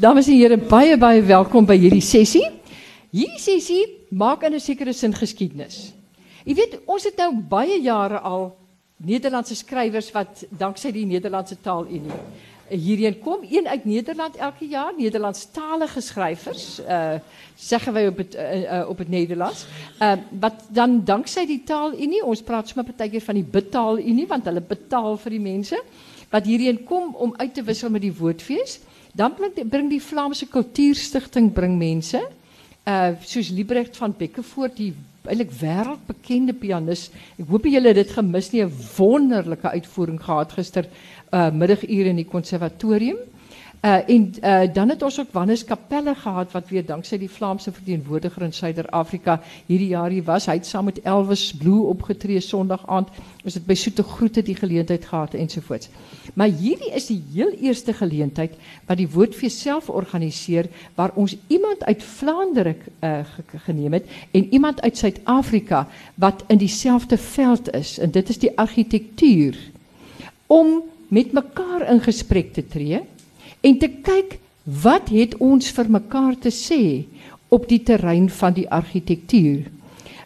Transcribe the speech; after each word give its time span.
Dames 0.00 0.30
en 0.32 0.38
heren, 0.38 0.62
baie 0.64 0.94
baie 0.96 1.20
welkom 1.28 1.66
by 1.68 1.74
hierdie 1.76 2.00
sessie. 2.00 2.46
Hierdie 3.12 3.40
sessie 3.42 3.82
maak 4.08 4.46
in 4.48 4.54
'n 4.54 4.60
sekere 4.60 4.94
sin 4.94 5.12
geskiedenis. 5.12 5.92
Jy 6.46 6.54
weet, 6.54 6.78
ons 6.86 7.04
het 7.04 7.18
nou 7.18 7.34
baie 7.34 7.76
jare 7.82 8.18
al 8.20 8.56
Nederlandse 8.96 9.54
skrywers 9.54 10.10
wat 10.12 10.46
danksy 10.48 10.90
die 10.92 11.04
Nederlandse 11.04 11.56
Taalunie 11.60 12.16
hierheen 12.70 13.18
kom. 13.18 13.44
Een 13.50 13.68
uit 13.68 13.84
Nederland 13.84 14.36
elke 14.36 14.66
jaar, 14.66 14.92
Nederlandstalige 14.96 16.00
schrijvers, 16.00 16.80
uh, 16.80 17.14
zeggen 17.56 17.92
wij 17.92 18.08
op 18.08 18.16
het, 18.16 18.34
uh, 18.34 18.62
uh, 18.62 18.88
op 18.88 18.98
het 18.98 19.08
Nederlands. 19.08 19.66
Wat 20.40 20.54
dan 20.68 21.04
dankzij 21.04 21.46
die 21.46 21.62
taalunie, 21.64 22.24
ons 22.24 22.42
praat 22.42 22.68
soms 22.68 22.86
keer 22.96 23.20
van 23.20 23.34
die 23.34 23.44
betaalunie, 23.50 24.26
want 24.26 24.44
hulle 24.44 24.60
betaal 24.60 25.16
voor 25.16 25.30
die 25.30 25.40
mensen, 25.40 25.80
wat 26.30 26.44
hierheen 26.44 26.84
kom 26.84 27.14
om 27.14 27.34
uit 27.36 27.54
te 27.54 27.62
wisselen 27.62 27.92
met 27.92 28.00
die 28.00 28.14
woordfeest. 28.16 28.88
Dan 29.14 29.34
brengt 29.34 29.90
die 29.90 30.00
Vlaamse 30.00 30.46
Cultuurstichting 30.46 31.52
bring 31.52 31.76
mense, 31.78 32.20
uh, 32.86 33.12
soos 33.26 33.50
Liebrecht 33.50 33.96
van 33.98 34.14
Bekkevoort, 34.16 34.76
die 34.78 34.92
eintlik 35.28 35.50
wêreldbekende 35.60 36.54
pianis. 36.56 37.08
Ek 37.36 37.48
hoop 37.50 37.66
julle 37.68 37.90
het 37.92 37.98
dit 37.98 38.12
gemis 38.16 38.52
nie 38.52 38.62
'n 38.64 38.72
wonderlike 38.96 39.68
uitvoering 39.68 40.20
gehad 40.20 40.52
gister 40.52 40.86
uh 41.32 41.50
middaguur 41.50 42.06
in 42.06 42.16
die 42.16 42.24
konservatorium. 42.24 43.18
Uh 43.80 44.08
en 44.08 44.32
uh 44.44 44.74
dan 44.74 44.88
het 44.88 45.02
ons 45.02 45.20
ook 45.20 45.32
Wannes 45.32 45.64
Kapelle 45.64 46.14
gehad 46.14 46.52
wat 46.52 46.68
weer 46.68 46.84
danksy 46.86 47.16
die 47.18 47.30
Vlaamse 47.30 47.72
verteenwoordiger 47.72 48.42
in 48.42 48.52
Suider-Afrika 48.52 49.40
hierdie 49.66 49.88
jaar 49.88 50.10
hier 50.10 50.24
was. 50.24 50.46
Hy 50.46 50.58
het 50.58 50.66
saam 50.66 50.84
met 50.84 50.98
Elvis 51.00 51.54
Blue 51.56 51.86
opgetree 51.88 52.40
Sondag 52.44 52.82
aand. 52.86 53.08
Ons 53.44 53.54
het 53.56 53.64
by 53.64 53.74
Soete 53.74 54.02
Groete 54.02 54.42
die 54.44 54.54
geleentheid 54.54 55.04
gehad 55.08 55.34
ensovoorts. 55.34 55.88
Maar 56.34 56.52
hierdie 56.52 56.90
is 56.92 57.06
die 57.08 57.22
heel 57.32 57.54
eerste 57.56 57.94
geleentheid 57.96 58.58
wat 58.86 59.00
die 59.00 59.08
Woordfees 59.08 59.56
self 59.60 59.88
organiseer 59.88 60.68
waar 60.94 61.14
ons 61.14 61.36
iemand 61.48 61.84
uit 61.84 62.02
Vlaandere 62.02 62.74
uh, 63.00 63.22
geneem 63.64 63.96
het 63.96 64.10
en 64.30 64.52
iemand 64.52 64.82
uit 64.82 64.96
Suid-Afrika 64.96 65.86
wat 66.20 66.44
in 66.48 66.60
dieselfde 66.60 67.16
veld 67.16 67.72
is 67.72 67.98
en 67.98 68.10
dit 68.10 68.28
is 68.28 68.38
die 68.44 68.52
argitektuur 68.58 69.56
om 70.46 70.82
met 71.08 71.32
mekaar 71.32 71.88
in 71.88 72.00
gesprek 72.04 72.52
te 72.52 72.66
tree 72.68 73.00
en 73.60 73.78
te 73.78 73.88
kyk 73.88 74.38
wat 74.82 75.10
het 75.10 75.36
ons 75.42 75.70
vir 75.76 75.90
mekaar 75.90 76.36
te 76.40 76.52
sê 76.54 77.06
op 77.50 77.66
die 77.68 77.82
terrein 77.82 78.28
van 78.30 78.54
die 78.54 78.68
argitektuur. 78.70 79.66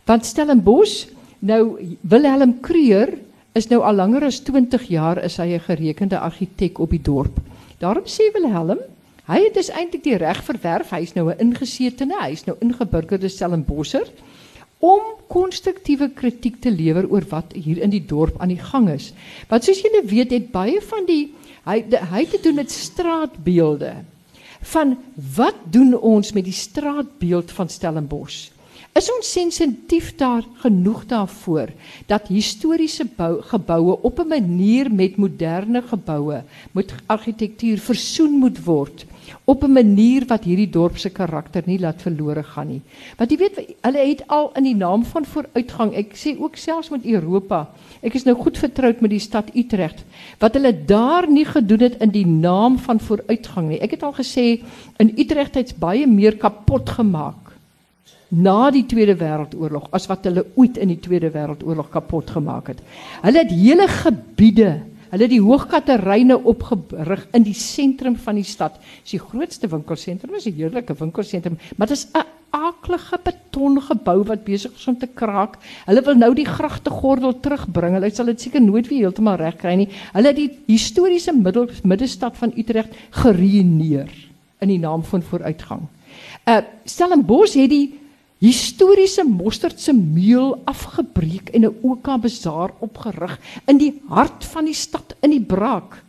Want 0.04 0.27
Stellenbosch, 0.28 1.06
nou 1.40 1.78
Wilhelm 2.02 2.58
Kreur 2.60 3.14
is 3.55 3.70
nou 3.70 3.80
al 3.86 3.96
langer 3.96 4.27
as 4.28 4.42
20 4.44 4.88
jaar 4.90 5.22
is 5.24 5.38
hy 5.38 5.55
'n 5.55 5.66
gerekende 5.68 6.18
argitek 6.18 6.78
op 6.78 6.90
die 6.90 7.02
dorp. 7.02 7.40
Daarom 7.78 8.05
sê 8.05 8.32
Wilhelm, 8.34 8.78
hy 9.27 9.40
het 9.44 9.55
dus 9.55 9.70
eintlik 9.70 10.02
die 10.05 10.16
reg 10.16 10.42
verwerf, 10.44 10.90
hy's 10.90 11.14
nou 11.14 11.30
'n 11.30 11.38
ingesetene, 11.38 12.14
hy's 12.20 12.46
nou 12.46 12.56
ingeburgerde 12.60 13.28
Stellenbosser 13.28 14.08
om 14.80 15.00
konstruktiewe 15.28 16.10
kritiek 16.14 16.60
te 16.60 16.70
lewer 16.70 17.08
oor 17.10 17.24
wat 17.30 17.52
hier 17.52 17.78
in 17.78 17.90
die 17.90 18.05
dorp 18.06 18.40
aan 18.40 18.48
die 18.48 18.60
gang 18.60 18.90
is. 18.90 19.12
Want 19.48 19.64
soos 19.64 19.80
julle 19.80 20.02
weet, 20.05 20.30
het 20.30 20.50
baie 20.52 20.80
van 20.80 21.06
die 21.06 21.32
Hy 21.64 21.80
hy 21.88 22.24
het 22.24 22.30
te 22.30 22.40
doen 22.44 22.60
met 22.60 22.70
straatbeelde. 22.70 23.94
Van 24.74 24.96
wat 25.36 25.56
doen 25.72 25.96
ons 25.96 26.32
met 26.32 26.44
die 26.44 26.56
straatbeeld 26.56 27.52
van 27.52 27.68
Stellenbosch? 27.68 28.50
Is 28.94 29.08
ons 29.10 29.30
sensitief 29.32 30.12
daar 30.14 30.44
genoeg 30.62 31.02
daarvoor 31.10 31.72
dat 32.06 32.28
historiese 32.30 33.06
bou, 33.16 33.40
geboue 33.42 33.96
op 34.06 34.20
'n 34.20 34.28
manier 34.28 34.90
met 34.90 35.16
moderne 35.16 35.82
geboue 35.82 36.44
moet 36.72 36.94
argitektuur 37.06 37.78
versoen 37.78 38.38
moet 38.38 38.64
word? 38.64 39.04
Op 39.44 39.64
'n 39.64 39.72
manier 39.72 40.25
wat 40.27 40.44
hierdie 40.44 40.70
dorp 40.70 40.98
se 40.98 41.11
karakter 41.11 41.62
nie 41.67 41.78
laat 41.78 42.03
verlore 42.03 42.42
gaan 42.42 42.69
nie. 42.69 42.80
Want 43.17 43.30
jy 43.30 43.36
weet 43.39 43.56
hulle 43.80 44.08
het 44.08 44.22
al 44.28 44.51
in 44.57 44.64
die 44.64 44.77
naam 44.77 45.05
van 45.05 45.24
vooruitgang, 45.24 45.95
ek 45.95 46.14
sê 46.14 46.36
ook 46.39 46.57
selfs 46.57 46.90
met 46.90 47.05
Europa. 47.05 47.68
Ek 48.02 48.14
is 48.14 48.24
nou 48.24 48.36
goed 48.36 48.58
vertroud 48.58 49.01
met 49.01 49.11
die 49.11 49.18
stad 49.18 49.51
Utrecht 49.55 50.05
wat 50.39 50.55
hulle 50.55 50.84
daar 50.86 51.30
nie 51.30 51.45
gedoen 51.45 51.80
het 51.80 52.01
in 52.01 52.11
die 52.11 52.27
naam 52.27 52.79
van 52.79 53.01
vooruitgang 53.01 53.68
nie. 53.68 53.80
Ek 53.80 53.90
het 53.90 54.02
al 54.02 54.13
gesê 54.13 54.63
in 54.98 55.14
Utrecht 55.17 55.55
het 55.55 55.79
baie 55.79 56.07
meer 56.07 56.36
kapot 56.36 56.90
gemaak 56.90 57.45
na 58.34 58.70
die 58.70 58.86
Tweede 58.86 59.14
Wêreldoorlog 59.20 59.90
as 59.95 60.08
wat 60.11 60.24
hulle 60.24 60.45
ooit 60.58 60.79
in 60.80 60.89
die 60.89 61.01
Tweede 61.01 61.30
Wêreldoorlog 61.30 61.90
kapot 61.92 62.30
gemaak 62.30 62.73
het. 62.73 62.80
Hulle 63.23 63.45
het 63.45 63.52
hele 63.52 63.86
gebiede 63.89 64.80
Hulle 65.14 65.29
het 65.29 65.30
die 65.30 65.45
hoogkateryne 65.45 66.41
opgerig 66.51 67.29
in 67.39 67.45
die 67.47 67.55
sentrum 67.55 68.17
van 68.19 68.35
die 68.35 68.47
stad. 68.47 68.80
Dis 69.05 69.14
die 69.14 69.20
grootste 69.23 69.69
winkelsentrum, 69.70 70.35
is 70.35 70.47
'n 70.47 70.57
heerlike 70.57 70.95
winkelsentrum, 70.98 71.58
maar 71.77 71.86
dit 71.86 71.97
is 71.97 72.08
'n 72.11 72.27
aaklige 72.51 73.19
betongebou 73.23 74.25
wat 74.25 74.45
besig 74.45 74.73
is 74.75 74.89
om 74.89 74.98
te 74.98 75.07
kraak. 75.07 75.58
Hulle 75.86 76.02
wil 76.02 76.14
nou 76.14 76.35
die 76.35 76.47
gragtegordel 76.47 77.41
terugbring. 77.41 77.95
Hulle 77.95 78.11
sal 78.11 78.27
dit 78.27 78.41
seker 78.41 78.63
nooit 78.63 78.89
weer 78.89 79.07
heeltemal 79.07 79.36
regkry 79.36 79.75
nie. 79.75 79.89
Hulle 80.13 80.27
het 80.27 80.36
die 80.36 80.51
historiese 80.67 81.33
middel 81.33 81.69
middestad 81.83 82.36
van 82.36 82.52
Utrecht 82.57 82.91
geruïneer 83.11 84.11
in 84.61 84.69
die 84.69 84.79
naam 84.79 85.05
van 85.05 85.23
vooruitgang. 85.23 85.86
Uh 86.46 86.61
Stellenbosch 86.85 87.55
het 87.55 87.70
die 87.70 88.01
historiese 88.44 89.24
mosterdse 89.24 89.92
meel 89.92 90.58
afgebreek 90.68 91.48
en 91.55 91.64
'n 91.64 91.77
Oka 91.82 92.18
bazaar 92.18 92.70
opgerig 92.80 93.38
in 93.66 93.78
die 93.78 93.92
hart 94.08 94.44
van 94.44 94.64
die 94.64 94.74
stad 94.74 95.16
in 95.22 95.30
die 95.30 95.40
braak 95.40 96.02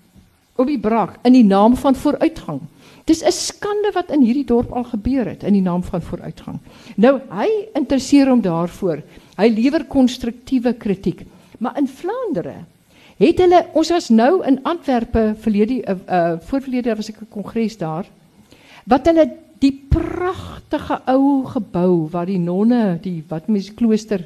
op 0.55 0.67
die 0.67 0.79
braak 0.79 1.19
in 1.23 1.33
die 1.33 1.43
naam 1.43 1.75
van 1.75 1.95
vooruitgang. 1.95 2.61
Dis 3.05 3.23
'n 3.23 3.31
skande 3.31 3.91
wat 3.93 4.11
in 4.11 4.21
hierdie 4.21 4.45
dorp 4.45 4.71
al 4.71 4.83
gebeur 4.83 5.25
het 5.25 5.43
in 5.43 5.53
die 5.53 5.61
naam 5.61 5.83
van 5.83 6.01
vooruitgang. 6.01 6.59
Nou 6.95 7.19
hy 7.29 7.49
interesseer 7.73 8.27
hom 8.27 8.41
daarvoor. 8.41 9.03
Hy 9.37 9.47
lewer 9.47 9.85
konstruktiewe 9.85 10.73
kritiek. 10.73 11.25
Maar 11.59 11.77
in 11.77 11.87
Vlaandere 11.87 12.65
het 13.17 13.37
hulle 13.37 13.65
ons 13.73 13.89
was 13.89 14.09
nou 14.09 14.43
in 14.45 14.63
Antwerpe 14.63 15.35
verlede 15.39 15.83
uh, 15.87 15.95
uh 16.09 16.39
voorverlede 16.39 16.95
was 16.95 17.09
ek 17.09 17.21
'n 17.21 17.27
kongres 17.29 17.77
daar 17.77 18.05
wat 18.85 19.05
hulle 19.05 19.44
die 19.59 19.71
pragtige 19.71 20.99
ou 21.11 21.43
gebou 21.47 22.07
waar 22.11 22.27
die 22.29 22.39
nonne, 22.41 22.97
die 23.01 23.21
wat 23.29 23.47
mens 23.47 23.71
klooster. 23.73 24.25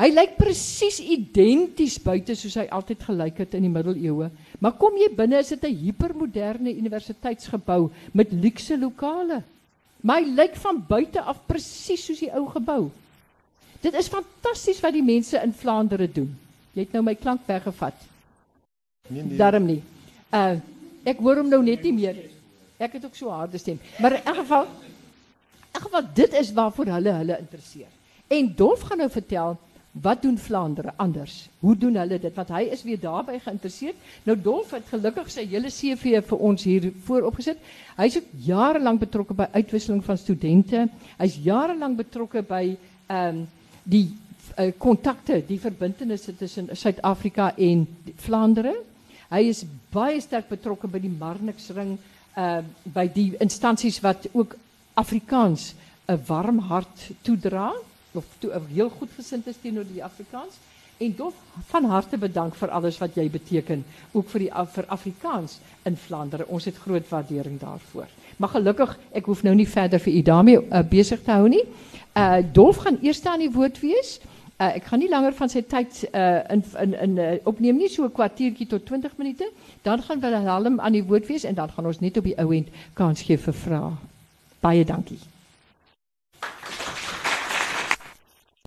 Hy 0.00 0.08
lyk 0.14 0.38
presies 0.38 0.96
identies 1.04 1.98
buite 2.00 2.32
soos 2.38 2.56
hy 2.56 2.64
altyd 2.72 3.02
gelyk 3.04 3.42
het 3.42 3.54
in 3.58 3.66
die 3.66 3.72
middeleeue. 3.72 4.30
Maar 4.64 4.78
kom 4.80 4.96
jy 4.96 5.10
binne 5.12 5.42
is 5.42 5.52
dit 5.52 5.64
'n 5.64 5.76
hipermoderne 5.76 6.72
universiteitsgebou 6.72 7.90
met 8.12 8.32
luukse 8.32 8.78
lokale. 8.78 9.42
Maar 10.00 10.22
hy 10.22 10.30
lyk 10.32 10.56
van 10.56 10.84
buite 10.88 11.20
af 11.20 11.44
presies 11.46 12.04
soos 12.06 12.18
die 12.18 12.32
ou 12.32 12.46
gebou. 12.48 12.90
Dit 13.82 13.94
is 13.94 14.08
fantasties 14.08 14.80
wat 14.80 14.92
die 14.92 15.04
mense 15.04 15.36
in 15.42 15.52
Vlaandere 15.52 16.08
doen. 16.08 16.34
Jy 16.72 16.80
het 16.80 16.92
nou 16.92 17.02
my 17.02 17.14
klank 17.14 17.40
weggevat. 17.46 17.94
Nee 19.08 19.22
nee. 19.22 19.36
Daarom 19.36 19.66
nie. 19.66 19.82
Uh 20.32 20.56
ek 21.04 21.18
hoor 21.18 21.36
hom 21.36 21.48
nou 21.48 21.62
net 21.62 21.82
nie 21.82 21.92
meer 21.92 22.14
nie. 22.14 22.39
Ek 22.80 22.96
het 22.96 23.04
ook 23.04 23.16
so 23.16 23.28
harde 23.28 23.58
stem. 23.60 23.80
Maar 24.00 24.16
in 24.18 24.24
elk 24.24 24.44
geval 24.46 24.68
dit 26.14 26.32
is 26.32 26.52
waarvoor 26.52 26.94
hulle 26.96 27.12
hulle 27.12 27.38
interesseer. 27.38 27.90
En 28.28 28.52
Dolf 28.56 28.80
gaan 28.88 28.98
nou 28.98 29.10
vertel 29.10 29.58
wat 29.90 30.22
doen 30.22 30.38
Vlaandere 30.38 30.92
anders? 30.96 31.48
Hoe 31.58 31.76
doen 31.76 31.96
hulle 31.98 32.18
dit? 32.22 32.34
Want 32.34 32.48
hy 32.54 32.62
is 32.70 32.82
weer 32.86 33.00
daarbey 33.00 33.40
geïnteresseerd. 33.42 33.96
Nou 34.24 34.36
Dolf 34.38 34.70
het 34.70 34.86
gelukkig 34.88 35.30
sy 35.30 35.44
hele 35.50 35.72
CV 35.74 36.20
vir 36.22 36.44
ons 36.50 36.64
hier 36.64 36.92
vooropgesit. 37.04 37.58
Hy's 37.98 38.16
ook 38.20 38.28
jare 38.46 38.80
lank 38.80 39.02
betrokke 39.02 39.34
by 39.34 39.48
uitwisseling 39.52 40.04
van 40.06 40.18
studente. 40.18 40.86
Hy's 41.18 41.40
jare 41.42 41.76
lank 41.78 41.98
betrokke 42.00 42.44
by 42.46 42.64
ehm 43.10 43.42
um, 43.42 43.46
die 43.90 44.08
kontakte, 44.78 45.38
uh, 45.38 45.46
die 45.46 45.58
verbintenisse 45.60 46.34
tussen 46.36 46.68
Suid-Afrika 46.76 47.52
en 47.56 47.86
Vlaandere. 48.16 48.74
Hy 49.30 49.40
is 49.48 49.64
baie 49.94 50.20
sterk 50.20 50.48
betrokke 50.50 50.90
by 50.90 50.98
die 51.02 51.12
Marnixring 51.12 51.96
uh, 52.40 52.64
by 52.84 53.06
die 53.12 53.34
instansies 53.38 54.00
wat 54.00 54.26
ook 54.32 54.56
Afrikaans 54.94 55.74
'n 56.08 56.22
warm 56.26 56.58
hart 56.58 57.10
toedra 57.22 57.72
of 58.12 58.24
toe, 58.38 58.50
heel 58.74 58.88
goed 58.88 59.10
gesind 59.16 59.46
is 59.46 59.60
teenoor 59.62 59.86
die 59.86 60.04
Afrikaans 60.04 60.56
en 61.00 61.14
dof 61.16 61.34
van 61.70 61.84
harte 61.84 62.18
bedank 62.18 62.54
vir 62.54 62.70
alles 62.76 62.98
wat 63.00 63.14
jy 63.16 63.30
beteken 63.30 63.84
ook 64.12 64.28
vir 64.28 64.40
die 64.40 64.50
vir 64.74 64.84
Afrikaans 64.88 65.58
in 65.88 65.96
Vlaandere. 65.96 66.46
Ons 66.46 66.64
het 66.64 66.76
groot 66.76 67.08
waardering 67.08 67.60
daarvoor. 67.60 68.08
Maar 68.36 68.48
gelukkig 68.48 68.98
ek 69.12 69.24
hoef 69.24 69.42
nou 69.42 69.54
nie 69.54 69.68
verder 69.68 70.00
vir 70.00 70.12
u 70.12 70.22
daarmee 70.22 70.60
uh, 70.60 70.82
besig 70.82 71.22
te 71.22 71.30
hou 71.30 71.48
nie. 71.48 71.64
Uh 72.16 72.42
Dolf 72.52 72.76
gaan 72.76 72.98
eers 73.02 73.24
aan 73.24 73.38
die 73.38 73.52
woord 73.52 73.80
wees. 73.80 74.18
Uh, 74.60 74.74
ek 74.76 74.90
gaan 74.90 75.00
nie 75.00 75.08
langer 75.08 75.32
van 75.32 75.48
sy 75.48 75.62
tyd 75.64 76.02
uh, 76.12 76.42
in 76.52 76.60
in 76.82 76.90
in 76.92 77.12
uh, 77.16 77.28
opneem 77.48 77.78
nie 77.80 77.88
so 77.88 78.04
'n 78.04 78.12
kwartiertjie 78.12 78.66
tot 78.68 78.84
20 78.84 79.16
minute. 79.16 79.46
Dan 79.82 80.02
gaan 80.02 80.20
we 80.20 80.28
Willem 80.28 80.80
aan 80.80 80.92
die 80.92 81.04
woord 81.04 81.44
en 81.44 81.54
dan 81.54 81.70
gaan 81.70 81.86
ons 81.86 82.00
net 82.00 82.16
op 82.16 82.24
die 82.24 82.36
ou 82.36 82.52
end 82.52 82.68
kans 82.92 83.22
gee 83.22 83.38
vir 83.38 83.54
vrae. 83.54 83.92
Baie 84.60 84.84
dankie. 84.84 85.18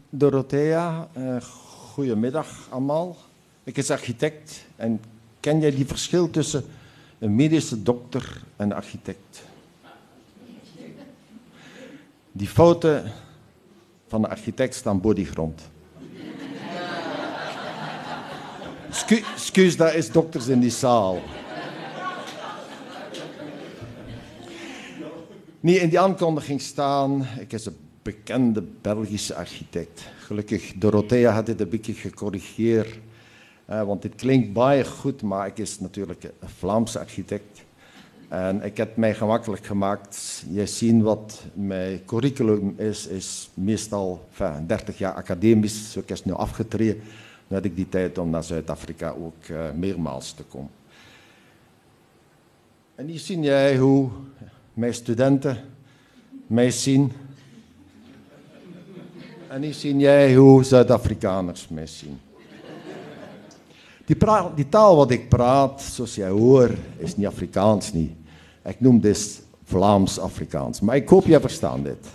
Dorothea, 0.09 1.07
goedemiddag 1.93 2.67
allemaal. 2.69 3.15
Ik 3.63 3.77
is 3.77 3.91
architect 3.91 4.65
en 4.75 4.99
ken 5.39 5.59
jij 5.59 5.71
die 5.71 5.85
verschil 5.85 6.29
tussen 6.29 6.63
een 7.19 7.35
medische 7.35 7.83
dokter 7.83 8.41
en 8.57 8.71
architect? 8.71 9.43
Die 12.31 12.47
fouten 12.47 13.11
van 14.07 14.21
de 14.21 14.27
architect 14.27 14.75
staan 14.75 15.01
bodygrond. 15.01 15.71
Excuus, 18.93 19.77
daar 19.77 19.95
is 19.95 20.11
dokters 20.11 20.47
in 20.47 20.59
die 20.59 20.69
zaal. 20.69 21.21
Nee, 25.59 25.79
in 25.79 25.89
die 25.89 25.99
aankondiging 25.99 26.61
staan, 26.61 27.25
ik 27.39 27.53
is 27.53 27.65
een 27.65 27.77
bekende 28.01 28.61
Belgische 28.81 29.35
architect. 29.35 30.01
Gelukkig, 30.17 30.73
Dorothea 30.75 31.31
had 31.31 31.45
dit 31.45 31.61
een 31.61 31.69
beetje 31.69 31.93
gecorrigeerd. 31.93 32.99
Uh, 33.69 33.83
want 33.83 34.01
dit 34.01 34.15
klinkt 34.15 34.53
baie 34.53 34.85
goed, 34.85 35.21
maar 35.21 35.47
ik 35.47 35.57
is 35.57 35.79
natuurlijk 35.79 36.23
een 36.23 36.49
Vlaamse 36.57 36.99
architect. 36.99 37.63
En 38.27 38.63
ik 38.63 38.77
heb 38.77 38.97
mij 38.97 39.15
gemakkelijk 39.15 39.65
gemaakt. 39.65 40.45
Je 40.49 40.65
ziet 40.65 41.01
wat 41.01 41.43
mijn 41.53 42.05
curriculum 42.05 42.73
is, 42.77 43.07
is 43.07 43.49
meestal 43.53 44.27
30 44.67 44.97
jaar 44.97 45.13
academisch. 45.13 45.91
Zo 45.91 46.01
is 46.05 46.25
nu 46.25 46.31
afgetreden. 46.31 47.01
Had 47.53 47.65
ik 47.65 47.75
die 47.75 47.89
tijd 47.89 48.17
om 48.17 48.29
naar 48.29 48.43
Zuid-Afrika 48.43 49.09
ook 49.09 49.47
uh, 49.51 49.71
meermaals 49.71 50.31
te 50.31 50.43
komen. 50.43 50.69
En 52.95 53.07
hier 53.07 53.19
zie 53.19 53.39
jij 53.39 53.77
hoe 53.77 54.09
mijn 54.73 54.93
studenten 54.93 55.57
mij 56.47 56.71
zien. 56.71 57.11
En 59.47 59.61
hier 59.61 59.73
zie 59.73 59.97
jij 59.97 60.35
hoe 60.35 60.63
Zuid-Afrikaners 60.63 61.67
mij 61.67 61.87
zien. 61.87 62.19
Die, 64.05 64.17
die, 64.55 64.69
taal 64.69 64.95
wat 64.95 65.11
ik 65.11 65.29
praat, 65.29 65.81
zoals 65.81 66.15
jij 66.15 66.29
hoort, 66.29 66.77
is 66.97 67.15
niet 67.15 67.27
Afrikaans 67.27 67.93
niet. 67.93 68.11
Ik 68.65 68.79
noem 68.79 68.99
dit 68.99 69.43
Vlaams-Afrikaans. 69.63 70.79
Maar 70.79 70.95
ik 70.95 71.09
hoop 71.09 71.25
je 71.25 71.39
verstaan 71.39 71.83
dit. 71.83 72.07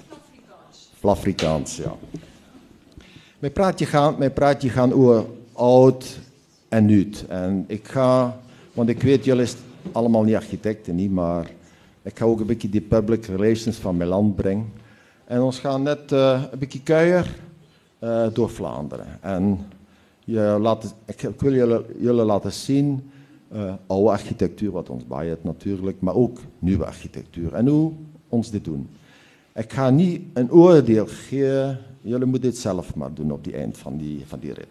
Vlafrikaans, 0.98 1.76
ja. 1.76 1.96
Mijn 3.38 3.52
praatje 3.52 3.86
gaan, 3.86 4.14
mijn 4.18 4.32
praatje 4.32 4.68
gaan 4.68 4.92
over 4.92 5.24
oud 5.52 6.18
en 6.68 6.84
nu. 6.84 7.10
En 7.28 7.64
ik 7.66 7.88
ga, 7.88 8.40
want 8.72 8.88
ik 8.88 9.02
weet, 9.02 9.24
jullie 9.24 9.46
zijn 9.46 9.62
allemaal 9.92 10.22
niet 10.22 10.34
architecten, 10.34 10.94
niet, 10.94 11.10
maar 11.10 11.50
ik 12.02 12.18
ga 12.18 12.24
ook 12.24 12.40
een 12.40 12.46
beetje 12.46 12.68
die 12.68 12.80
public 12.80 13.26
relations 13.26 13.76
van 13.76 13.96
mijn 13.96 14.08
land 14.08 14.36
brengen. 14.36 14.72
En 15.24 15.40
ons 15.40 15.58
gaan 15.58 15.82
net 15.82 16.12
uh, 16.12 16.42
een 16.50 16.58
beetje 16.58 16.82
kuier 16.82 17.36
uh, 18.00 18.26
door 18.32 18.50
Vlaanderen. 18.50 19.06
En 19.20 19.58
je 20.24 20.56
laat, 20.60 20.94
ik, 21.04 21.22
ik, 21.22 21.40
wil 21.40 21.54
jullie, 21.54 21.80
jullie 21.98 22.24
laten 22.24 22.52
zien 22.52 23.10
uh, 23.52 23.72
oude 23.86 24.10
architectuur, 24.10 24.70
wat 24.70 24.90
ons 24.90 25.06
baait 25.06 25.44
natuurlijk, 25.44 26.00
maar 26.00 26.14
ook 26.14 26.38
nieuwe 26.58 26.84
architectuur. 26.86 27.54
En 27.54 27.66
hoe 27.66 27.92
ons 28.28 28.50
dit 28.50 28.64
doen. 28.64 28.88
Ik 29.58 29.72
ga 29.72 29.90
niet 29.90 30.22
een 30.32 30.52
oordeel 30.52 31.06
geven, 31.06 31.78
jullie 32.00 32.26
moeten 32.26 32.50
dit 32.50 32.58
zelf 32.58 32.94
maar 32.94 33.14
doen 33.14 33.30
op 33.30 33.44
die 33.44 33.54
eind 33.54 33.78
van 33.78 33.96
die, 33.96 34.26
van 34.26 34.38
die 34.38 34.52
rit. 34.52 34.66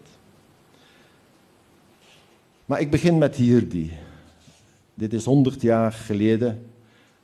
Maar 2.65 2.79
ik 2.79 2.91
begin 2.91 3.17
met 3.17 3.35
hierdie. 3.35 3.91
Dit 4.93 5.13
is 5.13 5.25
100 5.25 5.61
jaar 5.61 5.91
geleden 5.91 6.65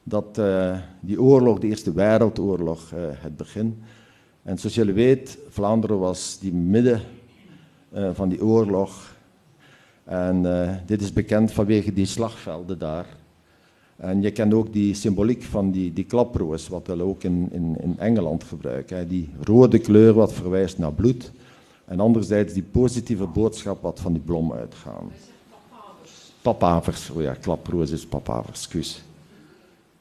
dat 0.03 0.37
uh, 0.39 0.77
die 0.99 1.21
oorlog, 1.21 1.59
de 1.59 1.67
Eerste 1.67 1.93
Wereldoorlog, 1.93 2.91
uh, 2.91 2.99
het 3.01 3.37
begin. 3.37 3.83
En 4.41 4.57
zoals 4.57 4.75
jullie 4.75 4.93
weten, 4.93 5.39
Vlaanderen 5.49 5.99
was 5.99 6.39
die 6.39 6.53
midden 6.53 7.01
uh, 7.93 8.09
van 8.13 8.29
die 8.29 8.43
oorlog. 8.43 9.15
En 10.03 10.41
dit 10.85 11.01
is 11.01 11.13
bekend 11.13 11.51
vanwege 11.51 11.93
die 11.93 12.05
slagvelden 12.05 12.79
daar. 12.79 13.05
En 13.95 14.21
je 14.21 14.31
kent 14.31 14.53
ook 14.53 14.73
die 14.73 14.93
symboliek 14.93 15.43
van 15.43 15.71
die, 15.71 15.93
die 15.93 16.05
klaproos, 16.05 16.67
wat 16.67 16.87
we 16.87 17.03
ook 17.03 17.23
in, 17.23 17.47
in, 17.51 17.77
in 17.81 17.99
Engeland 17.99 18.43
gebruiken. 18.43 19.07
Die 19.07 19.29
rode 19.41 19.79
kleur 19.79 20.13
wat 20.13 20.33
verwijst 20.33 20.77
naar 20.77 20.93
bloed. 20.93 21.31
En 21.85 21.99
anderzijds 21.99 22.53
die 22.53 22.63
positieve 22.63 23.27
boodschap 23.27 23.81
wat 23.81 23.99
van 23.99 24.13
die 24.13 24.21
blom 24.21 24.53
uitgaan. 24.53 25.11
Papavers, 26.41 27.09
oh 27.09 27.21
ja, 27.21 27.33
klaproos 27.33 27.91
is 27.91 28.05
papavers, 28.05 28.59
excuus. 28.59 29.03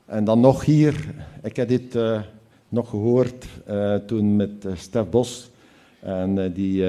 En 0.05 0.25
dan 0.25 0.41
nog 0.41 0.65
hier, 0.65 1.15
ik 1.43 1.57
heb 1.57 1.69
dit 1.69 1.95
uh, 1.95 2.21
nog 2.69 2.91
gehoord 2.91 3.47
uh, 3.69 3.95
toen 3.95 4.37
met 4.37 4.65
uh, 4.65 4.73
Stef 4.77 5.09
Bos 5.09 5.51
en 6.01 6.53
die 6.53 6.85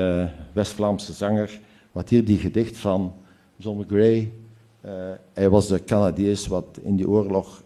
West-Vlaamse 0.53 1.13
zanger, 1.13 1.59
wat 1.91 2.09
hier 2.09 2.25
die 2.25 2.37
gedicht 2.37 2.77
van 2.77 3.13
John 3.55 3.85
Gray, 3.87 4.31
hij 5.33 5.49
was 5.49 5.67
de 5.67 5.83
Canadees 5.83 6.47
wat 6.47 6.65
in 6.81 6.95
die 6.95 7.09
oorlog 7.09 7.63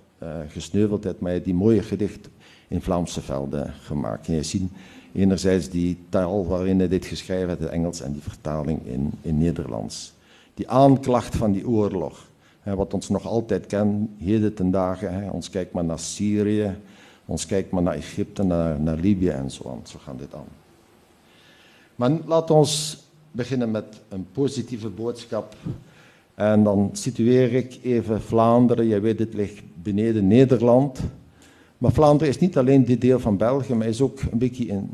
gesneuveld 0.48 1.04
heeft, 1.04 1.19
maar 1.19 1.31
hij 1.31 1.42
die 1.42 1.54
mooie 1.54 1.84
gedicht 1.84 2.30
in 2.68 2.81
Vlaamse 2.81 3.22
velden 3.22 3.74
gemaakt. 3.74 4.28
En 4.28 4.34
je 4.34 4.44
ziet 4.44 4.72
enerzijds 5.14 5.69
die 5.69 5.98
taal 6.10 6.48
waarin 6.48 6.80
hij 6.80 6.88
dit 6.88 7.06
geschreven 7.06 7.48
heeft, 7.48 7.60
het 7.62 7.69
Engels, 7.69 8.02
en 8.02 8.12
die 8.12 8.22
vertaling 8.22 8.86
in, 8.86 9.12
in 9.22 9.38
Nederlands. 9.38 10.14
Die 10.54 10.69
aanklacht 10.69 11.36
van 11.36 11.52
die 11.52 11.68
oorlog 11.68 12.25
wat 12.64 12.94
ons 12.94 13.10
nog 13.10 13.25
altijd 13.25 13.66
kent, 13.66 14.10
heden 14.18 14.54
ten 14.54 14.72
dagen. 14.72 15.31
Ons 15.31 15.50
kijkt 15.50 15.72
maar 15.74 15.86
naar 15.86 16.00
Syrië, 16.00 16.78
ons 17.25 17.46
kijkt 17.46 17.72
maar 17.72 17.81
naar 17.81 17.94
Egypte, 17.94 18.44
naar, 18.44 18.80
naar 18.80 18.98
Libië 18.98 19.30
en 19.30 19.52
zo 19.52 19.70
aan. 19.70 19.81
Zo 19.84 20.00
gaan 20.04 20.18
dit 20.18 20.34
aan. 20.34 20.48
Maar 21.96 22.12
laten 22.25 22.62
we 22.62 22.96
beginnen 23.31 23.72
met 23.72 24.02
een 24.10 24.28
positieve 24.31 24.90
boodschap. 24.90 25.56
En 26.38 26.63
dan 26.63 26.89
situeer 26.92 27.54
ik 27.54 27.80
even 27.84 28.22
Vlaanderen. 28.22 28.86
Je 28.86 29.00
weet, 29.00 29.19
het 29.19 29.34
ligt 29.34 29.62
beneden 29.84 30.28
Nederland. 30.28 31.00
Maar 31.78 31.92
Vlaanderen 31.92 32.34
is 32.34 32.39
niet 32.39 32.57
alleen 32.57 32.86
dit 32.86 33.01
deel 33.01 33.19
van 33.19 33.38
België, 33.38 33.74
maar 33.74 33.88
is 33.88 34.01
ook 34.01 34.22
een 34.31 34.38
beetje 34.38 34.66
in 34.66 34.89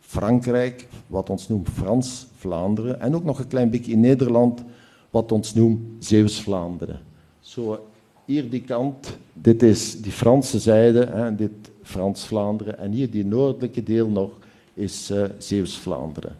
Frankrijk, 0.00 0.86
wat 1.06 1.30
ons 1.30 1.48
noemt 1.48 1.68
Frans-Vlaanderen. 1.68 3.00
En 3.00 3.14
ook 3.14 3.24
nog 3.24 3.38
een 3.38 3.46
klein 3.46 3.70
beetje 3.70 3.92
in 3.92 4.00
Nederland, 4.00 4.64
wat 5.10 5.32
ons 5.32 5.54
noemt 5.54 5.80
Zeeuws-Vlaanderen. 5.98 7.00
Zo, 7.40 7.86
hier 8.24 8.50
die 8.50 8.62
kant, 8.62 9.18
dit 9.32 9.62
is 9.62 10.00
die 10.00 10.12
Franse 10.12 10.58
zijde, 10.58 11.06
hè, 11.06 11.34
dit 11.34 11.52
Frans-Vlaanderen. 11.82 12.78
En 12.78 12.90
hier 12.90 13.10
die 13.10 13.24
noordelijke 13.24 13.82
deel 13.82 14.08
nog 14.08 14.30
is 14.74 15.10
uh, 15.10 15.24
Zeeuws-Vlaanderen. 15.38 16.36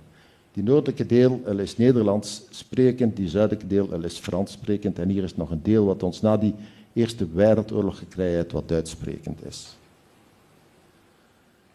Die 0.52 0.62
noordelijke 0.62 1.06
deel 1.06 1.40
is 1.58 1.76
Nederlands 1.76 2.42
sprekend, 2.50 3.16
die 3.16 3.28
zuidelijke 3.28 3.66
deel 3.66 4.04
is 4.04 4.18
Frans 4.18 4.52
sprekend. 4.52 4.98
En 4.98 5.08
hier 5.08 5.22
is 5.22 5.36
nog 5.36 5.50
een 5.50 5.62
deel 5.62 5.84
wat 5.84 6.02
ons 6.02 6.20
na 6.20 6.36
die 6.36 6.54
Eerste 6.92 7.26
Wereldoorlog 7.32 7.98
gekregen 7.98 8.34
heeft, 8.34 8.52
wat 8.52 8.68
Duits 8.68 8.90
sprekend 8.90 9.44
is. 9.44 9.76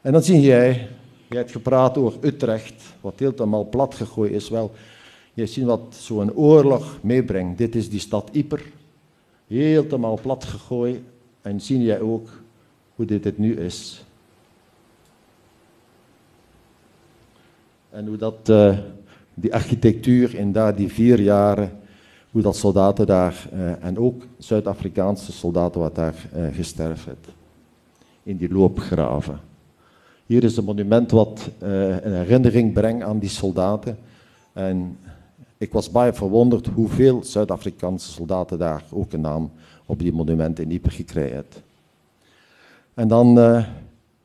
En 0.01 0.11
dan 0.11 0.23
zie 0.23 0.41
jij, 0.41 0.87
je 1.29 1.35
hebt 1.35 1.51
gepraat 1.51 1.97
over 1.97 2.19
Utrecht, 2.21 2.83
wat 3.01 3.19
helemaal 3.19 3.69
plat 3.69 3.95
gegooid 3.95 4.31
is. 4.31 4.49
Wel, 4.49 4.71
je 5.33 5.45
ziet 5.45 5.63
wat 5.63 5.95
zo'n 5.99 6.33
oorlog 6.33 6.99
meebrengt. 7.01 7.57
Dit 7.57 7.75
is 7.75 7.89
die 7.89 7.99
stad 7.99 8.29
Yper, 8.31 8.71
helemaal 9.47 10.19
plat 10.21 10.43
gegooid. 10.43 10.99
En 11.41 11.61
zie 11.61 11.81
jij 11.81 11.99
ook 11.99 12.29
hoe 12.95 13.05
dit 13.05 13.23
het 13.23 13.37
nu 13.37 13.55
is. 13.55 14.05
En 17.97 18.07
hoe 18.07 18.17
dat, 18.17 18.49
uh, 18.49 18.77
die 19.33 19.53
architectuur 19.53 20.35
in 20.35 20.51
daar 20.51 20.75
die 20.75 20.87
vier 20.87 21.21
jaren, 21.21 21.71
hoe 22.31 22.41
dat 22.41 22.55
soldaten 22.55 23.05
daar, 23.05 23.47
uh, 23.53 23.85
en 23.85 23.97
ook 23.97 24.23
Zuid-Afrikaanse 24.37 25.31
soldaten 25.31 25.81
wat 25.81 25.95
daar 25.95 26.15
uh, 26.35 26.47
gesterfd 26.55 27.07
In 28.23 28.37
die 28.37 28.53
loopgraven. 28.53 29.39
Hier 30.25 30.43
is 30.43 30.57
een 30.57 30.63
monument 30.63 31.11
wat 31.11 31.49
een 31.59 32.13
herinnering 32.13 32.73
brengt 32.73 33.03
aan 33.03 33.19
die 33.19 33.29
soldaten. 33.29 33.97
En 34.53 34.97
ik 35.57 35.71
was 35.71 35.91
bij 35.91 36.13
verwonderd 36.13 36.67
hoeveel 36.67 37.23
Zuid-Afrikaanse 37.23 38.11
soldaten 38.11 38.57
daar 38.57 38.83
ook 38.91 39.13
een 39.13 39.21
naam 39.21 39.51
op 39.85 39.99
die 39.99 40.13
monumenten 40.13 40.63
in 40.63 40.71
Ypres 40.71 40.95
gekregen 40.95 41.35
hebben. 41.35 41.61
En 42.93 43.07
dan 43.07 43.63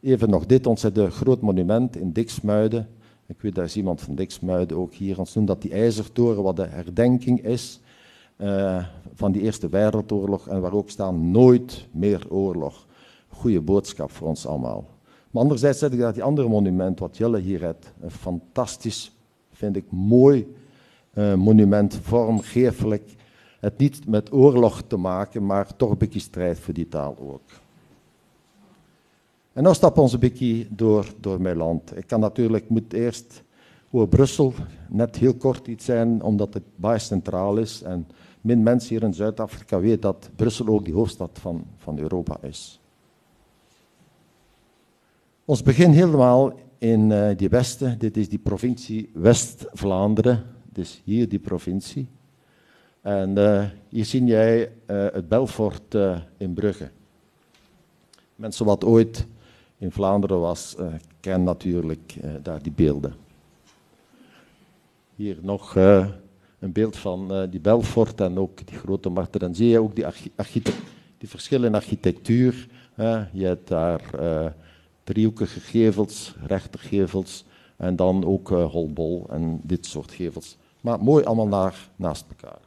even 0.01 0.31
nog 0.31 0.47
dit, 0.47 0.67
ons 0.67 0.87
groot 0.95 1.41
monument 1.41 1.97
in 1.97 2.13
Diksmuiden. 2.13 2.89
Ik 3.33 3.41
weet, 3.41 3.59
is 3.59 3.77
iemand 3.77 4.01
van 4.01 4.15
Diksmuiden 4.15 4.77
ook 4.77 4.95
hier. 4.95 5.19
Ons 5.19 5.35
noemt 5.35 5.49
dat 5.49 5.63
die 5.63 5.73
ijzertoren, 5.73 6.43
wat 6.43 6.57
de 6.57 6.67
herdenking 6.67 7.45
is 7.45 7.81
uh, 8.39 8.85
van 9.15 9.33
die 9.33 9.43
Eerste 9.43 9.69
Wereldoorlog. 9.69 10.49
En 10.49 10.61
waar 10.61 10.73
ook 10.73 10.91
staan, 10.91 11.31
nooit 11.31 11.89
meer 11.91 12.27
oorlog. 12.29 12.87
Goede 13.29 13.61
boodschap 13.61 14.11
voor 14.11 14.29
ons 14.29 14.47
allemaal. 14.47 14.89
Maar 15.31 15.43
anderzijds 15.43 15.79
zet 15.79 15.93
ik 15.93 15.99
dat 15.99 16.15
die 16.15 16.23
andere 16.23 16.49
monument, 16.49 16.99
wat 16.99 17.17
jullie 17.17 17.43
hier 17.43 17.61
hebben, 17.61 17.85
een 18.01 18.11
fantastisch, 18.11 19.13
vind 19.53 19.77
ik, 19.77 19.85
mooi 19.91 20.55
uh, 21.15 21.35
monument, 21.35 21.95
vormgeeflijk. 22.03 23.15
Het 23.61 23.79
niet 23.79 24.07
met 24.09 24.33
oorlog 24.33 24.83
te 24.87 24.97
maken, 24.97 25.47
maar 25.47 25.77
toch 25.77 25.97
een 25.99 26.21
strijd 26.21 26.59
voor 26.59 26.75
die 26.75 26.89
taal 26.89 27.17
ook. 27.19 27.62
En 29.53 29.63
dan 29.63 29.93
ons 29.95 30.13
een 30.13 30.21
beetje 30.21 30.67
door, 30.71 31.07
door 31.21 31.41
mijn 31.41 31.57
land. 31.57 31.97
Ik 31.97 32.07
kan 32.07 32.21
natuurlijk, 32.21 32.69
moet 32.69 32.93
eerst 32.93 33.43
over 33.91 34.09
Brussel 34.09 34.55
net 34.89 35.17
heel 35.17 35.35
kort 35.35 35.67
iets 35.67 35.85
zijn, 35.85 36.23
omdat 36.23 36.55
het 36.55 36.63
baie 36.77 36.99
centraal 36.99 37.57
is. 37.57 37.83
En 37.83 38.07
min 38.41 38.63
mensen 38.63 38.89
hier 38.89 39.03
in 39.03 39.15
Zuid-Afrika 39.15 39.81
weten 39.81 40.01
dat 40.01 40.31
Brussel 40.37 40.67
ook 40.67 40.85
de 40.85 40.93
hoofdstad 40.93 41.31
van, 41.33 41.65
van 41.77 41.99
Europa 41.99 42.37
is. 42.41 42.81
Ons 45.45 45.63
begin 45.63 45.91
helemaal 45.91 46.53
in 46.79 47.11
uh, 47.11 47.37
die 47.37 47.49
westen. 47.49 47.99
Dit 47.99 48.17
is 48.17 48.29
die 48.29 48.39
provincie 48.39 49.11
West-Vlaanderen. 49.15 50.45
Dus 50.73 51.03
hier 51.05 51.29
die 51.29 51.39
provincie. 51.39 52.09
En 53.01 53.39
uh, 53.39 53.65
hier 53.89 54.05
zie 54.05 54.25
jij 54.25 54.61
uh, 54.61 55.07
het 55.13 55.29
Belfort 55.29 55.97
in 56.37 56.55
Brugge. 56.55 56.91
Mensen 58.37 58.67
wat 58.67 58.85
ooit 58.85 59.27
in 59.83 59.93
Vlaanderen 59.93 60.41
was, 60.41 60.77
kennen 61.21 61.45
natuurlijk 61.45 62.15
daar 62.43 62.63
die 62.63 62.73
beelden. 62.73 63.15
Hier 65.15 65.39
nog 65.41 65.75
een 66.59 66.73
beeld 66.73 66.97
van 66.97 67.49
die 67.51 67.61
Belfort 67.61 68.21
en 68.21 68.39
ook 68.39 68.67
die 68.67 68.79
grote 68.79 69.09
marter. 69.09 69.43
En 69.43 69.55
zie 69.55 69.69
je 69.69 69.81
ook 69.81 69.95
die, 69.95 70.05
die 71.19 71.29
verschillen 71.29 71.69
in 71.69 71.75
architectuur. 71.75 72.69
je 73.33 73.45
hebt 73.45 73.69
daar 73.69 74.01
driehoekige 75.05 75.61
gevels, 75.61 76.35
rechtergevels 76.47 77.45
en 77.77 77.97
dan 77.97 78.25
ook 78.25 78.51
uh, 78.51 78.65
holbol 78.65 79.27
en 79.31 79.61
dit 79.63 79.87
soort 79.87 80.13
gevels. 80.13 80.57
Maar 80.81 81.01
mooi 81.01 81.25
allemaal 81.25 81.73
naast 81.97 82.25
elkaar. 82.29 82.61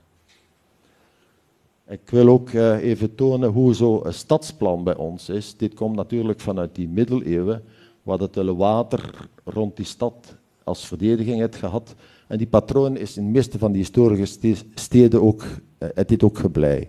Ik 1.87 2.09
wil 2.09 2.27
ook 2.27 2.49
uh, 2.49 2.83
even 2.83 3.15
tonen 3.15 3.49
hoe 3.49 3.73
zo'n 3.73 4.03
stadsplan 4.07 4.83
bij 4.83 4.95
ons 4.95 5.29
is. 5.29 5.57
Dit 5.57 5.73
komt 5.73 5.95
natuurlijk 5.95 6.39
vanuit 6.39 6.75
die 6.75 6.87
middeleeuwen, 6.87 7.63
waar 8.03 8.19
het 8.19 8.35
water 8.35 9.29
rond 9.43 9.75
die 9.75 9.85
stad 9.85 10.35
als 10.63 10.87
verdediging 10.87 11.39
heeft 11.39 11.55
gehad. 11.55 11.95
En 12.27 12.37
die 12.37 12.47
patroon 12.47 12.97
is 12.97 13.17
in 13.17 13.25
de 13.25 13.31
meeste 13.31 13.57
van 13.57 13.71
die 13.71 13.81
historische 13.81 14.55
steden 14.73 15.21
ook, 15.21 15.41
uh, 15.43 15.89
het 15.93 16.07
dit 16.07 16.23
ook 16.23 16.37
geblei. 16.37 16.87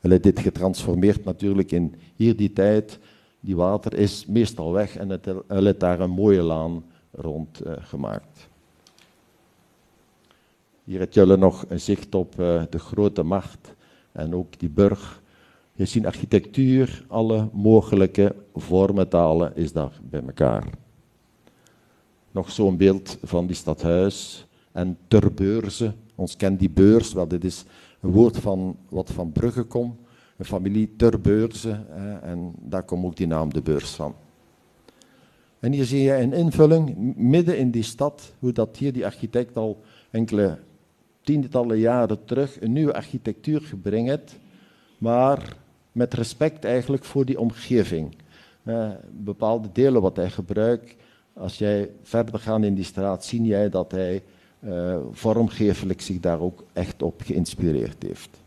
Het 0.00 0.22
dit 0.22 0.38
getransformeerd 0.38 1.24
natuurlijk 1.24 1.72
in 1.72 1.94
hier 2.14 2.36
die 2.36 2.52
tijd 2.52 2.98
die 3.40 3.56
water 3.56 3.94
is 3.94 4.26
meestal 4.26 4.72
weg 4.72 4.96
en 4.96 5.08
het, 5.08 5.28
heeft 5.48 5.80
daar 5.80 6.00
een 6.00 6.10
mooie 6.10 6.42
laan 6.42 6.84
rond 7.10 7.66
uh, 7.66 7.72
gemaakt. 7.78 8.48
Hier 10.84 10.98
heb 10.98 11.12
jullie 11.12 11.36
nog 11.36 11.64
een 11.68 11.80
zicht 11.80 12.14
op 12.14 12.34
de 12.70 12.78
grote 12.78 13.22
macht 13.22 13.74
en 14.14 14.34
ook 14.34 14.58
die 14.58 14.68
burg. 14.68 15.22
Je 15.74 15.84
ziet 15.84 16.06
architectuur, 16.06 17.04
alle 17.08 17.48
mogelijke 17.52 18.34
vormen, 18.54 19.56
is 19.56 19.72
daar 19.72 20.00
bij 20.10 20.22
elkaar. 20.26 20.64
Nog 22.30 22.50
zo'n 22.50 22.76
beeld 22.76 23.18
van 23.22 23.46
die 23.46 23.56
stadhuis 23.56 24.46
en 24.72 24.98
ter 25.08 25.34
beurze. 25.34 25.92
Ons 26.14 26.36
kent 26.36 26.58
die 26.58 26.70
beurs, 26.70 27.12
wel 27.12 27.28
dit 27.28 27.44
is 27.44 27.64
een 28.00 28.10
woord 28.10 28.38
van, 28.38 28.76
wat 28.88 29.10
van 29.10 29.32
Brugge 29.32 29.62
komt 29.62 29.94
een 30.36 30.44
familie 30.44 30.90
ter 30.96 31.20
beurze. 31.20 31.80
en 32.22 32.52
daar 32.60 32.82
komt 32.82 33.04
ook 33.04 33.16
die 33.16 33.26
naam 33.26 33.52
de 33.52 33.62
beurs 33.62 33.90
van. 33.90 34.14
En 35.58 35.72
hier 35.72 35.84
zie 35.84 36.02
je 36.02 36.14
een 36.14 36.32
invulling 36.32 37.14
midden 37.16 37.58
in 37.58 37.70
die 37.70 37.82
stad, 37.82 38.32
hoe 38.38 38.52
dat 38.52 38.76
hier 38.76 38.92
die 38.92 39.04
architect 39.04 39.56
al 39.56 39.80
enkele 40.10 40.58
tientallen 41.24 41.78
jaren 41.78 42.24
terug 42.24 42.60
een 42.60 42.72
nieuwe 42.72 42.94
architectuur 42.94 43.60
gebrengt, 43.60 44.36
maar 44.98 45.56
met 45.92 46.14
respect 46.14 46.64
eigenlijk 46.64 47.04
voor 47.04 47.24
die 47.24 47.40
omgeving. 47.40 48.16
Uh, 48.62 48.90
bepaalde 49.10 49.68
delen 49.72 50.02
wat 50.02 50.16
hij 50.16 50.30
gebruikt, 50.30 50.94
als 51.32 51.58
jij 51.58 51.90
verder 52.02 52.38
gaat 52.40 52.62
in 52.62 52.74
die 52.74 52.84
straat, 52.84 53.24
zie 53.24 53.42
jij 53.42 53.68
dat 53.68 53.90
hij 53.90 54.22
uh, 54.60 54.96
vormgevelijk 55.10 56.00
zich 56.00 56.20
daar 56.20 56.40
ook 56.40 56.64
echt 56.72 57.02
op 57.02 57.20
geïnspireerd 57.24 58.02
heeft. 58.02 58.42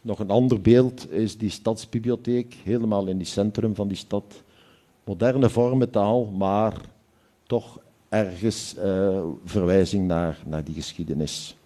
Nog 0.00 0.18
een 0.18 0.30
ander 0.30 0.60
beeld 0.60 1.12
is 1.12 1.38
die 1.38 1.50
stadsbibliotheek, 1.50 2.54
helemaal 2.64 3.06
in 3.06 3.18
het 3.18 3.28
centrum 3.28 3.74
van 3.74 3.88
die 3.88 3.96
stad. 3.96 4.42
Moderne 5.04 5.50
vormentaal, 5.50 6.24
maar 6.24 6.80
toch 7.46 7.78
ergens 8.14 8.74
uh, 8.78 9.22
verwijzing 9.44 10.06
naar, 10.06 10.38
naar 10.46 10.64
die 10.64 10.74
geschiedenis. 10.74 11.56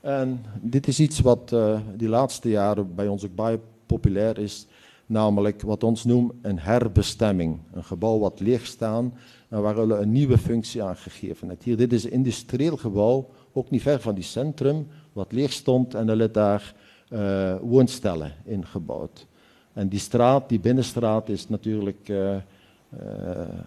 En 0.00 0.44
dit 0.60 0.86
is 0.88 1.00
iets 1.00 1.20
wat 1.20 1.50
uh, 1.52 1.80
die 1.96 2.08
laatste 2.08 2.48
jaren 2.48 2.94
bij 2.94 3.08
ons 3.08 3.24
ook 3.24 3.34
bij 3.34 3.60
populair 3.86 4.38
is, 4.38 4.66
namelijk 5.06 5.62
wat 5.62 5.84
ons 5.84 6.04
noemt 6.04 6.32
een 6.42 6.58
herbestemming. 6.58 7.58
Een 7.72 7.84
gebouw 7.84 8.18
wat 8.18 8.40
leeg 8.40 8.66
staat 8.66 9.04
en 9.48 9.62
waar 9.62 9.88
we 9.88 9.94
een 9.94 10.12
nieuwe 10.12 10.38
functie 10.38 10.82
aan 10.82 10.96
gegeven 10.96 11.48
hebben. 11.48 11.76
Dit 11.76 11.92
is 11.92 12.04
een 12.04 12.10
industrieel 12.10 12.76
gebouw, 12.76 13.28
ook 13.52 13.70
niet 13.70 13.82
ver 13.82 14.00
van 14.00 14.14
die 14.14 14.24
centrum, 14.24 14.86
wat 15.12 15.32
leeg 15.32 15.52
stond 15.52 15.94
en 15.94 16.08
er 16.08 16.32
daar 16.32 16.74
uh, 17.10 17.56
woonstellen 17.60 18.32
ingebouwd. 18.44 19.26
En 19.72 19.88
die 19.88 19.98
straat, 19.98 20.48
die 20.48 20.60
binnenstraat, 20.60 21.28
is 21.28 21.48
natuurlijk 21.48 22.10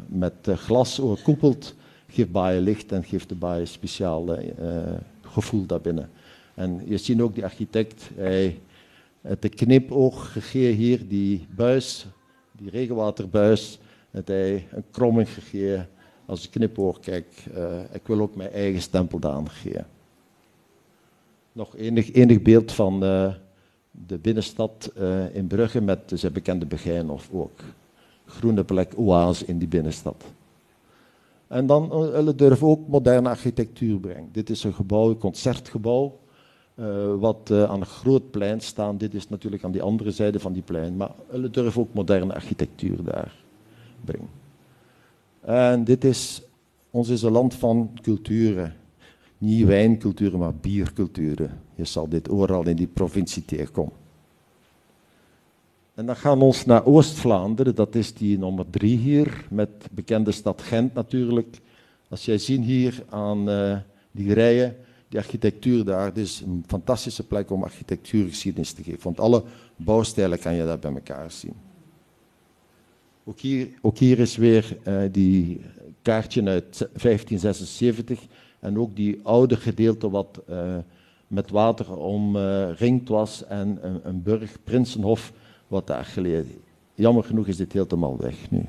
met 0.07 0.33
glas 0.43 1.01
overkoepeld, 1.01 1.75
geeft 2.07 2.31
baaien 2.31 2.61
licht 2.61 2.91
en 2.91 3.03
geeft 3.03 3.29
de 3.29 3.35
baaien 3.35 3.67
speciaal 3.67 4.37
gevoel 5.21 5.65
daarbinnen. 5.65 6.09
En 6.53 6.81
je 6.85 6.97
ziet 6.97 7.21
ook 7.21 7.35
die 7.35 7.43
architect, 7.43 8.09
hij 8.15 8.59
heeft 9.21 9.41
de 9.41 9.49
knipoog 9.49 10.31
gegeven 10.31 10.77
hier, 10.77 11.07
die 11.07 11.47
buis, 11.49 12.05
die 12.51 12.69
regenwaterbuis, 12.69 13.79
dat 14.11 14.27
hij 14.27 14.67
een 14.71 14.83
kromming 14.91 15.29
gegeven. 15.29 15.89
Als 16.25 16.45
ik 16.45 16.51
knipoog 16.51 16.99
kijk, 16.99 17.27
ik 17.91 18.07
wil 18.07 18.19
ook 18.19 18.35
mijn 18.35 18.51
eigen 18.51 18.81
stempel 18.81 19.19
daar 19.19 19.47
geven. 19.47 19.87
Nog 21.51 21.75
enig, 21.75 22.11
enig 22.13 22.41
beeld 22.41 22.71
van 22.71 22.99
de 24.07 24.17
binnenstad 24.21 24.91
in 25.33 25.47
Brugge 25.47 25.81
met 25.81 26.11
zijn 26.13 26.33
bekende 26.33 26.65
begijn 26.65 27.09
of 27.09 27.29
ook 27.31 27.59
groene 28.31 28.63
plek, 28.63 28.93
oase 28.95 29.45
in 29.45 29.57
die 29.57 29.67
binnenstad. 29.67 30.23
En 31.47 31.65
dan 31.65 31.91
uh, 31.93 32.29
durven 32.35 32.67
ook 32.67 32.87
moderne 32.87 33.29
architectuur 33.29 33.99
brengen. 33.99 34.29
Dit 34.31 34.49
is 34.49 34.63
een 34.63 34.73
gebouw, 34.73 35.09
een 35.09 35.17
concertgebouw, 35.17 36.19
wat 37.19 37.51
aan 37.51 37.79
een 37.79 37.85
groot 37.85 38.31
plein 38.31 38.61
staat. 38.61 38.99
Dit 38.99 39.13
is 39.13 39.29
natuurlijk 39.29 39.63
aan 39.63 39.71
die 39.71 39.81
andere 39.81 40.11
zijde 40.11 40.39
van 40.39 40.53
die 40.53 40.61
plein, 40.61 40.97
maar 40.97 41.11
we 41.29 41.49
durven 41.49 41.81
ook 41.81 41.93
moderne 41.93 42.33
architectuur 42.33 43.03
daar 43.03 43.35
brengen. 44.05 44.29
En 45.41 45.83
dit 45.83 46.03
is, 46.03 46.41
ons 46.91 47.09
is 47.09 47.21
een 47.21 47.31
land 47.31 47.53
van 47.53 47.89
culturen 48.01 48.75
niet 49.41 49.65
wijnculturen, 49.65 50.39
maar 50.39 50.55
bierculturen. 50.55 51.59
Je 51.75 51.85
zal 51.85 52.09
dit 52.09 52.29
overal 52.29 52.67
in 52.67 52.75
die 52.75 52.87
provincie 52.87 53.45
tegenkomen. 53.45 53.93
En 56.01 56.07
dan 56.07 56.15
gaan 56.15 56.37
we 56.37 56.43
ons 56.43 56.65
naar 56.65 56.85
Oost-Vlaanderen, 56.85 57.75
dat 57.75 57.95
is 57.95 58.13
die 58.13 58.37
nummer 58.37 58.65
drie 58.69 58.97
hier, 58.97 59.45
met 59.49 59.69
bekende 59.91 60.31
stad 60.31 60.61
Gent 60.61 60.93
natuurlijk. 60.93 61.57
Als 62.09 62.25
jij 62.25 62.37
ziet 62.37 62.63
hier 62.63 63.03
aan 63.09 63.49
uh, 63.49 63.77
die 64.11 64.33
rijen, 64.33 64.75
die 65.09 65.19
architectuur 65.19 65.85
daar, 65.85 66.13
dit 66.13 66.25
is 66.25 66.41
een 66.45 66.63
fantastische 66.67 67.27
plek 67.27 67.51
om 67.51 67.63
architectuurgeschiedenis 67.63 68.71
te 68.71 68.83
geven. 68.83 69.03
Want 69.03 69.19
alle 69.19 69.43
bouwstijlen 69.75 70.39
kan 70.39 70.53
je 70.53 70.65
daar 70.65 70.79
bij 70.79 70.93
elkaar 70.93 71.31
zien. 71.31 71.53
Ook 73.23 73.39
hier, 73.39 73.67
ook 73.81 73.97
hier 73.97 74.19
is 74.19 74.35
weer 74.35 74.77
uh, 74.87 75.01
die 75.11 75.61
kaartje 76.01 76.43
uit 76.43 76.77
1576 76.77 78.19
en 78.59 78.79
ook 78.79 78.95
die 78.95 79.19
oude 79.23 79.55
gedeelte 79.55 80.09
wat 80.09 80.41
uh, 80.49 80.77
met 81.27 81.49
water 81.49 81.97
omringd 81.97 83.09
was 83.09 83.45
en 83.45 83.77
een, 83.81 83.99
een 84.03 84.23
burg, 84.23 84.57
Prinsenhof, 84.63 85.33
wat 85.71 85.87
daar 85.87 86.05
geleden. 86.05 86.61
Jammer 86.95 87.23
genoeg 87.23 87.47
is 87.47 87.57
dit 87.57 87.73
helemaal 87.73 88.17
weg 88.17 88.51
nu. 88.51 88.65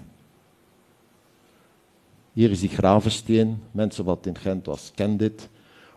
Hier 2.33 2.51
is 2.51 2.61
die 2.61 2.69
gravensteen. 2.69 3.63
Mensen 3.71 4.05
wat 4.05 4.27
in 4.27 4.39
Gent 4.39 4.67
was, 4.67 4.93
kennen 4.95 5.17
dit. 5.17 5.49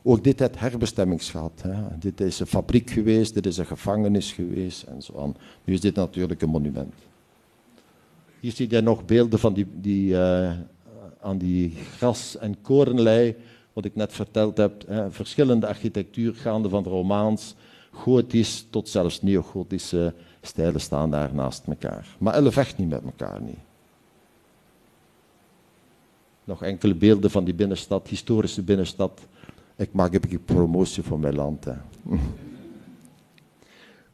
Ook 0.03 0.23
dit 0.23 0.39
heeft 0.39 0.59
herbestemmingsgehad. 0.59 1.63
Dit 1.99 2.21
is 2.21 2.39
een 2.39 2.47
fabriek 2.47 2.89
geweest, 2.89 3.33
dit 3.33 3.45
is 3.45 3.57
een 3.57 3.65
gevangenis 3.65 4.31
geweest 4.31 4.83
en 4.83 5.01
zo 5.01 5.19
aan. 5.19 5.35
Nu 5.63 5.73
is 5.73 5.81
dit 5.81 5.95
natuurlijk 5.95 6.41
een 6.41 6.49
monument. 6.49 6.93
Hier 8.39 8.51
zie 8.51 8.69
je 8.69 8.81
nog 8.81 9.05
beelden 9.05 9.39
van 9.39 9.53
die, 9.53 9.67
die 9.73 10.11
uh, 10.11 10.51
aan 11.21 11.37
die 11.37 11.73
gras- 11.97 12.37
en 12.37 12.61
korenlei 12.61 13.35
wat 13.73 13.85
ik 13.85 13.95
net 13.95 14.13
verteld 14.13 14.57
heb, 14.57 14.87
hè, 14.87 15.11
verschillende 15.11 15.67
architectuur 15.67 16.35
gaande 16.35 16.69
van 16.69 16.83
Romaans, 16.83 17.55
gotisch 17.91 18.67
tot 18.69 18.89
zelfs 18.89 19.21
neogotische 19.21 20.13
stijlen 20.45 20.81
staan 20.81 21.11
daar 21.11 21.33
naast 21.33 21.63
elkaar. 21.67 22.07
Maar 22.17 22.33
elle 22.33 22.51
vecht 22.51 22.77
niet 22.77 22.89
met 22.89 23.03
elkaar 23.03 23.41
niet. 23.41 23.59
Nog 26.43 26.63
enkele 26.63 26.95
beelden 26.95 27.31
van 27.31 27.43
die 27.43 27.53
binnenstad, 27.53 28.07
historische 28.07 28.61
binnenstad. 28.61 29.21
Ik 29.75 29.93
maak 29.93 30.13
een 30.13 30.43
promotie 30.45 31.03
voor 31.03 31.19
mijn 31.19 31.35
land. 31.35 31.65
Hè. 31.65 31.73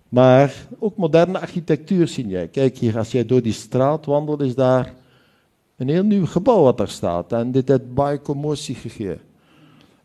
Maar 0.10 0.68
ook 0.80 0.98
moderne 0.98 1.40
architectuur 1.40 2.08
zie 2.08 2.28
jij. 2.28 2.48
Kijk 2.48 2.78
hier, 2.78 2.98
als 2.98 3.12
jij 3.12 3.26
door 3.26 3.42
die 3.42 3.54
straat 3.54 4.06
wandelt, 4.06 4.42
is 4.42 4.56
daar 4.56 4.94
een 5.76 5.90
heel 5.90 6.04
nieuw 6.04 6.26
gebouw 6.26 6.64
wat 6.64 6.78
daar 6.78 6.90
staat. 6.90 7.32
En 7.32 7.52
dit 7.52 7.68
heeft 7.68 7.94
bij 7.94 8.22
commotie 8.22 8.76
gegeven. 8.76 9.31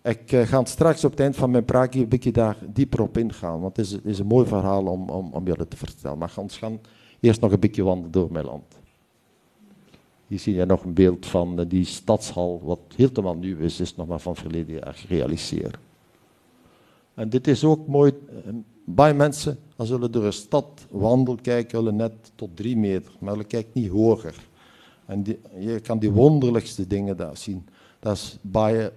Ik 0.07 0.33
uh, 0.33 0.47
ga 0.47 0.65
straks 0.65 1.05
op 1.05 1.11
het 1.11 1.21
eind 1.21 1.37
van 1.37 1.51
mijn 1.51 1.65
praat 1.65 1.95
een 1.95 2.09
beetje 2.09 2.33
daar 2.33 2.57
dieper 2.73 3.01
op 3.01 3.19
ingaan, 3.19 3.61
want 3.61 3.77
het 3.77 3.87
is, 3.87 4.01
is 4.01 4.19
een 4.19 4.27
mooi 4.27 4.47
verhaal 4.47 4.85
om, 4.85 5.09
om, 5.09 5.33
om 5.33 5.47
jullie 5.47 5.69
te 5.69 5.77
vertellen. 5.77 6.19
Maar 6.19 6.33
ons 6.37 6.59
gaan 6.59 6.81
eerst 7.21 7.41
nog 7.41 7.53
een 7.53 7.61
beetje 7.61 7.83
wandelen 7.83 8.11
door 8.11 8.33
mijn 8.33 8.45
land. 8.45 8.75
Hier 10.27 10.39
zie 10.39 10.55
je 10.55 10.65
nog 10.65 10.85
een 10.85 10.95
beeld 10.95 11.27
van 11.27 11.65
die 11.69 11.85
stadshal, 11.85 12.61
wat 12.65 12.81
helemaal 12.97 13.35
nieuw 13.35 13.59
is, 13.59 13.81
is 13.81 13.97
nog 13.97 14.07
maar 14.07 14.21
van 14.21 14.37
verleden 14.37 14.75
jaar 14.75 14.95
gerealiseerd. 14.95 15.77
En 17.15 17.29
dit 17.29 17.47
is 17.47 17.65
ook 17.65 17.87
mooi, 17.87 18.13
bij 18.85 19.15
mensen, 19.15 19.59
als 19.77 19.89
zullen 19.89 20.13
door 20.13 20.25
een 20.25 20.33
stad 20.33 20.87
wandelen, 20.91 21.41
kijken 21.41 21.79
zullen 21.79 21.97
net 21.97 22.13
tot 22.35 22.57
drie 22.57 22.77
meter, 22.77 23.13
maar 23.19 23.37
ze 23.37 23.45
kijkt 23.45 23.75
niet 23.75 23.91
hoger. 23.91 24.35
En 25.07 25.25
je 25.59 25.81
kan 25.81 25.99
die 25.99 26.11
wonderlijkste 26.11 26.87
dingen 26.87 27.17
daar 27.17 27.37
zien. 27.37 27.67
Dat 27.99 28.17
is 28.17 28.39
bij, 28.41 28.93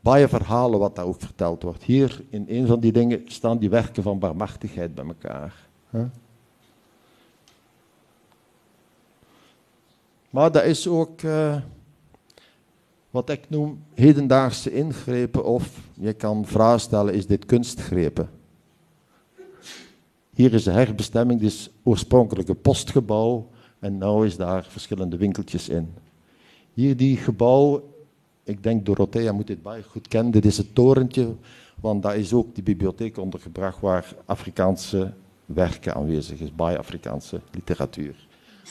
bij 0.00 0.28
verhalen 0.28 0.78
wat 0.78 0.96
daar 0.96 1.04
ook 1.04 1.20
verteld 1.20 1.62
wordt. 1.62 1.82
Hier 1.82 2.24
in 2.30 2.44
een 2.48 2.66
van 2.66 2.80
die 2.80 2.92
dingen 2.92 3.22
staan 3.24 3.58
die 3.58 3.70
werken 3.70 4.02
van 4.02 4.18
barmachtigheid 4.18 4.94
bij 4.94 5.04
elkaar. 5.06 5.68
Maar 10.30 10.52
dat 10.52 10.64
is 10.64 10.88
ook 10.88 11.22
uh, 11.22 11.56
wat 13.10 13.30
ik 13.30 13.50
noem 13.50 13.82
hedendaagse 13.94 14.72
ingrepen 14.72 15.44
of 15.44 15.80
je 15.94 16.12
kan 16.12 16.46
vragen 16.46 16.80
stellen, 16.80 17.14
is 17.14 17.26
dit 17.26 17.46
kunstgrepen? 17.46 18.30
Hier 20.34 20.54
is 20.54 20.64
de 20.64 20.70
herbestemming, 20.70 21.40
dit 21.40 21.50
is 21.50 21.70
oorspronkelijk 21.82 22.48
een 22.48 22.60
postgebouw 22.60 23.48
en 23.78 23.98
nu 23.98 24.24
is 24.24 24.36
daar 24.36 24.64
verschillende 24.64 25.16
winkeltjes 25.16 25.68
in. 25.68 25.94
Hier 26.72 26.96
die 26.96 27.16
gebouw, 27.16 27.82
ik 28.50 28.62
denk 28.62 28.86
Dorothea 28.86 29.32
moet 29.32 29.46
dit 29.46 29.62
bij 29.62 29.82
goed 29.82 30.08
kennen, 30.08 30.32
dit 30.32 30.44
is 30.44 30.56
het 30.56 30.74
torentje, 30.74 31.34
want 31.80 32.02
daar 32.02 32.16
is 32.16 32.32
ook 32.32 32.54
die 32.54 32.62
bibliotheek 32.64 33.18
ondergebracht 33.18 33.80
waar 33.80 34.14
Afrikaanse 34.24 35.12
werken 35.46 35.94
aanwezig 35.94 36.40
is, 36.40 36.54
bij 36.54 36.78
Afrikaanse 36.78 37.40
literatuur. 37.50 38.14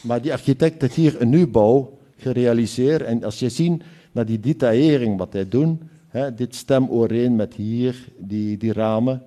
Maar 0.03 0.21
die 0.21 0.31
architect 0.31 0.81
heeft 0.81 0.95
hier 0.95 1.21
een 1.21 1.29
nieuwbouw 1.29 1.97
gerealiseerd 2.17 3.01
en 3.01 3.23
als 3.23 3.39
je 3.39 3.49
ziet 3.49 3.83
naar 4.11 4.25
die 4.25 4.39
detaillering 4.39 5.17
wat 5.17 5.33
hij 5.33 5.49
doet, 5.49 5.77
hè, 6.07 6.33
dit 6.33 6.55
stem 6.55 6.89
overeen 6.89 7.35
met 7.35 7.53
hier 7.53 8.07
die, 8.17 8.57
die 8.57 8.73
ramen. 8.73 9.23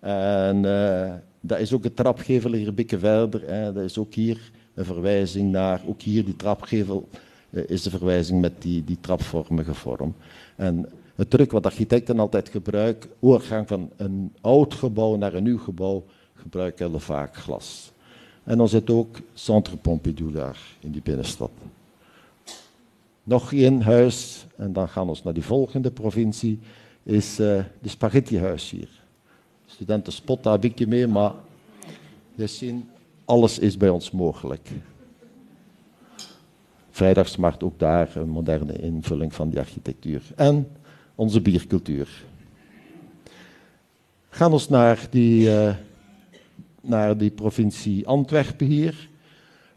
En 0.00 0.64
uh, 0.64 1.12
dat 1.40 1.58
is 1.58 1.72
ook 1.72 1.84
een 1.84 1.94
trapgevel 1.94 2.52
hier 2.52 2.68
een 2.68 2.74
beetje 2.74 2.98
verder, 2.98 3.42
hè, 3.46 3.72
dat 3.72 3.84
is 3.84 3.98
ook 3.98 4.14
hier 4.14 4.50
een 4.74 4.84
verwijzing 4.84 5.50
naar, 5.50 5.80
ook 5.86 6.02
hier 6.02 6.24
die 6.24 6.36
trapgevel 6.36 7.08
is 7.54 7.82
de 7.82 7.90
verwijzing 7.90 8.40
met 8.40 8.62
die, 8.62 8.84
die 8.84 8.98
trapvormige 9.00 9.74
vorm. 9.74 10.14
En 10.56 10.88
het 11.14 11.30
truc 11.30 11.50
wat 11.50 11.66
architecten 11.66 12.18
altijd 12.18 12.48
gebruiken, 12.48 13.10
overgang 13.20 13.68
van 13.68 13.90
een 13.96 14.32
oud 14.40 14.74
gebouw 14.74 15.16
naar 15.16 15.34
een 15.34 15.42
nieuw 15.42 15.58
gebouw, 15.58 16.04
gebruiken 16.34 16.90
heel 16.90 17.00
vaak 17.00 17.36
glas. 17.36 17.92
En 18.44 18.58
dan 18.58 18.68
zit 18.68 18.90
ook 18.90 19.16
Centre 19.34 19.76
Pompidou 19.76 20.32
daar 20.32 20.58
in 20.80 20.90
die 20.90 21.02
binnenstad. 21.02 21.50
Nog 23.22 23.52
één 23.52 23.82
huis, 23.82 24.46
en 24.56 24.72
dan 24.72 24.88
gaan 24.88 25.06
we 25.06 25.20
naar 25.24 25.34
die 25.34 25.44
volgende 25.44 25.90
provincie, 25.90 26.58
is 27.02 27.40
uh, 27.40 27.64
de 27.80 27.88
spaghettihuis 27.88 28.70
hier. 28.70 28.88
Studenten 29.66 30.12
spotten 30.12 30.44
daar 30.44 30.54
een 30.54 30.60
beetje 30.60 30.86
mee, 30.86 31.06
maar 31.06 31.32
je 32.34 32.46
ziet, 32.46 32.84
alles 33.24 33.58
is 33.58 33.76
bij 33.76 33.88
ons 33.88 34.10
mogelijk. 34.10 34.70
Vrijdagsmarkt 36.94 37.62
ook 37.62 37.78
daar 37.78 38.16
een 38.16 38.28
moderne 38.28 38.72
invulling 38.72 39.34
van 39.34 39.48
die 39.50 39.58
architectuur. 39.58 40.22
En 40.36 40.68
onze 41.14 41.40
biercultuur. 41.40 42.08
Gaan 44.28 44.50
we 44.50 44.66
naar 44.68 45.06
die, 45.10 45.46
uh, 45.46 45.74
naar 46.80 47.16
die 47.16 47.30
provincie 47.30 48.06
Antwerpen 48.06 48.66
hier. 48.66 49.08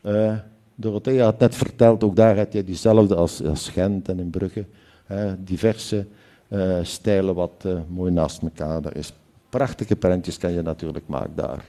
Uh, 0.02 0.38
Dorothea 0.76 1.24
had 1.24 1.40
net 1.40 1.56
verteld, 1.56 2.04
ook 2.04 2.16
daar 2.16 2.38
had 2.38 2.54
je 2.54 2.64
diezelfde 2.64 3.16
als, 3.16 3.44
als 3.44 3.70
Gent 3.70 4.10
en 4.10 4.20
in 4.20 4.30
Brugge. 4.30 4.66
Diverse 5.40 6.06
uh, 6.48 6.78
stijlen 6.82 7.36
wat 7.36 7.66
mooi 7.90 8.12
naast 8.12 8.42
elkaar. 8.42 8.86
Er 8.86 8.96
is 8.96 9.14
prachtige 9.50 9.96
prentjes 9.96 10.38
kan 10.38 10.52
je 10.52 10.62
natuurlijk 10.62 11.08
maken 11.08 11.36
daar. 11.36 11.66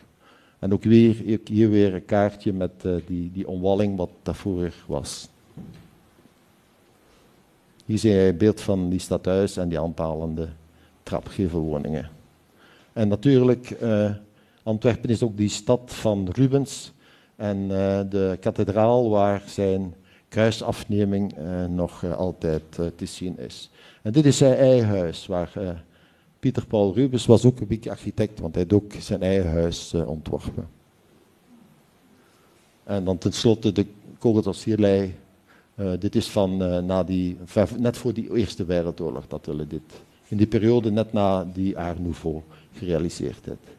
En 0.58 0.72
ook 0.72 0.84
weer, 0.84 1.40
hier 1.44 1.70
weer 1.70 1.94
een 1.94 2.04
kaartje 2.04 2.52
met 2.52 2.72
die, 3.06 3.30
die 3.32 3.48
omwalling 3.48 3.96
wat 3.96 4.10
daarvoor 4.22 4.72
was. 4.86 5.28
Hier 7.88 7.98
zie 7.98 8.12
je 8.12 8.28
een 8.28 8.36
beeld 8.36 8.60
van 8.60 8.88
die 8.88 8.98
stadhuis 8.98 9.56
en 9.56 9.68
die 9.68 9.80
aanpalende 9.80 10.48
trapgevelwoningen. 11.02 12.10
En 12.92 13.08
natuurlijk, 13.08 13.80
uh, 13.82 14.10
Antwerpen 14.62 15.10
is 15.10 15.22
ook 15.22 15.36
die 15.36 15.48
stad 15.48 15.94
van 15.94 16.28
Rubens 16.32 16.92
en 17.36 17.58
uh, 17.58 18.00
de 18.10 18.36
kathedraal 18.40 19.10
waar 19.10 19.42
zijn 19.46 19.94
kruisafneming 20.28 21.34
nog 21.68 22.16
altijd 22.16 22.62
te 22.72 23.06
zien 23.06 23.38
is. 23.38 23.70
En 24.02 24.12
dit 24.12 24.26
is 24.26 24.36
zijn 24.36 24.54
eigen 24.54 24.88
huis, 24.88 25.26
waar 25.26 25.82
Pieter 26.38 26.66
Paul 26.66 26.94
Rubens 26.94 27.26
was 27.26 27.44
ook 27.44 27.60
een 27.60 27.66
beetje 27.66 27.90
architect, 27.90 28.40
want 28.40 28.54
hij 28.54 28.64
had 28.68 28.82
ook 28.82 28.92
zijn 28.98 29.22
eigen 29.22 29.50
huis 29.50 29.94
ontworpen. 29.94 30.68
En 32.84 33.04
dan 33.04 33.18
tenslotte 33.18 33.72
de 33.72 33.86
Kogeldossierlei. 34.18 35.14
Uh, 35.78 35.92
dit 35.98 36.14
is 36.14 36.28
van 36.28 36.62
uh, 36.62 36.78
na 36.78 37.02
die, 37.04 37.36
net 37.76 37.96
voor 37.96 38.12
die 38.12 38.36
Eerste 38.36 38.64
Wereldoorlog 38.64 39.26
dat 39.26 39.46
we 39.46 39.66
dit. 39.66 40.00
In 40.28 40.36
die 40.36 40.46
periode 40.46 40.90
net 40.90 41.12
na 41.12 41.44
die 41.44 41.78
Art 41.78 41.98
Nouveau 41.98 42.42
gerealiseerd 42.72 43.44
heeft. 43.44 43.76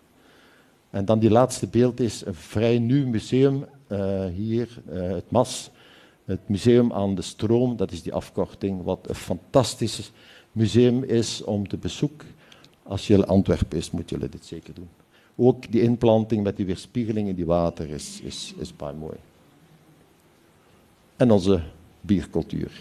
En 0.90 1.06
dan 1.06 1.20
die 1.20 1.30
laatste 1.30 1.68
beeld 1.68 2.00
is 2.00 2.26
een 2.26 2.36
vrij 2.36 2.80
nieuw 2.80 3.08
museum 3.08 3.66
hier, 4.36 4.82
het 4.90 5.32
MAS. 5.32 5.70
Het 6.26 6.50
museum 6.50 6.94
aan 6.94 7.16
de 7.16 7.22
stroom, 7.22 7.78
dat 7.78 7.92
is 7.92 8.02
die 8.02 8.14
afkorting, 8.14 8.84
wat 8.84 9.10
een 9.10 9.16
fantastisch 9.16 10.12
museum 10.52 11.04
is 11.04 11.44
om 11.44 11.68
te 11.68 11.78
bezoeken. 11.78 12.28
Als 12.84 13.08
je 13.08 13.26
Antwerpen 13.26 13.78
is, 13.78 13.92
moet 13.92 14.10
je 14.10 14.18
dit 14.18 14.46
zeker 14.46 14.74
doen. 14.74 14.90
Ook 15.36 15.72
die 15.72 15.82
inplanting 15.82 16.44
met 16.44 16.58
die 16.58 16.66
weerspiegeling 16.66 17.28
in 17.28 17.36
die 17.36 17.46
water 17.46 17.90
is, 17.90 18.22
is, 18.22 18.54
is 18.58 18.72
paar 18.72 18.96
mooi. 18.96 19.18
En 21.16 21.32
onze 21.32 21.62
biercultuur. 22.02 22.72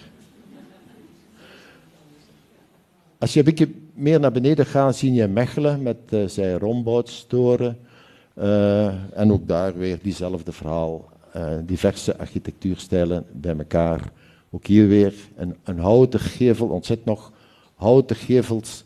Als 3.19 3.33
je 3.33 3.39
een 3.39 3.45
beetje 3.45 3.69
meer 3.95 4.21
naar 4.21 4.33
beneden 4.33 4.67
gaat, 4.67 4.97
zie 4.97 5.13
je 5.13 5.27
Mechelen 5.27 5.83
met 5.83 5.97
uh, 6.11 6.29
zijn 6.29 6.59
rombouwstoren. 6.59 7.79
Uh, 8.39 9.19
en 9.19 9.33
ook 9.33 9.49
daar 9.49 9.79
weer 9.79 9.99
diezelfde 10.03 10.53
verhaal. 10.53 11.09
Uh, 11.37 11.43
diverse 11.65 12.19
architectuurstijlen 12.19 13.27
bij 13.33 13.57
elkaar. 13.57 14.13
Ook 14.51 14.67
hier 14.67 14.89
weer 14.89 15.15
een, 15.37 15.57
een 15.65 15.79
houten 15.79 16.21
gevel, 16.21 16.69
ontzettend 16.69 17.09
nog 17.09 17.33
houten 17.75 18.17
gevels 18.17 18.85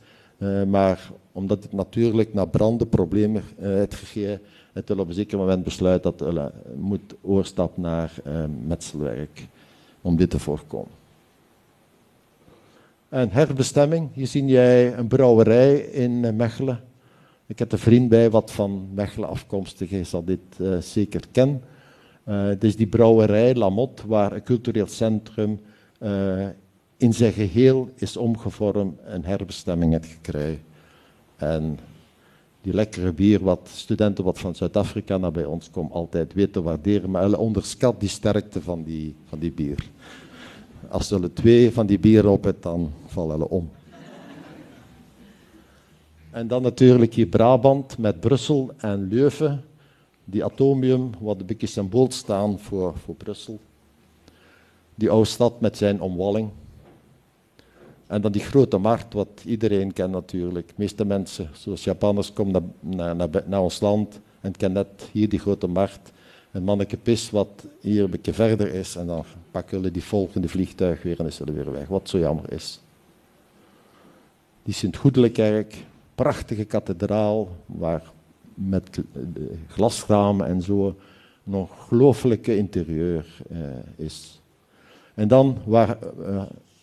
maar 0.66 1.10
omdat 1.32 1.62
het 1.62 1.72
natuurlijk 1.72 2.34
naar 2.34 2.48
branden 2.48 2.88
problemen 2.88 3.42
heeft 3.56 3.94
gegeven, 3.94 4.40
het 4.72 4.90
op 4.90 5.08
een 5.08 5.14
zeker 5.14 5.38
moment 5.38 5.64
besluit 5.64 6.02
dat 6.02 6.20
het 6.20 6.52
moet 6.76 7.14
oorstap 7.20 7.76
naar 7.76 8.12
metselwerk 8.66 9.48
om 10.02 10.16
dit 10.16 10.30
te 10.30 10.38
voorkomen. 10.38 11.00
En 13.08 13.30
herbestemming, 13.30 14.08
hier 14.12 14.26
zie 14.26 14.44
jij 14.44 14.96
een 14.96 15.08
brouwerij 15.08 15.74
in 15.76 16.36
Mechelen. 16.36 16.80
Ik 17.46 17.58
heb 17.58 17.72
een 17.72 17.78
vriend 17.78 18.08
bij 18.08 18.30
wat 18.30 18.50
van 18.50 18.88
Mechelen 18.94 19.28
afkomstig 19.28 19.90
is, 19.90 20.10
zal 20.10 20.24
dit 20.24 20.40
zeker 20.80 21.22
kennen. 21.30 21.62
het 22.24 22.64
is 22.64 22.76
die 22.76 22.86
brouwerij 22.86 23.54
Lamotte, 23.54 24.06
waar 24.06 24.32
een 24.32 24.42
cultureel 24.42 24.86
centrum 24.86 25.60
in 26.96 27.14
zijn 27.14 27.32
geheel 27.32 27.88
is 27.94 28.16
omgevormd 28.16 29.00
en 29.00 29.24
herbestemming 29.24 29.92
heeft 29.92 30.08
gekregen. 30.08 30.62
En 31.36 31.78
die 32.62 32.74
lekkere 32.74 33.12
bier, 33.12 33.42
wat 33.42 33.68
studenten 33.72 34.24
wat 34.24 34.38
van 34.38 34.54
Zuid-Afrika 34.54 35.16
naar 35.16 35.32
bij 35.32 35.44
ons 35.44 35.70
komen, 35.70 35.92
altijd 35.92 36.32
weten 36.32 36.62
waarderen, 36.62 37.10
maar 37.10 37.28
ze 37.28 37.38
onderschat 37.38 38.00
die 38.00 38.08
sterkte 38.08 38.62
van 38.62 38.82
die, 38.82 39.14
van 39.28 39.38
die 39.38 39.52
bier. 39.52 39.84
Als 40.88 41.08
ze 41.08 41.32
twee 41.32 41.72
van 41.72 41.86
die 41.86 41.98
bieren 41.98 42.30
op 42.30 42.44
hebben, 42.44 42.62
dan 42.62 42.92
vallen 43.06 43.38
ze 43.38 43.48
om. 43.48 43.70
En 46.30 46.48
dan 46.48 46.62
natuurlijk 46.62 47.14
hier 47.14 47.26
Brabant 47.26 47.98
met 47.98 48.20
Brussel 48.20 48.70
en 48.76 49.08
Leuven, 49.08 49.64
die 50.24 50.44
atomium, 50.44 51.10
wat 51.20 51.40
een 51.40 51.46
beetje 51.46 51.66
symbool 51.66 52.10
staan 52.10 52.58
voor, 52.58 52.94
voor 53.04 53.14
Brussel. 53.14 53.58
Die 54.94 55.10
oude 55.10 55.28
stad 55.28 55.60
met 55.60 55.76
zijn 55.76 56.00
omwalling. 56.00 56.50
En 58.12 58.20
dan 58.20 58.32
die 58.32 58.42
grote 58.42 58.78
markt, 58.78 59.14
wat 59.14 59.42
iedereen 59.44 59.92
kent 59.92 60.12
natuurlijk. 60.12 60.68
De 60.68 60.74
meeste 60.76 61.04
mensen, 61.04 61.48
zoals 61.52 61.84
Japanners, 61.84 62.32
komen 62.32 62.74
naar, 62.80 63.16
naar, 63.16 63.28
naar, 63.46 63.60
ons 63.60 63.80
land 63.80 64.20
en 64.40 64.56
kennen 64.56 64.86
net 64.86 65.08
hier 65.12 65.28
die 65.28 65.38
grote 65.38 65.66
markt. 65.66 66.12
Een 66.50 66.64
manneke 66.64 66.96
pis 66.96 67.30
wat 67.30 67.66
hier 67.80 68.04
een 68.04 68.10
beetje 68.10 68.32
verder 68.32 68.74
is 68.74 68.96
en 68.96 69.06
dan 69.06 69.24
pakken 69.50 69.76
jullie 69.76 69.92
die 69.92 70.04
volgende 70.04 70.48
vliegtuig 70.48 71.02
weer 71.02 71.20
en 71.20 71.26
is 71.26 71.40
er 71.40 71.54
weer 71.54 71.72
weg. 71.72 71.88
Wat 71.88 72.08
zo 72.08 72.18
jammer 72.18 72.52
is. 72.52 72.80
Die 74.62 74.74
Sint-Goedelenkerk, 74.74 75.84
prachtige 76.14 76.64
kathedraal, 76.64 77.56
waar 77.66 78.12
met 78.54 79.00
glasramen 79.68 80.46
en 80.46 80.62
zo, 80.62 80.96
een 81.46 81.54
ongelooflijke 81.54 82.56
interieur 82.56 83.26
is. 83.96 84.40
En 85.14 85.28
dan 85.28 85.58
waar 85.64 85.98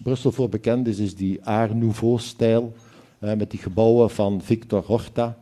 Brussel 0.03 0.31
voor 0.31 0.49
bekend 0.49 0.87
is, 0.87 0.99
is 0.99 1.15
die 1.15 1.43
Art 1.43 1.75
Nouveau-stijl, 1.75 2.73
met 3.19 3.51
die 3.51 3.59
gebouwen 3.59 4.09
van 4.09 4.41
Victor 4.41 4.83
Horta, 4.85 5.37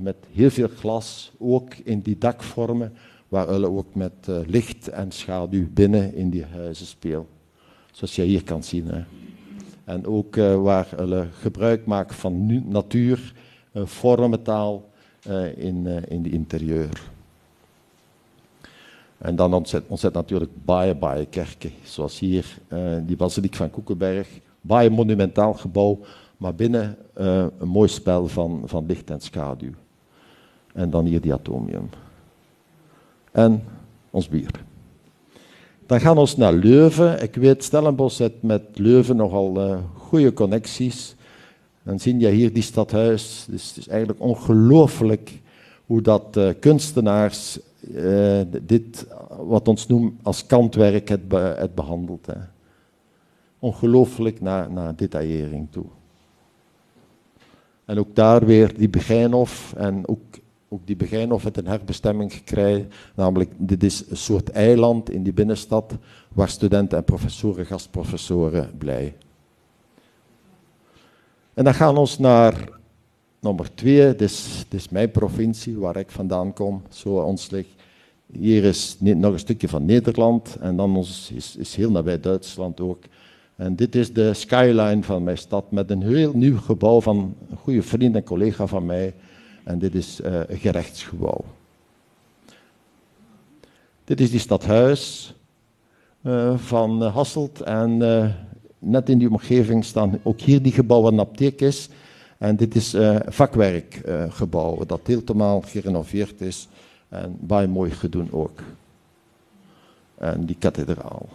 met 0.00 0.16
heel 0.32 0.50
veel 0.50 0.68
glas, 0.68 1.32
ook 1.38 1.74
in 1.74 2.00
die 2.00 2.18
dakvormen, 2.18 2.92
waar 3.28 3.60
we 3.60 3.70
ook 3.70 3.94
met 3.94 4.12
licht 4.46 4.88
en 4.88 5.12
schaduw 5.12 5.66
binnen 5.70 6.14
in 6.14 6.30
die 6.30 6.44
huizen 6.44 6.86
spelen. 6.86 7.26
Zoals 7.92 8.16
je 8.16 8.22
hier 8.22 8.44
kan 8.44 8.62
zien. 8.62 8.86
Hè. 8.86 9.02
En 9.84 10.06
ook 10.06 10.36
waar 10.36 10.88
we 10.96 11.26
gebruik 11.40 11.86
maken 11.86 12.14
van 12.14 12.68
natuur, 12.70 13.32
vormentaal 13.74 14.90
in, 15.56 15.86
in 16.08 16.22
de 16.22 16.30
interieur. 16.30 17.10
En 19.18 19.36
dan 19.36 19.52
ontzet, 19.52 20.12
natuurlijk 20.12 20.50
baie, 20.64 20.94
baie 20.94 21.26
kerken. 21.26 21.72
Zoals 21.82 22.18
hier 22.18 22.58
die 23.06 23.16
basiliek 23.16 23.54
van 23.54 23.70
Koekenberg. 23.70 24.28
Baie 24.60 24.90
monumentaal 24.90 25.54
gebouw, 25.54 26.00
maar 26.36 26.54
binnen 26.54 26.96
een 27.14 27.68
mooi 27.68 27.88
spel 27.88 28.28
van, 28.28 28.62
van 28.64 28.86
licht 28.86 29.10
en 29.10 29.20
schaduw. 29.20 29.72
En 30.72 30.90
dan 30.90 31.04
hier 31.04 31.20
die 31.20 31.32
atomium. 31.32 31.88
En 33.32 33.62
ons 34.10 34.28
bier. 34.28 34.50
Dan 35.86 36.00
gaan 36.00 36.16
we 36.16 36.34
naar 36.36 36.52
Leuven. 36.52 37.22
Ik 37.22 37.34
weet, 37.34 37.64
Stellenbosch 37.64 38.18
heeft 38.18 38.42
met 38.42 38.62
Leuven 38.74 39.16
nogal 39.16 39.68
uh, 39.68 39.78
goede 39.94 40.32
connecties. 40.32 41.14
Dan 41.82 41.98
zie 41.98 42.18
je 42.18 42.28
hier 42.28 42.52
die 42.52 42.62
stadhuis. 42.62 43.46
Dus 43.48 43.68
het 43.68 43.76
is 43.76 43.88
eigenlijk 43.88 44.20
ongelooflijk 44.20 45.40
hoe 45.86 46.02
dat 46.02 46.38
kunstenaars 46.60 47.58
uh, 47.90 48.40
dit, 48.62 49.06
wat 49.28 49.68
ons 49.68 49.86
noemt 49.86 50.20
als 50.22 50.46
kantwerk, 50.46 51.08
het, 51.08 51.28
be 51.28 51.36
het 51.36 51.74
behandeld. 51.74 52.26
Hè. 52.26 52.38
Ongelooflijk 53.58 54.40
naar, 54.40 54.72
naar 54.72 54.96
detaillering 54.96 55.66
toe. 55.70 55.86
En 57.84 57.98
ook 57.98 58.14
daar 58.14 58.46
weer 58.46 58.78
die 58.78 58.88
Begijnhof 58.88 59.74
en 59.76 60.08
ook 60.08 60.20
ook 60.68 60.86
die 60.86 60.96
Begijnhof 60.96 61.42
heeft 61.42 61.56
een 61.56 61.66
herbestemming 61.66 62.32
gekregen. 62.32 62.90
Namelijk, 63.14 63.50
dit 63.56 63.82
is 63.82 64.04
een 64.10 64.16
soort 64.16 64.50
eiland 64.50 65.10
in 65.10 65.22
die 65.22 65.32
binnenstad 65.32 65.96
waar 66.34 66.48
studenten 66.48 66.98
en 66.98 67.04
professoren, 67.04 67.66
gastprofessoren 67.66 68.70
blijven. 68.78 69.14
En 71.54 71.64
dan 71.64 71.74
gaan 71.74 71.94
we 71.94 72.00
ons 72.00 72.18
naar 72.18 72.68
nummer 73.40 73.74
twee. 73.74 74.06
Dit 74.06 74.20
is, 74.20 74.64
dit 74.68 74.80
is 74.80 74.88
mijn 74.88 75.10
provincie 75.10 75.78
waar 75.78 75.96
ik 75.96 76.10
vandaan 76.10 76.52
kom, 76.52 76.82
zo 76.88 77.08
ons 77.08 77.50
ligt. 77.50 77.76
Hier 78.32 78.64
is 78.64 78.96
nog 79.00 79.32
een 79.32 79.38
stukje 79.38 79.68
van 79.68 79.84
Nederland 79.84 80.56
en 80.60 80.76
dan 80.76 80.98
is, 80.98 81.56
is 81.58 81.74
heel 81.74 81.90
nabij 81.90 82.20
Duitsland 82.20 82.80
ook. 82.80 82.98
En 83.56 83.76
dit 83.76 83.94
is 83.94 84.12
de 84.12 84.34
skyline 84.34 85.02
van 85.02 85.22
mijn 85.22 85.38
stad 85.38 85.70
met 85.70 85.90
een 85.90 86.02
heel 86.02 86.32
nieuw 86.34 86.58
gebouw 86.58 87.00
van 87.00 87.34
een 87.50 87.56
goede 87.56 87.82
vriend 87.82 88.14
en 88.14 88.22
collega 88.22 88.66
van 88.66 88.86
mij. 88.86 89.14
En 89.64 89.78
dit 89.78 89.94
is 89.94 90.20
uh, 90.20 90.40
een 90.46 90.58
gerechtsgebouw. 90.58 91.44
Dit 94.04 94.20
is 94.20 94.30
die 94.30 94.40
stadhuis 94.40 95.34
uh, 96.22 96.58
van 96.58 97.02
uh, 97.02 97.14
Hasselt. 97.14 97.60
En 97.60 97.98
net 98.78 99.08
in 99.08 99.18
die 99.18 99.30
omgeving 99.30 99.84
staan 99.84 100.20
ook 100.22 100.40
hier 100.40 100.62
die 100.62 100.72
gebouwen 100.72 101.18
een 101.18 101.60
is. 101.60 101.88
En 102.38 102.56
dit 102.56 102.74
is 102.74 102.96
vakwerkgebouw 103.26 104.84
dat 104.86 105.00
helemaal 105.04 105.60
gerenoveerd 105.60 106.40
is. 106.40 106.68
En 107.08 107.36
bij 107.40 107.66
mooi 107.66 107.90
gedaan 107.90 108.32
ook. 108.32 108.60
En 110.14 110.44
die 110.44 110.56
kathedraal. 110.58 111.28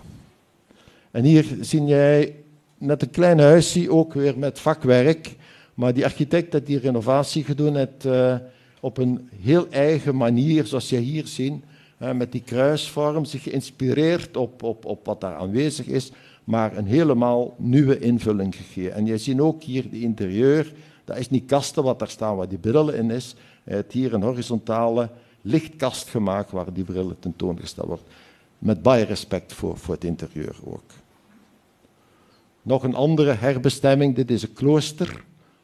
En 1.11 1.23
hier 1.23 1.45
zie 1.61 1.85
jij 1.85 2.35
net 2.77 3.01
een 3.01 3.09
klein 3.09 3.39
huisje, 3.39 3.91
ook 3.91 4.13
weer 4.13 4.37
met 4.37 4.59
vakwerk. 4.59 5.35
Maar 5.73 5.93
die 5.93 6.05
architect 6.05 6.53
heeft 6.53 6.65
die 6.65 6.79
renovatie 6.79 7.43
gedaan 7.43 7.73
het, 7.73 8.03
uh, 8.05 8.35
op 8.79 8.97
een 8.97 9.29
heel 9.41 9.67
eigen 9.69 10.15
manier, 10.15 10.65
zoals 10.65 10.89
je 10.89 10.97
hier 10.97 11.27
ziet, 11.27 11.63
met 12.15 12.31
die 12.31 12.41
kruisvorm, 12.41 13.25
zich 13.25 13.43
geïnspireerd 13.43 14.37
op, 14.37 14.63
op, 14.63 14.85
op 14.85 15.05
wat 15.05 15.21
daar 15.21 15.35
aanwezig 15.35 15.85
is, 15.85 16.11
maar 16.43 16.77
een 16.77 16.85
helemaal 16.85 17.55
nieuwe 17.57 17.99
invulling 17.99 18.55
gegeven. 18.55 18.93
En 18.93 19.05
je 19.05 19.17
ziet 19.17 19.39
ook 19.39 19.63
hier 19.63 19.89
de 19.89 19.99
interieur, 19.99 20.73
dat 21.05 21.17
is 21.17 21.29
niet 21.29 21.45
kasten 21.45 21.83
wat 21.83 21.99
daar 21.99 22.09
staan, 22.09 22.35
waar 22.35 22.47
die 22.47 22.57
brillen 22.57 22.95
in 22.95 23.11
is. 23.11 23.35
Heeft 23.63 23.91
hier 23.91 24.13
een 24.13 24.23
horizontale 24.23 25.09
lichtkast 25.43 26.09
gemaakt 26.09 26.51
waar 26.51 26.73
die 26.73 26.83
brillen 26.83 27.19
tentoongesteld 27.19 27.87
wordt. 27.87 28.03
Met 28.59 28.81
baie 28.81 29.05
respect 29.05 29.53
voor, 29.53 29.77
voor 29.77 29.93
het 29.93 30.03
interieur 30.03 30.55
ook. 30.63 30.91
Nog 32.61 32.83
een 32.83 32.95
andere 32.95 33.31
herbestemming, 33.31 34.15
dit 34.15 34.31
is 34.31 34.43
een 34.43 34.53
klooster 34.53 35.23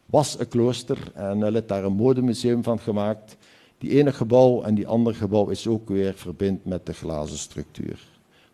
was 0.09 0.39
een 0.39 0.47
klooster 0.47 1.11
en 1.13 1.39
hij 1.39 1.51
heeft 1.51 1.67
daar 1.67 1.83
een 1.83 1.93
modemuseum 1.93 2.63
van 2.63 2.79
gemaakt. 2.79 3.37
Die 3.77 3.89
ene 3.89 4.13
gebouw 4.13 4.61
en 4.61 4.75
die 4.75 4.87
andere 4.87 5.15
gebouw 5.15 5.47
is 5.49 5.67
ook 5.67 5.89
weer 5.89 6.13
verbind 6.13 6.65
met 6.65 6.85
de 6.85 6.93
glazen 6.93 7.37
structuur. 7.37 7.99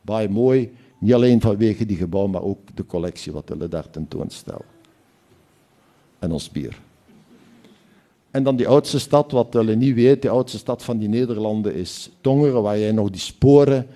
Baie 0.01 0.29
mooi, 0.29 0.73
niet 0.99 1.13
alleen 1.13 1.41
vanwege 1.41 1.85
die 1.85 1.97
gebouw, 1.97 2.27
maar 2.27 2.41
ook 2.41 2.75
de 2.75 2.85
collectie 2.85 3.31
wat 3.31 3.49
we 3.57 3.67
daar 3.67 3.89
tentoonstellen. 3.89 4.65
En 6.19 6.31
ons 6.31 6.49
bier. 6.49 6.81
En 8.35 8.43
dan 8.43 8.55
die 8.55 8.67
oudste 8.67 8.99
stad, 8.99 9.31
wat 9.31 9.53
we 9.53 9.75
niet 9.75 9.95
weten, 9.95 10.21
de 10.21 10.29
oudste 10.29 10.57
stad 10.57 10.83
van 10.83 10.97
die 10.97 11.09
Nederlanden 11.09 11.75
is 11.75 12.09
Tongeren, 12.21 12.61
waar 12.61 12.79
jij 12.79 12.91
nog 12.91 13.09
die 13.09 13.19
sporen 13.19 13.87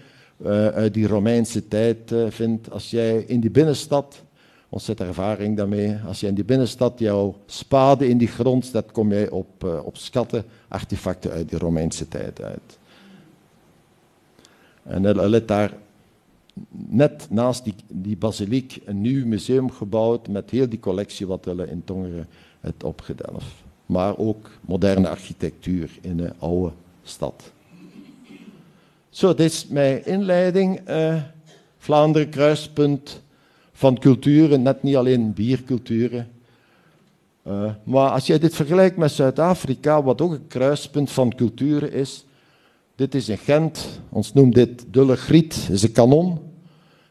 uh, 0.41 0.67
uit 0.67 0.93
die 0.93 1.07
Romeinse 1.07 1.67
tijd 1.67 2.11
uh, 2.11 2.29
vindt. 2.29 2.71
Als 2.71 2.89
jij 2.89 3.23
in 3.27 3.39
die 3.39 3.49
binnenstad 3.49 4.23
ontzettend 4.69 5.07
ervaring 5.07 5.57
daarmee. 5.57 5.97
Als 6.07 6.19
je 6.19 6.27
in 6.27 6.33
die 6.33 6.43
binnenstad 6.43 6.99
jouw 6.99 7.35
spade 7.45 8.07
in 8.07 8.17
die 8.17 8.27
grond 8.27 8.65
zet, 8.65 8.91
kom 8.91 9.13
je 9.13 9.31
op, 9.31 9.63
uh, 9.63 9.85
op 9.85 9.97
schatten, 9.97 10.43
artefacten 10.67 11.31
uit 11.31 11.49
die 11.49 11.59
Romeinse 11.59 12.07
tijd 12.07 12.41
uit. 12.41 12.77
En 14.83 15.29
ligt 15.29 15.47
daar 15.47 15.73
net 16.71 17.27
naast 17.29 17.63
die, 17.63 17.75
die 17.87 18.17
basiliek 18.17 18.81
een 18.85 19.01
nieuw 19.01 19.25
museum 19.25 19.71
gebouwd 19.71 20.27
met 20.27 20.49
heel 20.49 20.69
die 20.69 20.79
collectie 20.79 21.27
wat 21.27 21.45
we 21.45 21.67
in 21.69 21.83
Tongeren 21.83 22.27
het 22.59 22.83
opgedelft. 22.83 23.67
Maar 23.89 24.17
ook 24.17 24.49
moderne 24.61 25.09
architectuur 25.09 25.89
in 26.01 26.19
een 26.19 26.33
oude 26.39 26.71
stad. 27.03 27.51
Zo, 29.09 29.33
dit 29.33 29.51
is 29.51 29.67
mijn 29.67 30.05
inleiding. 30.05 30.89
Uh, 30.89 31.21
Vlaanderen 31.77 32.29
kruispunt 32.29 33.21
van 33.71 33.99
culturen, 33.99 34.61
net 34.61 34.83
niet 34.83 34.95
alleen 34.95 35.33
bierculturen. 35.33 36.27
Uh, 37.47 37.71
maar 37.83 38.09
als 38.09 38.27
je 38.27 38.39
dit 38.39 38.55
vergelijkt 38.55 38.97
met 38.97 39.11
Zuid-Afrika, 39.11 40.03
wat 40.03 40.21
ook 40.21 40.31
een 40.31 40.47
kruispunt 40.47 41.11
van 41.11 41.35
culturen 41.35 41.91
is, 41.91 42.25
dit 42.95 43.15
is 43.15 43.29
in 43.29 43.37
Gent, 43.37 44.01
ons 44.09 44.33
noemt 44.33 44.55
dit 44.55 44.85
Dulle 44.87 45.15
Griet, 45.15 45.67
is 45.71 45.83
een 45.83 45.91
kanon. 45.91 46.39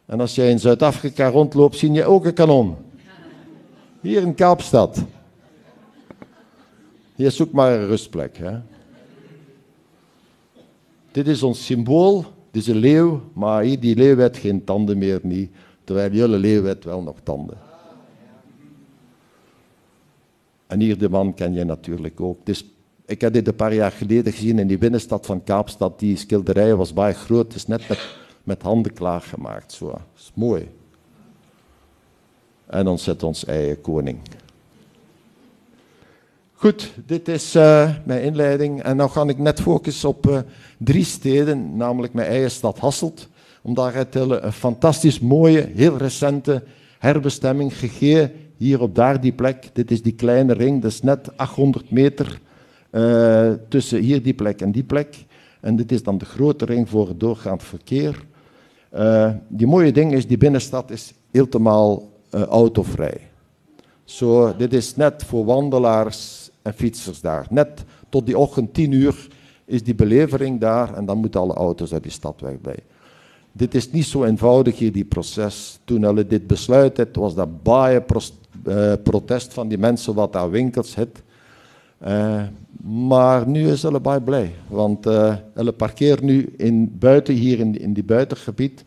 En 0.06 0.20
als 0.20 0.34
jij 0.34 0.50
in 0.50 0.60
Zuid-Afrika 0.60 1.28
rondloopt, 1.28 1.76
zie 1.76 1.92
je 1.92 2.04
ook 2.04 2.24
een 2.24 2.34
kanon. 2.34 2.76
Hier 4.00 4.22
in 4.22 4.34
Kaapstad. 4.34 5.04
Hier 7.18 7.30
zoek 7.30 7.52
maar 7.52 7.72
een 7.72 7.86
rustplek. 7.86 8.36
Hè. 8.36 8.58
Dit 11.10 11.26
is 11.26 11.42
ons 11.42 11.64
symbool, 11.64 12.24
dit 12.50 12.62
is 12.62 12.68
een 12.68 12.76
leeuw, 12.76 13.22
maar 13.32 13.62
hier, 13.62 13.80
die 13.80 13.96
leeuw 13.96 14.16
heeft 14.16 14.36
geen 14.36 14.64
tanden 14.64 14.98
meer, 14.98 15.20
niet. 15.22 15.50
Terwijl 15.84 16.12
jullie 16.12 16.38
leeuw 16.38 16.76
wel 16.82 17.02
nog 17.02 17.16
tanden. 17.22 17.58
En 20.66 20.80
hier 20.80 20.98
de 20.98 21.08
man 21.08 21.34
ken 21.34 21.52
je 21.52 21.64
natuurlijk 21.64 22.20
ook. 22.20 22.38
Ik 23.06 23.20
heb 23.20 23.32
dit 23.32 23.46
een 23.46 23.56
paar 23.56 23.74
jaar 23.74 23.92
geleden 23.92 24.32
gezien 24.32 24.58
in 24.58 24.66
die 24.66 24.78
binnenstad 24.78 25.26
van 25.26 25.44
Kaapstad. 25.44 25.98
Die 25.98 26.16
schilderij 26.16 26.74
was 26.74 26.92
baie 26.92 27.14
groot. 27.14 27.46
Het 27.46 27.54
is 27.54 27.66
net 27.66 27.88
met, 27.88 28.16
met 28.42 28.62
handen 28.62 28.92
klaargemaakt. 28.92 29.72
Zo. 29.72 29.86
Dat 29.86 30.00
is 30.16 30.30
mooi. 30.34 30.70
En 32.66 32.84
dan 32.84 32.98
zet 32.98 33.22
ons 33.22 33.44
eigen 33.44 33.80
koning. 33.80 34.18
Goed, 36.60 36.92
dit 37.06 37.28
is 37.28 37.56
uh, 37.56 37.90
mijn 38.04 38.22
inleiding. 38.22 38.82
En 38.82 38.96
nu 38.96 39.06
ga 39.06 39.22
ik 39.26 39.38
net 39.38 39.60
focussen 39.60 40.08
op 40.08 40.26
uh, 40.26 40.38
drie 40.78 41.04
steden, 41.04 41.76
namelijk 41.76 42.12
mijn 42.12 42.28
eigen 42.28 42.50
stad 42.50 42.78
Hasselt 42.78 43.28
om 43.62 43.74
daar 43.74 44.06
een 44.14 44.52
fantastisch 44.52 45.20
mooie, 45.20 45.68
heel 45.74 45.96
recente 45.96 46.62
herbestemming 46.98 47.78
gegeven. 47.78 48.32
Hier 48.56 48.80
op 48.80 48.94
daar 48.94 49.20
die 49.20 49.32
plek. 49.32 49.70
Dit 49.72 49.90
is 49.90 50.02
die 50.02 50.12
kleine 50.12 50.52
ring, 50.52 50.82
dat 50.82 50.90
is 50.90 51.02
net 51.02 51.36
800 51.36 51.90
meter 51.90 52.40
uh, 52.90 53.52
tussen 53.68 54.00
hier 54.00 54.22
die 54.22 54.34
plek 54.34 54.60
en 54.60 54.72
die 54.72 54.84
plek. 54.84 55.26
En 55.60 55.76
dit 55.76 55.92
is 55.92 56.02
dan 56.02 56.18
de 56.18 56.24
grote 56.24 56.64
ring 56.64 56.88
voor 56.88 57.08
het 57.08 57.20
doorgaand 57.20 57.62
verkeer. 57.62 58.24
Die 59.48 59.66
mooie 59.66 59.92
ding 59.92 60.12
is, 60.12 60.26
die 60.26 60.38
binnenstad 60.38 60.90
is 60.90 61.14
helemaal 61.30 62.10
autovrij. 62.30 63.20
Zo, 64.04 64.56
dit 64.56 64.72
is 64.72 64.96
net 64.96 65.24
voor 65.24 65.44
wandelaars 65.44 66.47
en 66.62 66.72
fietsers 66.72 67.20
daar. 67.20 67.46
Net 67.50 67.84
tot 68.08 68.26
die 68.26 68.38
ochtend 68.38 68.74
10 68.74 68.92
uur 68.92 69.28
is 69.64 69.82
die 69.82 69.94
belevering 69.94 70.60
daar 70.60 70.94
en 70.94 71.06
dan 71.06 71.18
moeten 71.18 71.40
alle 71.40 71.54
auto's 71.54 71.92
uit 71.92 72.02
die 72.02 72.12
stad 72.12 72.40
wegblijven. 72.40 72.96
Dit 73.52 73.74
is 73.74 73.90
niet 73.90 74.06
zo 74.06 74.24
eenvoudig 74.24 74.78
hier, 74.78 74.92
die 74.92 75.04
proces. 75.04 75.78
Toen 75.84 76.02
hulle 76.02 76.26
dit 76.26 76.46
besluit 76.46 76.96
het, 76.96 77.16
was 77.16 77.34
dat 77.34 77.62
baie 77.62 78.04
uh, 78.64 78.92
protest 79.02 79.52
van 79.52 79.68
die 79.68 79.78
mensen 79.78 80.14
wat 80.14 80.32
daar 80.32 80.50
winkels 80.50 80.94
het. 80.94 81.22
Uh, 82.06 82.42
maar 82.82 83.48
nu 83.48 83.68
is 83.70 83.82
hulle 83.82 84.00
baie 84.00 84.20
blij, 84.20 84.52
want 84.68 85.06
uh, 85.06 85.34
hulle 85.54 85.72
parkeren 85.72 86.24
nu 86.24 86.54
in, 86.56 86.98
buiten 86.98 87.34
hier 87.34 87.58
in, 87.58 87.78
in 87.80 87.92
die 87.92 88.04
buitengebied 88.04 88.84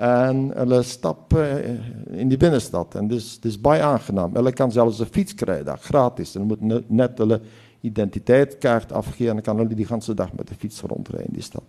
en 0.00 0.50
hulle 0.56 0.82
stappen 0.82 1.80
in 2.16 2.30
die 2.32 2.38
binnenstad. 2.40 2.94
En 2.94 3.08
dus 3.08 3.34
het 3.34 3.44
is 3.44 3.60
baie 3.60 3.82
aangenaam. 3.82 4.34
Hulle 4.34 4.52
kan 4.52 4.72
zelfs 4.72 4.98
een 4.98 5.12
fiets 5.12 5.34
krijgen, 5.34 5.64
daar, 5.64 5.78
gratis. 5.78 6.34
En 6.34 6.42
moet 6.42 6.88
net 6.88 7.18
hulle 7.18 7.40
identiteitskaart 7.80 8.92
afgeven 8.92 9.36
en 9.36 9.42
kan 9.42 9.56
hulle 9.56 9.74
die 9.74 9.86
hele 9.88 10.14
dag 10.14 10.32
met 10.32 10.48
de 10.48 10.54
fiets 10.54 10.80
rondrijden 10.80 11.26
in 11.26 11.34
die 11.34 11.42
stad. 11.42 11.64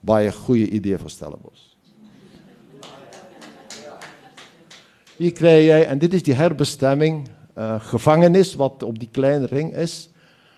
Baie 0.00 0.32
goede 0.32 0.68
idee 0.68 0.98
voor 0.98 1.10
Stellenbosch. 1.10 1.72
Hier 5.16 5.32
krijg 5.32 5.64
jij, 5.64 5.86
en 5.86 5.98
dit 5.98 6.14
is 6.14 6.22
die 6.22 6.34
herbestemming, 6.34 7.28
uh, 7.58 7.80
gevangenis, 7.80 8.54
wat 8.54 8.82
op 8.82 8.98
die 8.98 9.08
kleine 9.12 9.46
ring 9.46 9.76
is. 9.76 10.08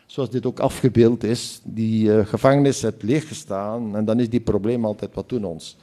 Zoals 0.06 0.30
dit 0.30 0.46
ook 0.46 0.60
afgebeeld 0.60 1.24
is. 1.24 1.60
Die 1.64 2.08
uh, 2.08 2.26
gevangenis 2.26 2.82
heeft 2.82 3.02
leeggestaan 3.02 3.96
en 3.96 4.04
dan 4.04 4.20
is 4.20 4.30
die 4.30 4.40
probleem 4.40 4.84
altijd, 4.84 5.14
wat 5.14 5.28
doen 5.28 5.44
ons? 5.44 5.76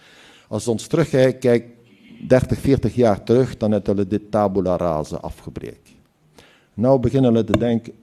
Als 0.47 0.65
we 0.65 0.71
ons 0.71 0.87
terugkijken, 0.87 1.39
kijk 1.39 1.65
30, 2.27 2.59
40 2.59 2.95
jaar 2.95 3.23
terug, 3.23 3.57
dan 3.57 3.71
hebben 3.71 3.95
we 3.95 4.07
dit 4.07 4.31
tabula 4.31 4.77
rasa 4.77 5.15
afgebreken. 5.15 5.93
Nou 6.73 6.99
beginnen 6.99 7.33
we 7.33 7.43
te 7.43 7.57
denken, 7.57 7.93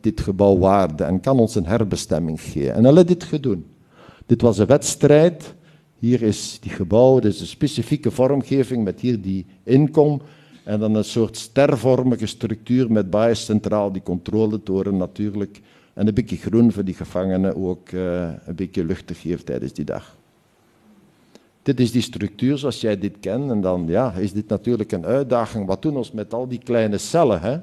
dit 0.00 0.20
gebouw 0.20 0.58
waarde 0.58 1.04
en 1.04 1.20
kan 1.20 1.38
ons 1.38 1.54
een 1.54 1.66
herbestemming 1.66 2.40
geven. 2.40 2.74
En 2.74 2.84
hebben 2.84 3.06
dit 3.06 3.24
gedaan. 3.24 3.64
Dit 4.26 4.42
was 4.42 4.58
een 4.58 4.66
wedstrijd 4.66 5.54
hier 5.98 6.22
is 6.22 6.58
die 6.60 6.70
gebouw, 6.70 7.18
dus 7.18 7.40
een 7.40 7.46
specifieke 7.46 8.10
vormgeving 8.10 8.84
met 8.84 9.00
hier 9.00 9.20
die 9.20 9.46
inkom. 9.62 10.22
En 10.64 10.80
dan 10.80 10.94
een 10.94 11.04
soort 11.04 11.36
stervormige 11.36 12.26
structuur 12.26 12.92
met 12.92 13.10
baie 13.10 13.34
centraal 13.34 13.92
die 13.92 14.02
controletoren 14.02 14.96
natuurlijk. 14.96 15.60
En 15.94 16.06
een 16.06 16.14
beetje 16.14 16.36
groen 16.36 16.72
voor 16.72 16.84
die 16.84 16.94
gevangenen 16.94 17.56
ook 17.56 17.90
uh, 17.90 18.28
een 18.44 18.54
beetje 18.54 18.84
lucht 18.84 19.06
te 19.06 19.14
geven 19.14 19.44
tijdens 19.44 19.72
die 19.72 19.84
dag. 19.84 20.17
Dit 21.68 21.80
is 21.80 21.92
die 21.92 22.02
structuur 22.02 22.58
zoals 22.58 22.80
jij 22.80 22.98
dit 22.98 23.16
kent. 23.20 23.50
En 23.50 23.60
dan 23.60 23.86
ja, 23.86 24.12
is 24.12 24.32
dit 24.32 24.48
natuurlijk 24.48 24.92
een 24.92 25.06
uitdaging. 25.06 25.66
Wat 25.66 25.82
doen 25.82 25.94
we 25.94 26.08
met 26.12 26.34
al 26.34 26.48
die 26.48 26.58
kleine 26.58 26.98
cellen? 26.98 27.40
Hè? 27.40 27.58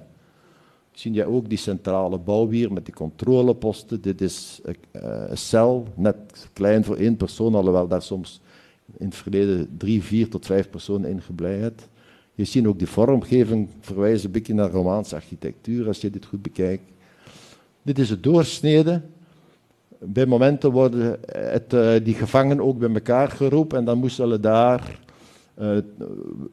Zie 0.92 1.14
je 1.14 1.26
ook 1.26 1.50
die 1.50 1.58
centrale 1.58 2.18
bouw 2.18 2.50
hier 2.50 2.74
met 2.74 2.86
die 2.86 2.94
controleposten. 2.94 4.02
Dit 4.02 4.22
is 4.22 4.60
een, 4.64 4.76
eh, 4.92 5.24
een 5.28 5.38
cel, 5.38 5.88
net 5.96 6.50
klein 6.54 6.84
voor 6.84 6.96
één 6.96 7.18
persoon, 7.18 7.56
alhoewel 7.56 7.88
daar 7.88 8.02
soms 8.02 8.42
in 8.98 9.06
het 9.06 9.16
verleden 9.16 9.78
drie, 9.78 10.04
vier 10.04 10.30
tot 10.30 10.46
vijf 10.46 10.70
personen 10.70 11.10
in 11.10 11.22
gebleid. 11.22 11.88
Je 12.36 12.44
ziet 12.44 12.66
ook 12.66 12.78
die 12.78 12.88
vormgeving 12.88 13.70
verwijzen 13.80 14.26
een 14.26 14.32
beetje 14.32 14.54
naar 14.54 14.72
Romaanse 14.72 15.16
architectuur 15.16 15.88
als 15.88 16.02
je 16.02 16.10
dit 16.10 16.26
goed 16.26 16.42
bekijkt. 16.42 16.92
Dit 17.82 18.00
is 18.00 18.10
het 18.10 18.24
doorsnede. 18.24 19.02
Bij 20.08 20.26
momenten 20.26 20.72
worden 20.72 21.20
het, 21.32 21.74
uh, 21.74 21.94
die 22.04 22.14
gevangenen 22.14 22.64
ook 22.64 22.78
bij 22.78 22.94
elkaar 22.94 23.30
geroepen 23.30 23.78
en 23.78 23.86
dan 23.86 23.98
moesten 23.98 24.30
ze 24.30 24.40
daar 24.40 25.00
uh, 25.62 25.78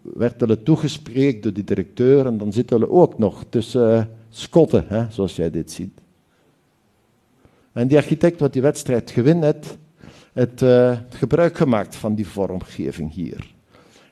werd 0.02 0.64
toegespreekt 0.64 1.42
door 1.42 1.52
die 1.52 1.64
directeur 1.64 2.26
en 2.26 2.38
dan 2.38 2.52
zitten 2.52 2.78
we 2.78 2.90
ook 2.90 3.18
nog 3.18 3.44
tussen 3.48 4.10
schotten, 4.28 4.84
hè, 4.88 5.04
zoals 5.10 5.36
jij 5.36 5.50
dit 5.50 5.70
ziet. 5.70 6.00
En 7.72 7.88
die 7.88 7.96
architect 7.96 8.40
wat 8.40 8.52
die 8.52 8.62
wedstrijd 8.62 9.10
gewin 9.10 9.42
heeft, 9.42 9.78
het 10.32 10.62
uh, 10.62 10.98
gebruik 11.08 11.56
gemaakt 11.56 11.96
van 11.96 12.14
die 12.14 12.26
vormgeving 12.26 13.12
hier. 13.12 13.54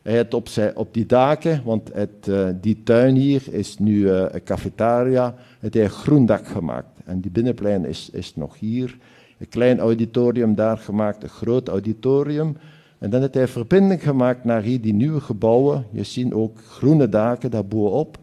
Hij 0.02 0.12
heeft 0.12 0.34
op, 0.34 0.48
op 0.74 0.94
die 0.94 1.06
daken, 1.06 1.62
want 1.64 1.90
het, 1.92 2.30
die 2.62 2.82
tuin 2.82 3.14
hier 3.14 3.42
is 3.50 3.78
nu 3.78 4.10
een 4.10 4.42
cafetaria, 4.42 5.34
het 5.58 5.74
heeft 5.74 5.94
groen 5.94 6.26
dak 6.26 6.46
gemaakt. 6.46 6.98
En 7.04 7.20
die 7.20 7.30
binnenplein 7.30 7.84
is, 7.84 8.10
is 8.12 8.36
nog 8.36 8.58
hier. 8.58 8.96
Een 9.40 9.48
klein 9.48 9.78
auditorium 9.78 10.54
daar 10.54 10.78
gemaakt, 10.78 11.22
een 11.22 11.28
groot 11.28 11.68
auditorium. 11.68 12.56
En 12.98 13.10
dan 13.10 13.20
heeft 13.20 13.34
hij 13.34 13.48
verbinding 13.48 14.02
gemaakt 14.02 14.44
naar 14.44 14.62
hier 14.62 14.80
die 14.80 14.94
nieuwe 14.94 15.20
gebouwen. 15.20 15.86
Je 15.92 16.02
ziet 16.02 16.32
ook 16.32 16.58
groene 16.58 17.08
daken 17.08 17.50
daarbovenop. 17.50 18.18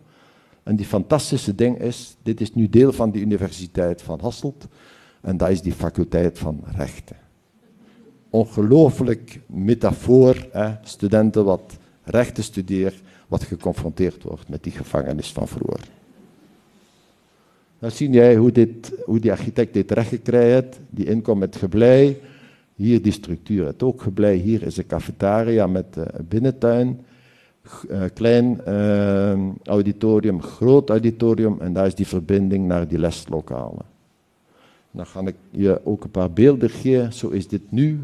En 0.63 0.75
die 0.75 0.85
fantastische 0.85 1.55
ding 1.55 1.79
is, 1.79 2.17
dit 2.23 2.41
is 2.41 2.53
nu 2.53 2.69
deel 2.69 2.91
van 2.93 3.11
de 3.11 3.19
Universiteit 3.19 4.01
van 4.01 4.19
Hasselt. 4.19 4.67
En 5.21 5.37
dat 5.37 5.49
is 5.49 5.61
die 5.61 5.73
faculteit 5.73 6.39
van 6.39 6.63
rechten. 6.75 7.15
Ongelooflijk 8.29 9.41
metafoor, 9.45 10.47
hè? 10.51 10.73
studenten 10.81 11.45
wat 11.45 11.77
rechten 12.03 12.43
studeren, 12.43 12.99
wat 13.27 13.43
geconfronteerd 13.43 14.23
wordt 14.23 14.49
met 14.49 14.63
die 14.63 14.71
gevangenis 14.71 15.31
van 15.31 15.47
vroeger. 15.47 15.96
Dan 17.79 17.91
zie 17.91 18.09
jij 18.09 18.35
hoe, 18.35 18.51
dit, 18.51 18.93
hoe 19.05 19.19
die 19.19 19.31
architect 19.31 19.73
dit 19.73 19.91
rechtgekregen 19.91 20.51
heeft. 20.51 20.79
Die 20.89 21.05
inkomt 21.05 21.39
met 21.39 21.55
geblei. 21.55 22.17
Hier 22.75 23.01
die 23.01 23.11
structuur 23.11 23.65
het 23.65 23.83
ook 23.83 24.01
geblei. 24.01 24.39
Hier 24.39 24.63
is 24.63 24.77
een 24.77 24.85
cafetaria 24.85 25.67
met 25.67 25.85
een 25.95 26.25
binnentuin. 26.27 26.99
Uh, 27.89 28.03
klein 28.13 28.61
uh, 28.67 29.39
auditorium, 29.63 30.41
groot 30.41 30.89
auditorium 30.89 31.57
en 31.59 31.73
daar 31.73 31.85
is 31.85 31.95
die 31.95 32.07
verbinding 32.07 32.67
naar 32.67 32.87
die 32.87 32.99
leslokalen. 32.99 33.85
Dan 34.91 35.05
ga 35.05 35.21
ik 35.25 35.35
je 35.49 35.81
ook 35.83 36.03
een 36.03 36.11
paar 36.11 36.31
beelden 36.31 36.69
geven. 36.69 37.13
Zo 37.13 37.29
is 37.29 37.47
dit 37.47 37.61
nu. 37.69 37.99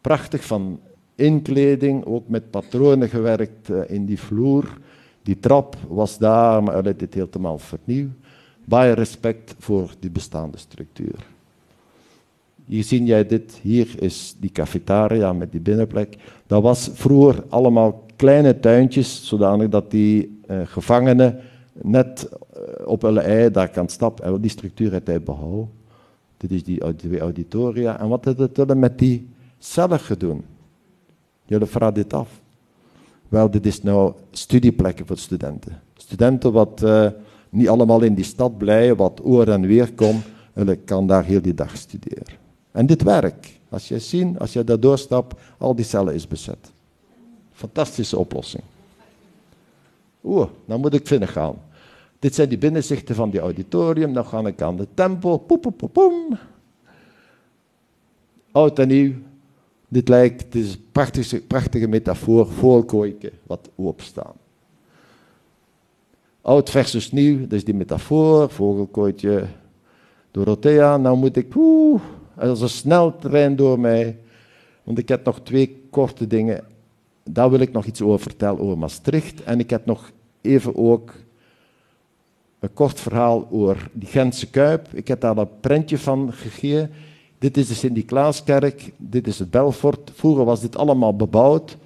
Prachtig 0.00 0.44
van 0.44 0.80
inkleding, 1.14 2.04
ook 2.04 2.28
met 2.28 2.50
patronen 2.50 3.08
gewerkt 3.08 3.68
uh, 3.68 3.80
in 3.86 4.04
die 4.04 4.20
vloer. 4.20 4.78
Die 5.22 5.38
trap 5.40 5.76
was 5.88 6.18
daar, 6.18 6.62
maar 6.62 6.82
hij 6.82 6.96
dit 6.96 7.14
helemaal 7.14 7.58
vernieuwd. 7.58 8.10
Baie 8.66 8.92
respect 8.92 9.54
voor 9.58 9.90
die 9.98 10.10
bestaande 10.10 10.58
structuur. 10.58 11.26
Hier 12.64 12.84
zie 12.84 13.04
jij 13.04 13.26
dit, 13.26 13.58
hier 13.62 14.02
is 14.02 14.36
die 14.38 14.50
cafetaria 14.50 15.32
met 15.32 15.52
die 15.52 15.60
binnenplek. 15.60 16.16
Dat 16.46 16.62
was 16.62 16.90
vroeger 16.92 17.44
allemaal 17.48 18.04
kleine 18.16 18.60
tuintjes, 18.60 19.28
zodanig 19.28 19.68
dat 19.68 19.90
die 19.90 20.40
uh, 20.50 20.60
gevangenen 20.64 21.40
net 21.72 22.28
uh, 22.28 22.86
op 22.86 23.02
hun 23.02 23.18
ei 23.18 23.50
daar 23.50 23.68
kan 23.68 23.88
stappen. 23.88 24.24
En 24.24 24.40
die 24.40 24.50
structuur 24.50 24.90
heeft 24.90 25.06
hij 25.06 25.22
behouden. 25.22 25.70
Dit 26.36 26.50
is 26.50 26.64
die 26.64 26.80
auditoria. 27.20 28.00
En 28.00 28.08
wat 28.08 28.24
heeft 28.24 28.56
het 28.56 28.74
met 28.74 28.98
die 28.98 29.28
cellen 29.58 30.00
gedaan? 30.00 30.42
Jullie 31.44 31.66
vragen 31.66 31.94
dit 31.94 32.12
af. 32.12 32.40
Wel, 33.28 33.50
dit 33.50 33.66
is 33.66 33.82
nou 33.82 34.12
studieplekken 34.30 35.06
voor 35.06 35.18
studenten. 35.18 35.80
Studenten 35.96 36.52
wat 36.52 36.82
uh, 36.84 37.08
niet 37.56 37.68
allemaal 37.68 38.02
in 38.02 38.14
die 38.14 38.24
stad 38.24 38.58
blijven, 38.58 38.96
wat 38.96 39.20
oor 39.24 39.48
en 39.48 39.66
weer 39.66 39.92
komt, 39.92 40.24
hulle 40.52 40.76
kan 40.76 41.06
daar 41.06 41.24
heel 41.24 41.42
die 41.42 41.54
dag 41.54 41.76
studeren. 41.76 42.34
En 42.72 42.86
dit 42.86 43.02
werkt. 43.02 43.48
Als 43.68 43.88
je 43.88 43.98
ziet, 43.98 44.38
als 44.38 44.52
je 44.52 44.64
daar 44.64 44.80
doorstapt, 44.80 45.40
al 45.58 45.74
die 45.74 45.84
cellen 45.84 46.14
is 46.14 46.28
bezet. 46.28 46.72
Fantastische 47.52 48.18
oplossing. 48.18 48.62
Oeh, 50.24 50.48
dan 50.64 50.80
moet 50.80 50.94
ik 50.94 51.06
vinden 51.06 51.28
gaan. 51.28 51.54
Dit 52.18 52.34
zijn 52.34 52.48
die 52.48 52.58
binnenzichten 52.58 53.14
van 53.14 53.30
die 53.30 53.40
auditorium. 53.40 54.12
Dan 54.12 54.26
ga 54.26 54.46
ik 54.46 54.62
aan 54.62 54.76
de 54.76 54.86
tempel. 54.94 55.38
Poep, 55.38 55.60
poep, 55.60 55.76
poep, 55.76 55.92
poem. 55.92 56.38
Oud 58.52 58.78
en 58.78 58.88
nieuw. 58.88 59.12
Dit 59.88 60.08
lijkt, 60.08 60.42
het 60.42 60.54
is 60.54 60.72
een 60.74 60.84
prachtige, 60.92 61.40
prachtige 61.40 61.86
metafoor, 61.86 62.46
vogelkooiken 62.46 63.30
wat 63.42 63.70
opstaan. 63.74 64.34
Oud 66.46 66.70
versus 66.70 67.12
nieuw, 67.12 67.40
dat 67.40 67.52
is 67.52 67.64
die 67.64 67.74
metafoor, 67.74 68.50
vogelkooitje, 68.50 69.46
Dorothea. 70.30 70.96
Nou 70.96 71.16
moet 71.16 71.36
ik, 71.36 71.54
oeh, 71.54 72.00
als 72.36 72.60
een 72.60 72.68
sneltrein 72.68 73.56
door 73.56 73.80
mij. 73.80 74.18
Want 74.82 74.98
ik 74.98 75.08
heb 75.08 75.24
nog 75.24 75.40
twee 75.40 75.86
korte 75.90 76.26
dingen 76.26 76.64
daar 77.30 77.50
wil 77.50 77.60
ik 77.60 77.72
nog 77.72 77.84
iets 77.84 78.02
over 78.02 78.20
vertellen, 78.20 78.60
over 78.60 78.78
Maastricht. 78.78 79.44
En 79.44 79.58
ik 79.58 79.70
heb 79.70 79.86
nog 79.86 80.10
even 80.40 80.76
ook 80.76 81.12
een 82.58 82.72
kort 82.72 83.00
verhaal 83.00 83.48
over 83.50 83.90
die 83.92 84.08
Gentse 84.08 84.50
Kuip. 84.50 84.88
Ik 84.92 85.08
heb 85.08 85.20
daar 85.20 85.36
een 85.36 85.60
prentje 85.60 85.98
van 85.98 86.32
gegeven. 86.32 86.90
Dit 87.38 87.56
is 87.56 87.68
de 87.68 87.74
Sint-Niklaaskerk, 87.74 88.92
dit 88.96 89.26
is 89.26 89.38
het 89.38 89.50
Belfort. 89.50 90.10
Vroeger 90.14 90.44
was 90.44 90.60
dit 90.60 90.76
allemaal 90.76 91.16
bebouwd. 91.16 91.76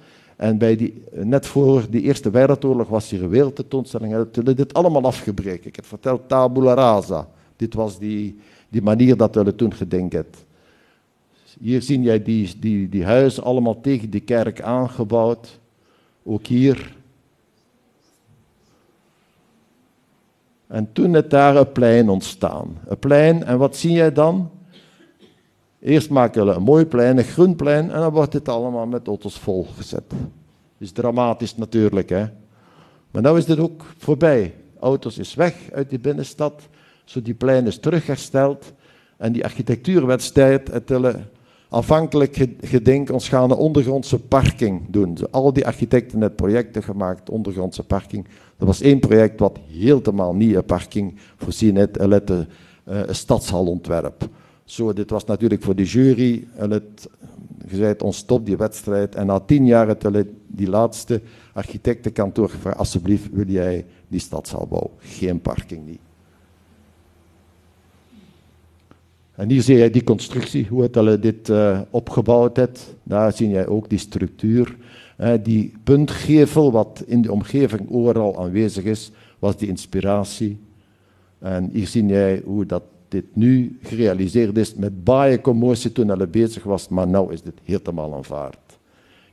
En 0.41 0.57
bij 0.57 0.75
die, 0.75 1.03
net 1.11 1.45
voor 1.45 1.89
de 1.89 2.01
Eerste 2.01 2.29
Wereldoorlog 2.29 2.87
was 2.87 3.09
hier 3.09 3.23
een 3.23 3.29
wereldtentoonstelling. 3.29 4.13
En 4.13 4.55
dit 4.55 4.73
allemaal 4.73 5.03
afgebreken. 5.03 5.67
Ik 5.67 5.75
heb 5.75 5.85
verteld 5.85 6.21
tabula 6.27 6.73
rasa. 6.73 7.27
Dit 7.55 7.73
was 7.73 7.99
die, 7.99 8.39
die 8.69 8.81
manier 8.81 9.17
dat 9.17 9.35
we 9.35 9.55
toen 9.55 9.73
gedenkt 9.73 10.13
hebben. 10.13 10.33
Hier 11.59 11.81
zie 11.81 12.01
jij 12.01 12.23
die, 12.23 12.59
die, 12.59 12.89
die 12.89 13.05
huizen 13.05 13.43
allemaal 13.43 13.81
tegen 13.81 14.09
de 14.09 14.19
kerk 14.19 14.61
aangebouwd. 14.61 15.59
Ook 16.23 16.45
hier. 16.45 16.95
En 20.67 20.89
toen 20.93 21.15
is 21.15 21.29
daar 21.29 21.55
een 21.55 21.71
plein 21.71 22.09
ontstaan. 22.09 22.77
Een 22.85 22.99
plein, 22.99 23.43
en 23.43 23.57
wat 23.57 23.75
zie 23.75 23.91
jij 23.91 24.13
dan? 24.13 24.49
Eerst 25.81 26.09
maken 26.09 26.45
we 26.45 26.51
een 26.51 26.63
mooi 26.63 26.85
plein, 26.85 27.17
een 27.17 27.23
groen 27.23 27.55
plein, 27.55 27.91
en 27.91 27.99
dan 27.99 28.11
wordt 28.11 28.33
het 28.33 28.49
allemaal 28.49 28.85
met 28.85 29.07
auto's 29.07 29.39
volgezet. 29.39 30.09
Dat 30.09 30.19
is 30.77 30.91
dramatisch 30.91 31.55
natuurlijk, 31.55 32.09
hè. 32.09 32.25
Maar 33.11 33.21
nu 33.21 33.37
is 33.37 33.45
dit 33.45 33.59
ook 33.59 33.85
voorbij. 33.97 34.53
Auto's 34.79 35.17
is 35.17 35.33
weg 35.33 35.55
uit 35.73 35.89
die 35.89 35.99
binnenstad, 35.99 36.61
zo 37.03 37.21
die 37.21 37.33
plein 37.33 37.67
is 37.67 37.79
terughersteld. 37.79 38.73
En 39.17 39.31
die 39.31 39.43
architectuurwedstrijd, 39.43 40.71
het 40.71 41.15
afhankelijk 41.69 42.47
gedenk, 42.61 43.11
ons 43.11 43.29
gaan 43.29 43.51
een 43.51 43.57
ondergrondse 43.57 44.19
parking 44.19 44.81
doen. 44.89 45.17
Al 45.31 45.53
die 45.53 45.65
architecten 45.65 46.19
hebben 46.19 46.35
projecten 46.35 46.83
gemaakt, 46.83 47.29
ondergrondse 47.29 47.83
parking. 47.83 48.27
Er 48.57 48.65
was 48.65 48.81
één 48.81 48.99
project 48.99 49.39
wat 49.39 49.59
helemaal 49.67 50.35
niet 50.35 50.55
een 50.55 50.65
parking 50.65 51.15
voorzien 51.37 51.75
heeft, 51.75 51.99
het 51.99 52.29
uh, 52.29 52.37
een 52.83 53.15
stadshalontwerp. 53.15 54.29
Zo, 54.65 54.93
dit 54.93 55.09
was 55.09 55.25
natuurlijk 55.25 55.63
voor 55.63 55.75
de 55.75 55.83
jury, 55.83 56.47
het, 56.55 57.09
gezegd, 57.67 58.01
ons 58.01 58.17
stop 58.17 58.45
die 58.45 58.57
wedstrijd. 58.57 59.15
En 59.15 59.25
na 59.25 59.39
tien 59.39 59.65
jaar 59.65 59.87
het 59.87 60.27
die 60.47 60.69
laatste 60.69 61.21
architectenkantoor 61.53 62.49
gevraagd, 62.49 62.77
alsjeblieft 62.77 63.29
wil 63.31 63.47
jij 63.47 63.85
die 64.07 64.19
stadshal 64.19 64.67
bouwen. 64.67 64.91
Geen 64.99 65.41
parking 65.41 65.85
niet. 65.85 65.99
En 69.35 69.49
hier 69.49 69.61
zie 69.61 69.77
je 69.77 69.89
die 69.89 70.03
constructie, 70.03 70.67
hoe 70.67 70.81
het 70.81 71.21
dit 71.21 71.49
uh, 71.49 71.79
opgebouwd 71.89 72.57
heeft. 72.57 72.95
Daar 73.03 73.33
zie 73.33 73.49
je 73.49 73.67
ook 73.67 73.89
die 73.89 73.99
structuur. 73.99 74.75
Uh, 75.19 75.33
die 75.43 75.73
puntgevel, 75.83 76.71
wat 76.71 77.03
in 77.05 77.21
de 77.21 77.31
omgeving 77.31 77.91
overal 77.91 78.39
aanwezig 78.39 78.83
is, 78.83 79.11
was 79.39 79.57
die 79.57 79.67
inspiratie. 79.67 80.59
En 81.39 81.69
hier 81.73 81.87
zie 81.87 82.05
je 82.05 82.41
hoe 82.45 82.65
dat 82.65 82.83
dit 83.11 83.35
nu 83.35 83.77
gerealiseerd 83.81 84.57
is 84.57 84.75
met 84.75 85.03
baie 85.03 85.41
commotie 85.41 85.91
toen 85.91 86.07
hij 86.07 86.29
bezig 86.29 86.63
was, 86.63 86.87
maar 86.87 87.07
nu 87.07 87.31
is 87.31 87.41
dit 87.41 87.59
helemaal 87.63 88.13
aanvaard. 88.13 88.79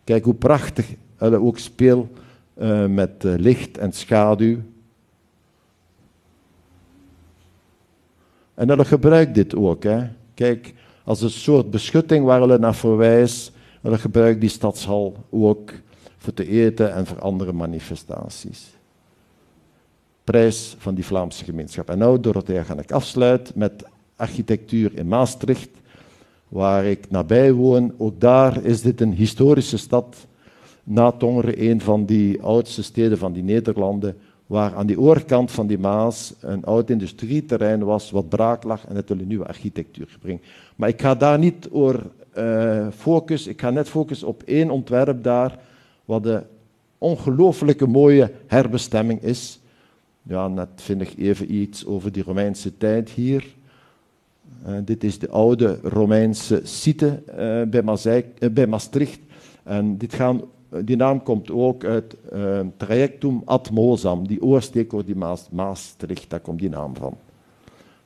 Kijk 0.04 0.24
hoe 0.24 0.34
prachtig 0.34 0.94
hij 1.16 1.36
ook 1.36 1.58
speelt 1.58 2.08
uh, 2.56 2.86
met 2.86 3.24
uh, 3.24 3.34
licht 3.36 3.78
en 3.78 3.92
schaduw. 3.92 4.58
En 8.54 8.66
dan 8.66 8.86
gebruikt 8.86 9.34
dit 9.34 9.54
ook. 9.54 9.82
Hè. 9.82 10.08
Kijk, 10.34 10.74
als 11.04 11.22
een 11.22 11.30
soort 11.30 11.70
beschutting 11.70 12.24
waar 12.24 12.48
we 12.48 12.58
naar 12.58 12.74
verwijst, 12.74 13.52
dan 13.82 13.98
gebruikt 13.98 14.40
die 14.40 14.50
stadshal 14.50 15.16
ook 15.30 15.72
voor 16.16 16.34
te 16.34 16.48
eten 16.48 16.94
en 16.94 17.06
voor 17.06 17.20
andere 17.20 17.52
manifestaties. 17.52 18.77
Prijs 20.28 20.76
van 20.78 20.94
die 20.94 21.04
Vlaamse 21.04 21.44
gemeenschap. 21.44 21.90
En 21.90 21.98
nou, 21.98 22.20
Dorothea, 22.20 22.62
ga 22.62 22.78
ik 22.78 22.92
afsluiten 22.92 23.54
met 23.56 23.84
architectuur 24.16 24.90
in 24.94 25.08
Maastricht, 25.08 25.70
waar 26.48 26.84
ik 26.84 27.10
nabij 27.10 27.52
woon. 27.52 27.92
Ook 27.96 28.20
daar 28.20 28.64
is 28.64 28.82
dit 28.82 29.00
een 29.00 29.12
historische 29.12 29.76
stad. 29.76 30.16
Na 30.84 31.12
Tongeren, 31.12 31.70
een 31.70 31.80
van 31.80 32.04
die 32.04 32.42
oudste 32.42 32.82
steden 32.82 33.18
van 33.18 33.32
die 33.32 33.42
Nederlanden, 33.42 34.16
waar 34.46 34.74
aan 34.74 34.86
die 34.86 35.00
oorkant 35.00 35.50
van 35.50 35.66
die 35.66 35.78
Maas 35.78 36.34
een 36.40 36.64
oud 36.64 36.90
industrieterrein 36.90 37.84
was 37.84 38.10
wat 38.10 38.28
braak 38.28 38.64
lag 38.64 38.86
en 38.86 38.96
het 38.96 39.10
een 39.10 39.26
nieuwe 39.26 39.46
architectuur 39.46 40.16
brengen. 40.20 40.42
Maar 40.76 40.88
ik 40.88 41.00
ga 41.00 41.14
daar 41.14 41.38
niet 41.38 41.68
over 41.70 42.02
uh, 42.38 42.86
focus, 42.96 43.46
ik 43.46 43.60
ga 43.60 43.70
net 43.70 43.88
focussen 43.88 44.28
op 44.28 44.42
één 44.42 44.70
ontwerp 44.70 45.22
daar, 45.22 45.58
wat 46.04 46.26
een 46.26 46.42
ongelooflijke 46.98 47.86
mooie 47.86 48.32
herbestemming 48.46 49.22
is. 49.22 49.60
Ja, 50.28 50.48
net 50.48 50.68
vind 50.74 51.00
ik 51.00 51.14
even 51.16 51.54
iets 51.54 51.86
over 51.86 52.12
die 52.12 52.22
Romeinse 52.22 52.76
tijd 52.76 53.10
hier. 53.10 53.46
Uh, 54.66 54.74
dit 54.84 55.04
is 55.04 55.18
de 55.18 55.28
oude 55.28 55.78
Romeinse 55.82 56.60
site 56.64 57.22
uh, 57.28 57.62
bij, 57.70 57.82
Mazeik, 57.82 58.54
bij 58.54 58.66
Maastricht. 58.66 59.20
En 59.62 59.98
dit 59.98 60.14
gaan 60.14 60.40
die 60.84 60.96
naam 60.96 61.22
komt 61.22 61.50
ook 61.50 61.84
uit 61.84 62.16
trajectum 62.76 63.42
ad 63.44 63.70
Mozam, 63.70 64.26
die 64.26 64.42
oorsteek 64.42 64.90
door 64.90 65.04
die 65.04 65.16
Maas, 65.16 65.48
Maastricht, 65.50 66.30
daar 66.30 66.40
komt 66.40 66.58
die 66.58 66.68
naam 66.68 66.96
van. 66.96 67.16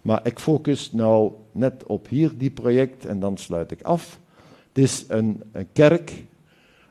Maar 0.02 0.20
ik 0.26 0.38
focus 0.38 0.92
nou 0.92 1.32
net 1.52 1.86
op 1.86 2.08
hier 2.08 2.32
die 2.38 2.50
project 2.50 3.06
en 3.06 3.20
dan 3.20 3.36
sluit 3.36 3.70
ik 3.70 3.82
af. 3.82 4.18
Het 4.72 4.82
is 4.82 5.04
een, 5.08 5.42
een 5.52 5.66
kerk 5.72 6.24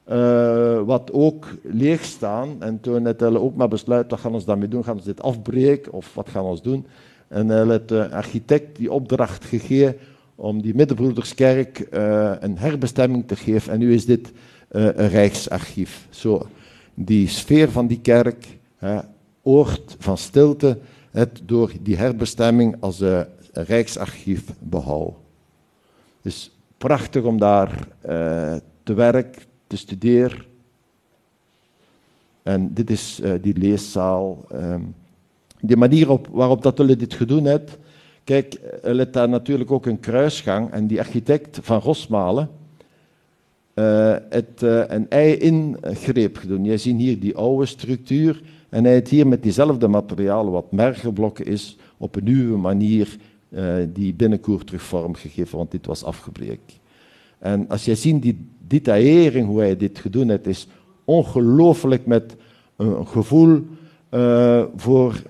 uh, 0.10 0.82
wat 0.82 1.12
ook 1.12 1.48
leeg 1.64 2.04
staan. 2.04 2.56
En 2.60 2.80
toen 2.80 3.06
het 3.06 3.24
ook 3.24 3.56
maar 3.56 3.68
besluit, 3.68 4.10
wat 4.12 4.20
gaan 4.20 4.32
we 4.32 4.46
daarmee 4.46 4.68
doen? 4.68 4.84
Gaan 4.84 4.98
we 4.98 5.04
dit 5.04 5.22
afbreken 5.22 5.92
of 5.92 6.14
wat 6.14 6.30
gaan 6.30 6.52
we 6.52 6.60
doen? 6.62 6.86
En 7.28 7.48
hij 7.48 7.66
heeft 7.66 7.88
de 7.88 8.10
architect 8.12 8.76
die 8.76 8.92
opdracht 8.92 9.46
gegeven 9.46 9.96
om 10.36 10.62
die 10.62 10.76
Middenbroederskerk 10.76 11.88
uh, 11.92 12.32
een 12.40 12.58
herbestemming 12.58 13.28
te 13.28 13.36
geven. 13.36 13.74
En 13.74 13.80
nu 13.80 13.94
is 13.94 14.06
dit 14.06 14.32
uh, 14.72 14.84
een 14.84 15.10
rijksarchief. 15.10 16.08
Zo, 16.10 16.48
die 16.94 17.28
sfeer 17.28 17.72
van 17.72 17.88
die 17.88 18.00
kerk, 18.02 18.60
oord 19.42 19.96
van 20.00 20.18
stilte, 20.18 20.78
het 21.12 21.42
door 21.46 21.72
die 21.82 21.98
herbestemming 21.98 22.76
als 22.80 23.00
een 23.00 23.26
rijksarchief 23.54 24.44
behouden. 24.60 25.16
Dus 26.22 26.58
prachtig 26.78 27.24
om 27.24 27.40
daar 27.40 27.88
te 28.84 28.94
werken, 28.94 29.42
te 29.72 29.78
studeren. 29.78 30.46
En 32.44 32.74
dit 32.74 32.90
is 32.90 33.20
uh, 33.24 33.34
die 33.42 33.58
leeszaal. 33.58 34.46
Um, 34.54 34.96
de 35.60 35.78
manier 35.78 36.10
op, 36.10 36.28
waarop 36.32 36.62
dat 36.62 36.78
jullie 36.78 36.96
dit 36.96 37.14
gedaan 37.14 37.46
hebben. 37.46 37.70
Kijk, 38.24 38.60
er 38.84 38.94
ligt 38.94 39.14
daar 39.14 39.30
natuurlijk 39.30 39.72
ook 39.72 39.86
een 39.86 40.00
kruisgang. 40.00 40.72
En 40.72 40.88
die 40.88 41.00
architect 41.00 41.60
van 41.62 41.80
Rosmalen, 41.80 42.50
uh, 43.76 44.16
het, 44.30 44.62
uh, 44.64 44.84
een 44.88 45.10
ei-ingreep 45.10 46.38
gedaan. 46.38 46.64
Je 46.64 46.78
ziet 46.78 46.98
hier 46.98 47.20
die 47.20 47.36
oude 47.36 47.66
structuur 47.66 48.42
en 48.70 48.84
hij 48.84 48.94
heeft 48.94 49.10
hier 49.10 49.28
met 49.28 49.44
diezelfde 49.44 49.88
materialen, 49.88 50.52
wat 50.52 50.72
mergelblokken 50.72 51.46
is, 51.46 51.78
op 51.98 52.16
een 52.16 52.24
nieuwe 52.24 52.58
manier 52.58 53.18
die 53.88 54.14
binnenkoer 54.14 54.64
terug 54.64 54.82
vorm 54.82 55.14
gegeven, 55.14 55.58
want 55.58 55.72
dit 55.72 55.86
was 55.86 56.04
afgebreken. 56.04 56.81
En 57.42 57.68
als 57.68 57.86
je 57.86 57.96
ziet 57.96 58.22
die 58.22 58.50
detaillering, 58.68 59.48
hoe 59.48 59.60
hij 59.60 59.78
dit 59.78 60.00
gedaan 60.00 60.30
heeft, 60.30 60.48
is 60.48 60.68
ongelooflijk 61.06 62.06
met 62.06 62.36
een 62.76 63.08
gevoel 63.08 63.62
voor 64.76 65.22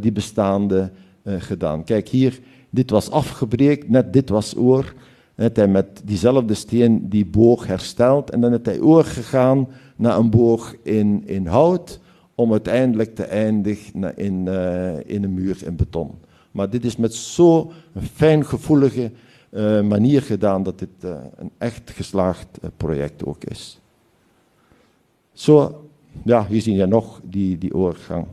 die 0.00 0.12
bestaande 0.12 0.90
gedaan. 1.24 1.84
Kijk 1.84 2.08
hier, 2.08 2.40
dit 2.70 2.90
was 2.90 3.10
afgebreken, 3.10 3.90
net 3.90 4.12
dit 4.12 4.28
was 4.28 4.56
oor 4.56 4.94
heeft 5.36 5.56
hij 5.56 5.68
met 5.68 6.02
diezelfde 6.04 6.54
steen 6.54 7.08
die 7.08 7.26
boog 7.26 7.66
hersteld 7.66 8.30
en 8.30 8.40
dan 8.40 8.52
is 8.52 8.58
hij 8.62 8.80
overgegaan 8.80 9.68
naar 9.96 10.18
een 10.18 10.30
boog 10.30 10.74
in, 10.82 11.22
in 11.26 11.46
hout 11.46 12.00
om 12.34 12.52
uiteindelijk 12.52 13.14
te 13.14 13.24
eindigen 13.24 14.16
in, 14.16 14.48
in 15.06 15.24
een 15.24 15.34
muur 15.34 15.58
in 15.64 15.76
beton. 15.76 16.10
Maar 16.50 16.70
dit 16.70 16.84
is 16.84 16.96
met 16.96 17.14
zo'n 17.14 17.70
fijngevoelige 18.12 19.10
uh, 19.56 19.80
manier 19.80 20.22
gedaan 20.22 20.62
dat 20.62 20.78
dit 20.78 21.04
uh, 21.04 21.16
een 21.36 21.50
echt 21.58 21.90
geslaagd 21.90 22.58
project 22.76 23.24
ook 23.24 23.44
is. 23.44 23.80
Zo, 25.32 25.84
ja, 26.24 26.46
hier 26.46 26.60
zie 26.60 26.74
je 26.74 26.86
nog 26.86 27.20
die, 27.24 27.58
die 27.58 27.74
oorgang. 27.74 28.26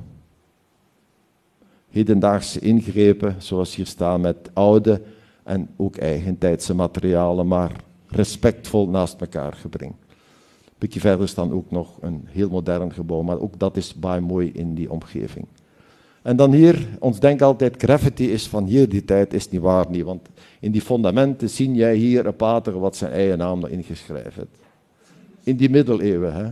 Hedendaagse 1.89 2.59
ingrepen, 2.59 3.35
zoals 3.37 3.75
hier 3.75 3.85
staan 3.85 4.21
met 4.21 4.49
oude 4.53 5.01
en 5.43 5.69
ook 5.77 5.97
eigentijdse 5.97 6.73
materialen, 6.73 7.47
maar 7.47 7.71
respectvol 8.07 8.89
naast 8.89 9.21
elkaar 9.21 9.53
gebring. 9.53 9.91
Een 9.91 10.89
beetje 10.89 10.99
verder 10.99 11.27
staan 11.27 11.51
ook 11.51 11.71
nog 11.71 11.97
een 12.01 12.27
heel 12.27 12.49
modern 12.49 12.93
gebouw, 12.93 13.21
maar 13.21 13.39
ook 13.39 13.59
dat 13.59 13.77
is 13.77 13.93
baie 13.93 14.21
mooi 14.21 14.51
in 14.53 14.73
die 14.73 14.91
omgeving. 14.91 15.47
En 16.23 16.35
dan 16.35 16.51
hier, 16.51 16.87
ons 16.99 17.19
denkt 17.19 17.41
altijd, 17.41 17.75
graffiti 17.77 18.31
is 18.31 18.47
van 18.47 18.65
hier 18.65 18.89
die 18.89 19.05
tijd, 19.05 19.33
is 19.33 19.49
niet 19.49 19.61
waar 19.61 19.85
niet, 19.89 20.03
want 20.03 20.27
in 20.59 20.71
die 20.71 20.81
fundamenten 20.81 21.49
zie 21.49 21.71
jij 21.71 21.95
hier 21.95 22.25
een 22.25 22.35
pater 22.35 22.79
wat 22.79 22.95
zijn 22.95 23.11
eigen 23.11 23.37
naam 23.37 23.65
erin 23.65 23.83
geschreven 23.83 24.31
heeft. 24.35 24.57
In 25.43 25.55
die 25.55 25.69
middeleeuwen, 25.69 26.33
hè. 26.33 26.51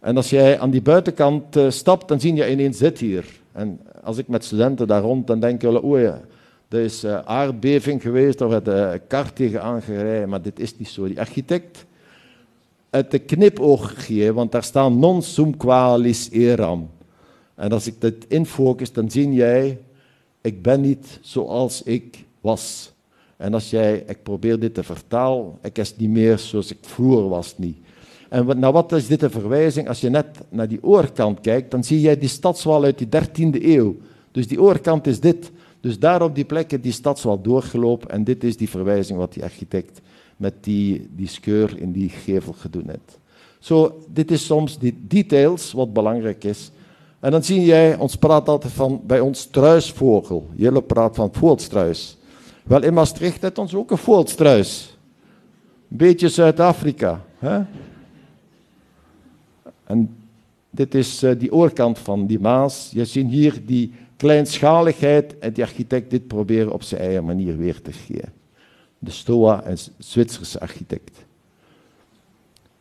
En 0.00 0.16
als 0.16 0.30
jij 0.30 0.58
aan 0.58 0.70
die 0.70 0.82
buitenkant 0.82 1.56
uh, 1.56 1.70
stapt, 1.70 2.08
dan 2.08 2.20
zie 2.20 2.34
je 2.34 2.50
ineens 2.50 2.78
zit 2.78 2.98
hier. 2.98 3.24
En 3.52 3.80
als 4.02 4.18
ik 4.18 4.28
met 4.28 4.44
studenten 4.44 4.86
daar 4.86 5.02
rond, 5.02 5.26
dan 5.26 5.40
denk 5.40 5.62
je, 5.62 5.84
oei, 5.84 6.04
er 6.68 6.80
is 6.80 7.04
uh, 7.04 7.18
aardbeving 7.18 8.02
geweest, 8.02 8.40
of 8.40 8.52
het 8.52 8.68
uh, 8.68 8.90
kar 9.08 9.32
tegen 9.32 9.62
aangereden, 9.62 10.28
maar 10.28 10.42
dit 10.42 10.58
is 10.58 10.78
niet 10.78 10.88
zo. 10.88 11.06
Die 11.06 11.20
architect 11.20 11.86
uit 12.90 13.10
de 13.10 13.18
knipoog 13.18 14.08
want 14.32 14.52
daar 14.52 14.64
staan 14.64 14.98
non 14.98 15.22
sum 15.22 15.56
qualis 15.56 16.30
eram. 16.30 16.88
En 17.56 17.72
als 17.72 17.86
ik 17.86 18.00
dit 18.00 18.24
infocus, 18.28 18.92
dan 18.92 19.10
zie 19.10 19.32
jij, 19.32 19.78
ik 20.40 20.62
ben 20.62 20.80
niet 20.80 21.18
zoals 21.22 21.82
ik 21.82 22.24
was. 22.40 22.92
En 23.36 23.54
als 23.54 23.70
jij, 23.70 24.04
ik 24.06 24.22
probeer 24.22 24.58
dit 24.58 24.74
te 24.74 24.82
vertalen, 24.82 25.58
ik 25.62 25.78
is 25.78 25.96
niet 25.96 26.10
meer 26.10 26.38
zoals 26.38 26.70
ik 26.70 26.78
vroeger 26.80 27.28
was 27.28 27.58
niet. 27.58 27.76
En 28.28 28.58
naar 28.58 28.72
wat 28.72 28.92
is 28.92 29.06
dit 29.06 29.22
een 29.22 29.30
verwijzing? 29.30 29.88
Als 29.88 30.00
je 30.00 30.10
net 30.10 30.26
naar 30.48 30.68
die 30.68 30.82
oorkant 30.82 31.40
kijkt, 31.40 31.70
dan 31.70 31.84
zie 31.84 32.00
jij 32.00 32.18
die 32.18 32.28
stadswal 32.28 32.84
uit 32.84 32.98
die 32.98 33.08
13e 33.08 33.62
eeuw. 33.64 33.96
Dus 34.32 34.48
die 34.48 34.62
oorkant 34.62 35.06
is 35.06 35.20
dit. 35.20 35.50
Dus 35.80 35.98
daar 35.98 36.22
op 36.22 36.34
die 36.34 36.44
plek 36.44 36.72
is 36.72 36.80
die 36.80 36.92
stadswal 36.92 37.40
doorgelopen 37.42 38.10
en 38.10 38.24
dit 38.24 38.44
is 38.44 38.56
die 38.56 38.68
verwijzing 38.68 39.18
wat 39.18 39.32
die 39.32 39.42
architect 39.42 40.00
met 40.36 40.54
die, 40.60 41.08
die 41.10 41.28
skeur 41.28 41.78
in 41.78 41.92
die 41.92 42.08
gevel 42.08 42.52
gedaan 42.52 42.88
heeft. 42.88 43.18
Zo, 43.58 44.04
dit 44.12 44.30
is 44.30 44.46
soms 44.46 44.78
die 44.78 44.94
details 45.08 45.72
wat 45.72 45.92
belangrijk 45.92 46.44
is. 46.44 46.70
En 47.20 47.30
dan 47.30 47.44
zie 47.44 47.64
jij, 47.64 47.96
ons 47.96 48.16
praat 48.16 48.48
altijd 48.48 48.72
van 48.72 49.00
bij 49.06 49.20
ons 49.20 49.40
struisvogel. 49.40 50.48
Jullie 50.54 50.82
praat 50.82 51.14
van 51.14 51.28
voelstruis. 51.32 52.16
Wel, 52.64 52.82
in 52.82 52.94
Maastricht 52.94 53.42
heeft 53.42 53.58
ons 53.58 53.74
ook 53.74 53.90
een 53.90 53.98
voelstruis. 53.98 54.98
Een 55.90 55.96
beetje 55.96 56.28
Zuid-Afrika. 56.28 57.24
En 59.84 60.16
dit 60.70 60.94
is 60.94 61.22
uh, 61.22 61.38
die 61.38 61.52
oorkant 61.52 61.98
van 61.98 62.26
die 62.26 62.40
Maas. 62.40 62.90
Je 62.92 63.04
ziet 63.04 63.30
hier 63.30 63.66
die 63.66 63.92
kleinschaligheid 64.16 65.38
en 65.38 65.52
die 65.52 65.64
architect 65.64 66.10
dit 66.10 66.26
proberen 66.26 66.72
op 66.72 66.82
zijn 66.82 67.00
eigen 67.00 67.24
manier 67.24 67.56
weer 67.56 67.82
te 67.82 67.92
geven. 67.92 68.32
De 68.98 69.10
Stoa, 69.10 69.66
een 69.66 69.78
Zwitserse 69.98 70.60
architect. 70.60 71.24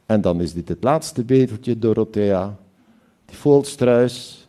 En 0.06 0.22
dan 0.22 0.42
is 0.42 0.54
dit 0.54 0.68
het 0.68 0.84
laatste 0.84 1.24
beteltje, 1.24 1.80
Dorothea. 1.80 2.58
Die 3.26 3.38
voelstruis. 3.38 4.48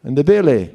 En 0.00 0.14
de 0.14 0.22
Bele. 0.22 0.70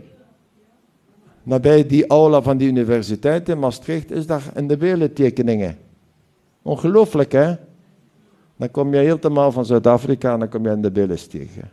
Nabij 1.43 1.85
die 1.87 2.07
aula 2.07 2.41
van 2.41 2.57
die 2.57 2.67
universiteit 2.67 3.49
in 3.49 3.59
Maastricht 3.59 4.11
is 4.11 4.25
daar 4.25 4.43
een 4.53 4.67
de 4.67 4.77
Bele 4.77 5.13
tekeningen. 5.13 5.77
Ongelooflijk, 6.61 7.31
hè? 7.31 7.55
Dan 8.57 8.71
kom 8.71 8.93
je 8.93 8.99
helemaal 8.99 9.51
van 9.51 9.65
Zuid-Afrika 9.65 10.33
en 10.33 10.39
dan 10.39 10.49
kom 10.49 10.63
je 10.63 10.71
in 10.71 10.81
de 10.81 10.91
Beles 10.91 11.27
tegen. 11.27 11.71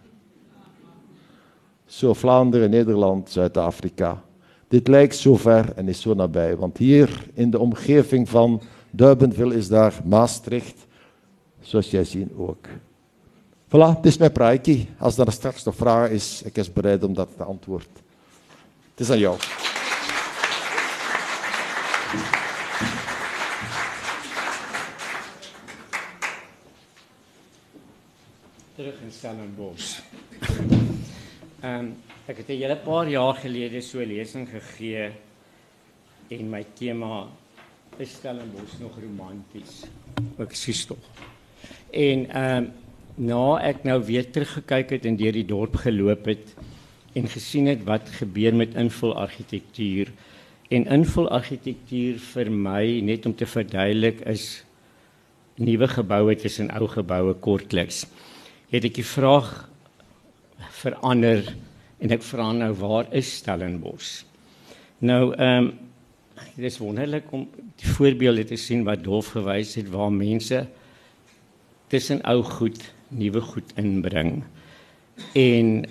Zo 1.87 2.13
Vlaanderen, 2.13 2.71
Nederland, 2.71 3.31
Zuid-Afrika. 3.31 4.23
Dit 4.69 4.89
lijkt 4.89 5.17
zo 5.17 5.37
ver 5.37 5.73
en 5.75 5.89
is 5.89 6.01
zo 6.01 6.15
nabij. 6.15 6.57
Want 6.57 6.79
hier 6.79 7.27
in 7.35 7.51
de 7.51 7.59
omgeving 7.59 8.29
van 8.29 8.63
Duibenville 8.91 9.55
is 9.55 9.69
daar 9.69 10.01
Maastricht. 10.05 10.87
Zoals 11.61 11.91
jij 11.91 12.05
ziet 12.05 12.29
ook. 12.37 12.67
Voilà, 13.69 13.95
dit 14.01 14.13
is 14.13 14.19
mijn 14.19 14.33
praatje. 14.33 14.87
Als 14.99 15.19
er 15.19 15.33
straks 15.33 15.65
nog 15.65 15.75
vragen 15.75 16.15
is, 16.15 16.43
ik 16.43 16.57
is 16.57 16.73
bereid 16.73 17.03
om 17.03 17.15
dat 17.15 17.29
te 17.37 17.43
antwoorden. 17.43 17.89
Het 18.91 19.01
is 19.01 19.11
aan 19.11 19.19
jou. 19.19 19.39
terug 28.77 29.01
in 29.01 29.13
Stellenbosch. 29.13 30.01
Ehm 31.61 31.79
um, 31.79 31.97
ek 32.27 32.37
het 32.37 32.49
'n 32.49 32.61
hele 32.61 32.77
paar 32.77 33.09
jaar 33.09 33.35
gelede 33.35 33.81
so 33.81 33.99
'n 33.99 34.07
lesing 34.07 34.49
gegee 34.49 35.11
en 36.29 36.51
my 36.51 36.65
tema 36.75 37.27
is 37.97 38.11
Stellenbosch 38.11 38.79
nog 38.79 38.93
romanties. 39.01 39.85
Ek 40.39 40.55
sies 40.55 40.85
tog. 40.85 40.99
En 41.91 42.29
ehm 42.29 42.57
um, 42.57 42.73
na 43.17 43.57
ek 43.65 43.85
nou 43.89 43.99
weer 44.05 44.27
teruggekyk 44.31 44.97
het 44.97 45.07
en 45.09 45.17
deur 45.17 45.33
die 45.33 45.47
dorp 45.49 45.79
geloop 45.85 46.27
het 46.29 46.55
en 47.17 47.29
gesien 47.33 47.71
het 47.71 47.85
wat 47.89 48.09
gebeur 48.19 48.55
met 48.55 48.77
invulargitektuur 48.77 50.13
en 50.77 50.89
invulargitektuur 50.99 52.19
vir 52.33 52.51
my 52.53 52.83
net 53.01 53.27
om 53.27 53.35
te 53.35 53.49
verduidelik 53.49 54.21
is 54.29 54.65
nuwe 55.57 55.89
geboue 55.89 56.37
tussen 56.37 56.69
ou 56.77 56.89
geboue 56.93 57.33
kortliks 57.41 58.05
het 58.73 58.85
ek 58.85 58.99
die 59.01 59.07
vraag 59.07 59.53
verander 60.83 61.47
en 62.03 62.13
ek 62.13 62.25
vra 62.27 62.51
nou 62.53 62.73
waar 62.77 63.09
is 63.17 63.31
Stellenbosch? 63.41 64.25
Nou 65.01 65.33
ehm 65.35 65.73
um, 65.73 65.75
dit 66.57 66.67
is 66.69 66.77
wonderlik 66.77 67.31
om 67.33 67.47
die 67.81 67.89
voorbeelde 67.97 68.43
te 68.45 68.59
sien 68.61 68.83
wat 68.85 69.01
Dolf 69.05 69.31
gewys 69.33 69.73
het 69.79 69.89
waar 69.89 70.13
mense 70.13 70.67
tussen 71.89 72.21
ou 72.29 72.43
goed 72.45 72.77
nuwe 73.09 73.41
goed 73.41 73.73
inbring 73.77 74.43
en 75.35 75.85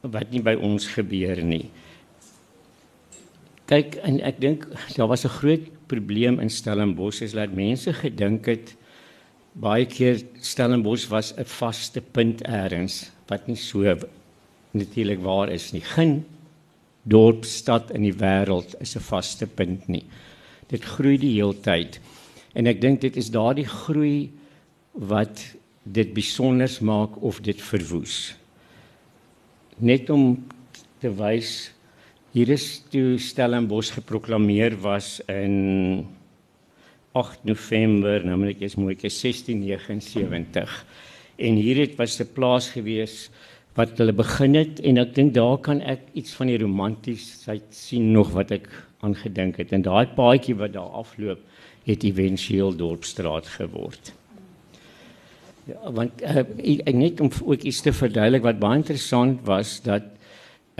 wat 0.00 0.30
nie 0.30 0.42
by 0.44 0.54
ons 0.60 0.86
gebeur 0.92 1.40
nie. 1.44 1.70
Kyk 3.70 3.96
en 4.04 4.20
ek 4.20 4.40
dink 4.40 4.66
daar 4.96 5.08
was 5.08 5.24
'n 5.24 5.36
groot 5.40 5.66
probleem 5.88 6.40
in 6.40 6.50
Stellenbosch 6.50 7.22
is 7.22 7.32
dat 7.32 7.52
mense 7.52 7.92
gedink 7.92 8.46
het 8.46 8.76
baie 9.54 9.86
keer 9.86 10.20
Stellenbosch 10.40 11.08
was 11.08 11.32
'n 11.36 11.44
vaste 11.44 12.00
punt 12.00 12.42
eers 12.46 13.10
wat 13.28 13.46
nie 13.46 13.56
so 13.56 13.96
natuurlik 14.72 15.20
waar 15.22 15.48
is 15.48 15.72
nie. 15.72 15.80
Geen 15.80 16.24
dorp 17.02 17.44
stad 17.44 17.90
in 17.90 18.02
die 18.02 18.16
wêreld 18.16 18.74
is 18.80 18.96
'n 18.96 19.00
vaste 19.00 19.46
punt 19.46 19.88
nie. 19.88 20.04
Dit 20.68 20.84
groei 20.84 21.18
die 21.18 21.34
heeltyd. 21.34 22.00
En 22.54 22.66
ek 22.66 22.80
dink 22.80 23.00
dit 23.00 23.16
is 23.16 23.30
daardie 23.30 23.66
groei 23.66 24.30
wat 24.92 25.54
dit 25.84 26.12
besonder 26.16 26.70
maak 26.80 27.20
of 27.22 27.40
dit 27.44 27.60
verwoes. 27.60 28.34
Net 29.78 30.10
om 30.10 30.46
te 31.02 31.10
wys 31.12 31.74
hier 32.34 32.50
is 32.50 32.82
toe 32.90 33.14
Stellenbosch 33.22 33.92
geproklaameer 33.94 34.74
was 34.82 35.20
in 35.30 36.06
8 37.14 37.44
November, 37.46 38.24
nou 38.26 38.40
moet 38.40 38.56
ek 38.56 38.64
eens 38.64 38.74
mooi, 38.74 38.96
1679. 38.98 40.72
En 41.38 41.60
hier 41.60 41.78
het 41.84 41.94
was 42.00 42.18
'n 42.18 42.32
plaas 42.34 42.72
gewees 42.74 43.30
wat 43.74 43.98
hulle 43.98 44.12
begin 44.12 44.54
het 44.54 44.80
en 44.80 44.98
ek 44.98 45.14
dink 45.14 45.34
daar 45.34 45.58
kan 45.58 45.80
ek 45.80 46.00
iets 46.14 46.34
van 46.34 46.46
die 46.46 46.58
romantiesheid 46.58 47.70
sien 47.70 48.10
nog 48.12 48.32
wat 48.34 48.50
ek 48.50 48.68
aangedink 49.02 49.56
het. 49.56 49.72
En 49.72 49.82
daai 49.82 50.06
paadjie 50.06 50.54
wat 50.54 50.72
daar 50.72 50.90
afloop, 50.90 51.38
het 51.84 52.04
éventueel 52.04 52.74
dorpstraat 52.74 53.46
geword. 53.46 54.12
Ja, 55.64 55.92
want 55.96 56.20
uh, 56.20 56.42
ek 56.84 56.96
net 56.96 57.20
om 57.24 57.30
ook 57.44 57.62
iets 57.64 57.80
te 57.84 57.92
verduidelik 57.96 58.44
wat 58.44 58.60
baie 58.60 58.82
interessant 58.82 59.44
was 59.48 59.78
dat 59.84 60.10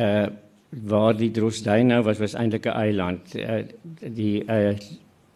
uh 0.01 0.26
waar 0.74 1.14
die 1.14 1.30
Drosdyn 1.30 1.87
nou 1.87 2.01
was 2.03 2.18
was 2.18 2.32
eintlik 2.35 2.64
'n 2.66 2.74
eiland. 2.74 3.35
Uh, 3.39 3.62
die 4.03 4.43
uh 4.45 4.74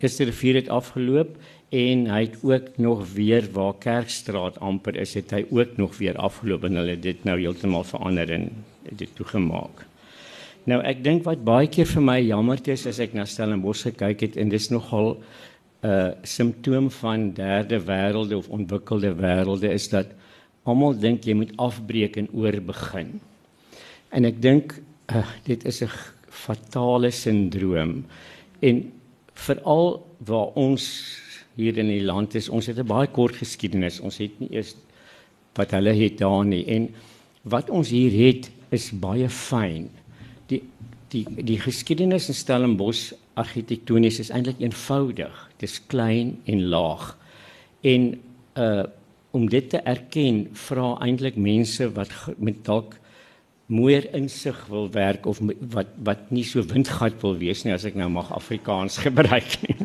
gister 0.03 0.27
rivier 0.27 0.55
het 0.55 0.69
afgeloop 0.69 1.37
en 1.71 2.07
hy 2.11 2.21
het 2.25 2.37
ook 2.43 2.77
nog 2.77 3.13
weer 3.13 3.47
waar 3.53 3.75
Kerkstraat 3.79 4.59
amper 4.59 4.97
is, 4.97 5.15
het 5.15 5.31
hy 5.31 5.45
ook 5.51 5.77
nog 5.77 5.97
weer 5.99 6.17
afgeloop 6.17 6.65
en 6.65 6.75
hulle 6.75 6.99
dit 6.99 7.25
nou 7.25 7.39
heeltemal 7.39 7.85
verander 7.85 8.31
en 8.31 8.51
dit 8.91 9.11
toegemaak. 9.15 9.87
Nou 10.65 10.83
ek 10.83 11.05
dink 11.05 11.25
wat 11.25 11.45
baie 11.45 11.69
keer 11.69 11.87
vir 11.87 12.03
my 12.03 12.19
jammer 12.21 12.59
is 12.69 12.87
as 12.87 12.99
ek 12.99 13.15
na 13.15 13.25
Stellenbosch 13.25 13.87
gekyk 13.89 14.21
het 14.21 14.37
en 14.37 14.49
dis 14.49 14.71
nogal 14.71 15.17
'n 15.17 15.23
uh, 15.85 16.11
simptoom 16.23 16.91
van 16.91 17.33
derde 17.33 17.81
wêrelde 17.87 18.37
of 18.37 18.49
ontwikkelde 18.49 19.15
wêrelde 19.15 19.71
is 19.73 19.89
dat 19.89 20.07
almal 20.63 20.97
dink 20.99 21.25
jy 21.25 21.37
moet 21.39 21.55
afbreek 21.57 22.17
en 22.21 22.29
oorbegin. 22.33 23.21
En 24.11 24.25
ek 24.29 24.43
dink 24.43 24.77
uh, 25.15 25.25
dit 25.45 25.65
is 25.65 25.83
'n 25.83 25.91
fatale 26.29 27.11
sindroom 27.11 28.05
en 28.61 28.93
veral 29.35 30.07
waar 30.19 30.53
ons 30.55 30.85
hier 31.59 31.79
in 31.79 31.89
die 31.91 32.05
land 32.05 32.35
is, 32.35 32.49
ons 32.49 32.67
het 32.67 32.79
'n 32.79 32.87
baie 32.87 33.07
kort 33.07 33.37
geskiedenis. 33.37 34.01
Ons 34.01 34.19
het 34.19 34.41
nie 34.41 34.51
eers 34.53 34.75
wat 35.55 35.71
hulle 35.71 35.95
het 35.95 36.19
daar 36.19 36.45
nie 36.45 36.65
en 36.67 36.89
wat 37.43 37.71
ons 37.71 37.91
hier 37.91 38.13
het 38.27 38.51
is 38.71 38.91
baie 38.93 39.29
fyn. 39.29 39.91
Die 40.47 40.63
die 41.13 41.25
die 41.45 41.59
geskiedenis 41.61 42.29
in 42.29 42.37
Stellenbosch 42.37 43.13
argitektonies 43.39 44.19
is 44.19 44.31
eintlik 44.35 44.61
eenvoudig. 44.61 45.35
Dit 45.59 45.71
is 45.71 45.81
klein 45.87 46.39
en 46.45 46.65
laag. 46.69 47.17
En 47.81 48.15
uh 48.55 48.87
om 49.31 49.45
dit 49.53 49.67
te 49.71 49.77
erken, 49.85 50.47
vra 50.57 50.95
eintlik 51.05 51.37
mense 51.37 51.85
wat 51.93 52.11
met 52.41 52.63
dalk 52.65 52.95
meer 53.69 54.07
insig 54.17 54.57
wil 54.73 54.89
werk 54.91 55.27
of 55.29 55.41
wat 55.75 55.91
wat 56.05 56.31
nie 56.33 56.45
so 56.49 56.65
windgat 56.65 57.21
wil 57.21 57.37
wees 57.37 57.61
nie 57.65 57.75
as 57.75 57.85
ek 57.85 57.99
nou 58.01 58.09
mag 58.09 58.31
Afrikaans 58.33 58.97
gebruik 59.07 59.59
nie. 59.67 59.77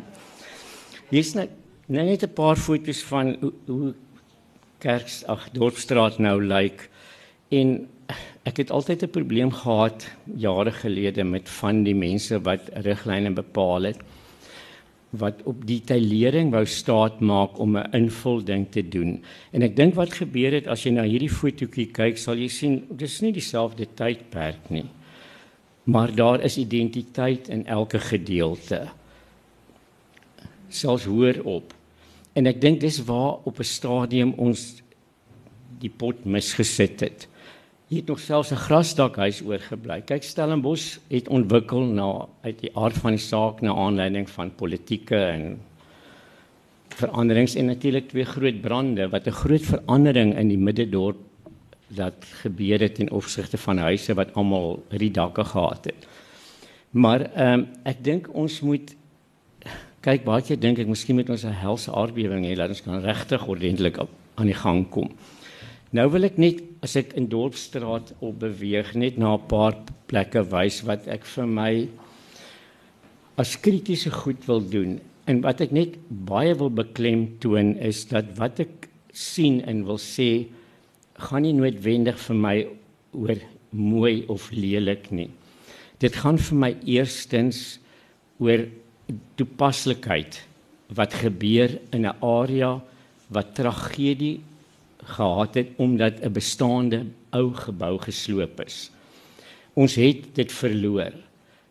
Hier's 1.11 1.33
net 1.35 1.51
nou 1.91 2.05
net 2.07 2.23
'n 2.23 2.33
paar 2.33 2.55
foto's 2.55 3.03
van 3.03 3.35
hoe, 3.41 3.51
hoe 3.67 3.93
Kerks 4.79 5.23
ag 5.27 5.49
Dorpstraat 5.51 6.19
nou 6.19 6.39
lyk 6.39 6.87
en 7.51 7.87
ek 8.43 8.57
het 8.57 8.71
altyd 8.71 9.03
'n 9.03 9.09
probleem 9.09 9.51
gehad 9.51 10.07
jare 10.35 10.71
gelede 10.71 11.23
met 11.23 11.49
van 11.49 11.83
die 11.83 11.95
mense 11.95 12.41
wat 12.41 12.69
riglyne 12.73 13.31
bepaal 13.31 13.83
het 13.83 13.99
wat 15.13 15.43
op 15.45 15.61
detailering 15.67 16.49
wou 16.53 16.63
staat 16.65 17.19
maak 17.21 17.59
om 17.59 17.77
'n 17.77 17.91
invulding 17.91 18.65
te 18.69 18.87
doen. 18.87 19.21
En 19.51 19.61
ek 19.61 19.75
dink 19.75 19.93
wat 19.93 20.13
gebeur 20.13 20.51
het 20.51 20.67
as 20.67 20.83
jy 20.83 20.91
na 20.91 21.03
hierdie 21.03 21.29
fotootjie 21.29 21.91
kyk, 21.91 22.17
sal 22.17 22.35
jy 22.35 22.47
sien 22.47 22.83
dis 22.89 23.21
nie 23.21 23.31
dieselfde 23.31 23.87
tydperk 23.93 24.69
nie. 24.69 24.89
Maar 25.83 26.15
daar 26.15 26.41
is 26.41 26.57
identiteit 26.57 27.47
in 27.47 27.65
elke 27.65 27.99
gedeelte. 27.99 28.89
Selfs 30.69 31.05
hoor 31.05 31.41
op. 31.43 31.73
En 32.33 32.47
ek 32.47 32.61
dink 32.61 32.79
dis 32.79 33.03
waar 33.03 33.37
op 33.43 33.59
'n 33.59 33.63
stadium 33.63 34.33
ons 34.37 34.81
die 35.79 35.89
pot 35.89 36.25
misgesit 36.25 36.99
het. 36.99 37.27
Hier 37.93 38.01
het 38.01 38.09
nog 38.09 38.19
selfs 38.19 38.51
'n 38.51 38.55
grasdakhuis 38.55 39.41
oorgebly. 39.45 40.01
Kyk 40.01 40.23
Stellenbosch 40.23 40.97
het 41.07 41.27
ontwikkel 41.27 41.81
na 41.81 42.27
uit 42.41 42.59
die 42.59 42.71
aard 42.73 42.97
van 42.97 43.11
die 43.11 43.19
saak 43.19 43.61
na 43.61 43.73
aanleiding 43.73 44.29
van 44.29 44.55
politieke 44.55 45.15
en 45.15 45.61
veranderings 46.89 47.55
en 47.55 47.65
natuurlik 47.65 48.07
twee 48.09 48.25
groot 48.25 48.61
brande 48.61 49.09
wat 49.09 49.27
'n 49.27 49.31
groot 49.31 49.61
verandering 49.61 50.37
in 50.37 50.47
die 50.47 50.57
middedorp 50.57 51.17
dat 51.87 52.13
gebeur 52.41 52.79
het 52.79 52.99
in 52.99 53.11
opsigte 53.11 53.57
van 53.57 53.77
huise 53.77 54.13
wat 54.13 54.33
almal 54.33 54.83
riedakke 54.89 55.43
gehad 55.43 55.85
het. 55.85 56.07
Maar 56.89 57.21
ehm 57.21 57.59
um, 57.59 57.67
ek 57.83 58.03
dink 58.03 58.33
ons 58.33 58.61
moet 58.61 58.95
kyk 59.99 60.23
baie 60.23 60.41
keer 60.41 60.59
dink 60.59 60.79
ek 60.79 60.87
miskien 60.87 61.15
moet 61.15 61.29
ons 61.29 61.43
'n 61.43 61.61
helse 61.61 61.91
aardbewing 61.91 62.45
hê 62.45 62.55
dat 62.55 62.69
ons 62.69 62.81
kan 62.81 63.01
regtig 63.01 63.47
ordentlik 63.47 63.97
aan 64.35 64.45
die 64.45 64.61
gang 64.63 64.89
kom. 64.89 65.11
Nou 65.93 66.07
wil 66.09 66.25
ek 66.25 66.39
net 66.41 66.61
as 66.81 66.95
ek 66.97 67.11
in 67.19 67.27
Dorpsstraat 67.29 68.15
op 68.25 68.39
beweeg 68.41 68.95
net 68.97 69.19
na 69.21 69.35
'n 69.37 69.45
paar 69.45 69.75
plekke 70.09 70.41
wys 70.49 70.81
wat 70.89 71.05
ek 71.07 71.21
vir 71.21 71.45
my 71.45 71.73
as 73.37 73.53
kritiese 73.61 74.09
goed 74.09 74.41
wil 74.47 74.61
doen 74.61 74.97
en 75.29 75.41
wat 75.45 75.61
ek 75.61 75.71
net 75.71 75.93
baie 76.09 76.55
wil 76.57 76.73
beklemtoon 76.73 77.77
is 77.77 78.05
dat 78.09 78.25
wat 78.39 78.59
ek 78.59 78.89
sien 79.13 79.61
en 79.69 79.85
wil 79.85 80.01
sê 80.01 80.49
gaan 81.29 81.45
nie 81.45 81.53
noodwendig 81.53 82.17
vir 82.17 82.35
my 82.35 82.57
oor 83.13 83.37
mooi 83.69 84.25
of 84.29 84.49
lelik 84.51 85.11
nie. 85.11 85.29
Dit 85.99 86.15
gaan 86.15 86.37
vir 86.37 86.57
my 86.57 86.71
eerstens 86.85 87.77
oor 88.41 88.65
toepaslikheid 89.37 90.41
wat 90.89 91.13
gebeur 91.13 91.69
in 91.93 92.05
'n 92.05 92.17
area 92.17 92.81
wat 93.29 93.53
tragedie 93.53 94.41
gehad 95.03 95.55
het 95.55 95.67
omdat 95.77 96.21
'n 96.21 96.31
bestaande 96.31 97.05
ou 97.31 97.53
gebou 97.53 97.97
gesloop 97.97 98.61
is. 98.65 98.91
Ons 99.73 99.95
het 99.95 100.35
dit 100.35 100.51
verloor. 100.51 101.13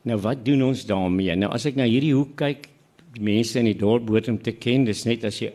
Nou 0.02 0.18
wat 0.20 0.44
doen 0.44 0.62
ons 0.62 0.86
daarmee? 0.86 1.36
Nou 1.36 1.52
as 1.52 1.66
ek 1.66 1.76
na 1.76 1.84
hierdie 1.84 2.14
hoek 2.14 2.36
kyk, 2.36 2.68
die 3.12 3.22
mense 3.22 3.58
in 3.58 3.64
die 3.64 3.76
dorp 3.76 4.06
behoort 4.06 4.28
om 4.28 4.42
te 4.42 4.52
ken, 4.52 4.84
dis 4.84 5.04
net 5.04 5.24
as 5.24 5.38
jy 5.38 5.52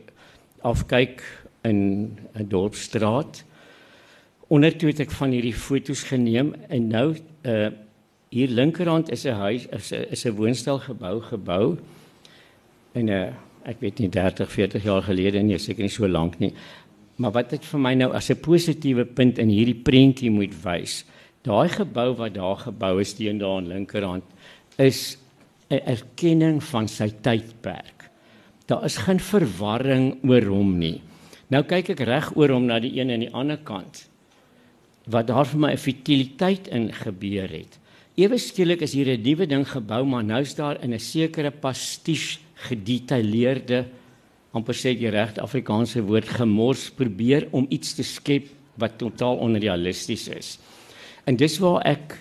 afkyk 0.62 1.22
in 1.64 2.12
'n 2.36 2.48
dorpsstraat 2.48 3.44
Ondertoe 4.48 4.94
het 4.94 5.02
ek 5.04 5.12
van 5.12 5.34
hierdie 5.36 5.56
foto's 5.56 6.06
geneem 6.08 6.54
en 6.72 6.88
nou 6.92 7.10
uh 7.44 7.68
hier 8.28 8.52
linkerhand 8.52 9.08
is 9.12 9.24
'n 9.24 9.40
huis 9.40 9.68
is 9.72 9.92
'n 9.92 10.04
is 10.12 10.26
'n 10.26 10.36
woonstel 10.36 10.80
gebou 10.80 11.78
in 12.94 13.06
'n 13.06 13.10
uh, 13.10 13.34
ek 13.64 13.80
weet 13.80 14.00
nie 14.00 14.10
30 14.10 14.52
40 14.52 14.84
jaar 14.84 15.02
gelede 15.02 15.42
nie 15.44 15.58
seker 15.58 15.82
nie 15.82 15.90
so 15.90 16.08
lank 16.08 16.40
nie 16.40 16.54
maar 17.18 17.32
wat 17.32 17.50
dit 17.50 17.66
vir 17.66 17.80
my 17.80 17.94
nou 17.94 18.12
as 18.14 18.30
'n 18.30 18.42
positiewe 18.42 19.06
punt 19.06 19.40
in 19.40 19.50
hierdie 19.50 19.82
prentjie 19.84 20.32
moet 20.32 20.54
wys 20.64 21.06
daai 21.44 21.70
gebou 21.70 22.14
wat 22.16 22.34
daar 22.34 22.58
gebou 22.58 23.00
is 23.02 23.14
teen 23.14 23.38
daar 23.38 23.58
aan 23.58 23.68
linkerhand 23.68 24.24
is 24.78 25.18
'n 25.70 25.82
erkenning 25.86 26.64
van 26.64 26.88
sy 26.88 27.10
tydperk 27.22 28.10
daar 28.68 28.86
is 28.86 28.98
geen 28.98 29.20
verwarring 29.20 30.18
oor 30.24 30.46
hom 30.46 30.78
nie 30.80 31.02
nou 31.50 31.64
kyk 31.64 31.90
ek 31.90 32.00
reg 32.00 32.36
oor 32.36 32.50
hom 32.50 32.66
na 32.66 32.80
die 32.80 33.00
een 33.00 33.10
en 33.10 33.20
die 33.20 33.34
ander 33.34 33.58
kant 33.58 34.08
wat 35.08 35.28
daar 35.28 35.48
vir 35.48 35.60
my 35.60 35.72
'n 35.72 35.78
futiliteit 35.78 36.68
in 36.68 36.92
gebeur 36.94 37.50
het. 37.50 37.80
Ewe 38.16 38.38
skielik 38.38 38.82
is 38.82 38.94
hier 38.94 39.08
'n 39.08 39.22
nuwe 39.22 39.46
ding 39.48 39.68
gebou, 39.68 40.06
maar 40.06 40.24
nou 40.24 40.42
is 40.42 40.56
daar 40.56 40.84
in 40.84 40.94
'n 40.94 41.00
sekere 41.00 41.52
pastiche 41.52 42.40
gedetailleerde 42.56 43.86
amper 44.56 44.76
sê 44.76 44.94
jy 44.96 45.10
reg 45.10 45.38
Afrikaanse 45.38 46.02
woord 46.02 46.30
gemors 46.40 46.90
probeer 46.96 47.48
om 47.52 47.68
iets 47.70 47.96
te 47.98 48.04
skep 48.04 48.48
wat 48.78 48.98
totaal 48.98 49.38
onrealisties 49.44 50.28
is. 50.28 50.58
En 51.26 51.36
dis 51.36 51.58
waar 51.60 51.82
ek 51.86 52.18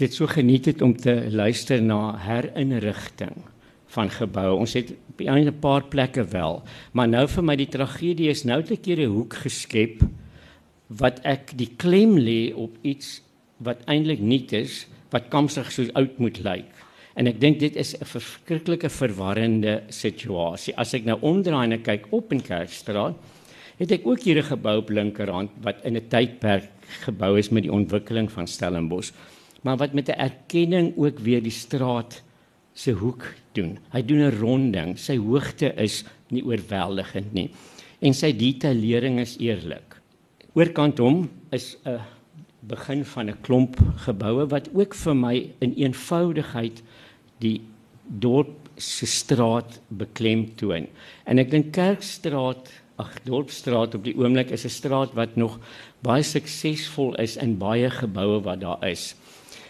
dit 0.00 0.14
so 0.14 0.26
geniet 0.26 0.66
het 0.66 0.82
om 0.82 0.96
te 0.96 1.28
luister 1.30 1.82
na 1.82 2.16
herinrigting 2.18 3.36
van 3.94 4.10
geboue. 4.10 4.58
Ons 4.58 4.74
het 4.74 4.90
op 4.90 5.20
'n 5.20 5.58
paar 5.60 5.84
plekke 5.84 6.24
wel, 6.24 6.62
maar 6.92 7.08
nou 7.08 7.28
vir 7.28 7.44
my 7.44 7.56
die 7.56 7.70
tragedie 7.70 8.28
is 8.28 8.44
nou 8.44 8.62
te 8.62 8.76
kere 8.76 9.06
'n 9.06 9.14
hoek 9.14 9.34
geskep 9.34 10.02
wat 10.88 11.20
ek 11.24 11.56
die 11.56 11.70
klem 11.76 12.18
lê 12.18 12.54
op 12.54 12.76
iets 12.82 13.22
wat 13.58 13.84
eintlik 13.86 14.20
nuut 14.20 14.52
is, 14.52 14.86
wat 15.10 15.28
kamsig 15.28 15.72
so 15.72 15.86
oud 15.94 16.18
moet 16.18 16.42
lyk. 16.42 16.83
En 17.14 17.26
ek 17.30 17.40
dink 17.40 17.60
dit 17.60 17.76
is 17.76 17.94
'n 17.94 18.04
verskriklike 18.04 18.90
verwarrende 18.90 19.82
situasie. 19.88 20.74
As 20.76 20.94
ek 20.94 21.04
nou 21.04 21.18
omdraai 21.20 21.72
en 21.72 21.82
kyk 21.82 22.06
op 22.10 22.32
in 22.32 22.42
Kerkstraat, 22.42 23.14
het 23.78 23.92
ek 23.92 24.06
ook 24.06 24.20
hier 24.20 24.38
'n 24.38 24.50
gebou 24.50 24.78
op 24.78 24.90
linkerhand 24.90 25.50
wat 25.62 25.84
in 25.84 25.96
'n 25.96 26.08
tydperk 26.08 26.70
gebou 27.04 27.38
is 27.38 27.50
met 27.50 27.62
die 27.62 27.72
ontwikkeling 27.72 28.30
van 28.30 28.46
Stellenbosch, 28.46 29.12
maar 29.62 29.76
wat 29.76 29.94
met 29.94 30.08
'n 30.08 30.18
erkenning 30.18 30.92
ook 30.96 31.18
weer 31.18 31.42
die 31.42 31.50
straat 31.50 32.22
se 32.74 32.92
hoek 32.92 33.34
doen. 33.52 33.78
Hy 33.92 34.02
doen 34.02 34.20
'n 34.20 34.38
ronding. 34.40 34.98
Sy 34.98 35.16
hoogte 35.16 35.74
is 35.76 36.04
nie 36.30 36.44
oorweldigend 36.44 37.32
nie 37.32 37.50
en 38.04 38.14
sy 38.16 38.32
detailering 38.36 39.20
is 39.22 39.36
eerlik. 39.42 39.96
Oorkant 40.54 41.00
hom 41.02 41.28
is 41.50 41.76
'n 41.86 42.00
begin 42.68 43.04
van 43.04 43.30
'n 43.30 43.40
klomp 43.42 43.76
geboue 44.06 44.46
wat 44.46 44.68
ook 44.74 44.94
vir 44.94 45.14
my 45.14 45.50
in 45.60 45.74
eenvoudigheid 45.74 46.82
die 47.38 47.60
dorp 48.04 48.68
se 48.76 49.06
straat 49.06 49.80
beklemtoon. 49.88 50.88
En 51.24 51.38
ek 51.38 51.50
dink 51.50 51.72
Kerkstraat, 51.72 52.70
ag 53.00 53.10
Dorpstraat 53.26 53.94
op 53.94 54.04
die 54.06 54.14
oomblik 54.14 54.52
is 54.54 54.64
'n 54.64 54.70
straat 54.70 55.14
wat 55.14 55.36
nog 55.36 55.58
baie 56.02 56.22
suksesvol 56.22 57.14
is 57.18 57.36
in 57.36 57.58
baie 57.58 57.90
geboue 57.90 58.40
wat 58.42 58.60
daar 58.60 58.88
is. 58.88 59.14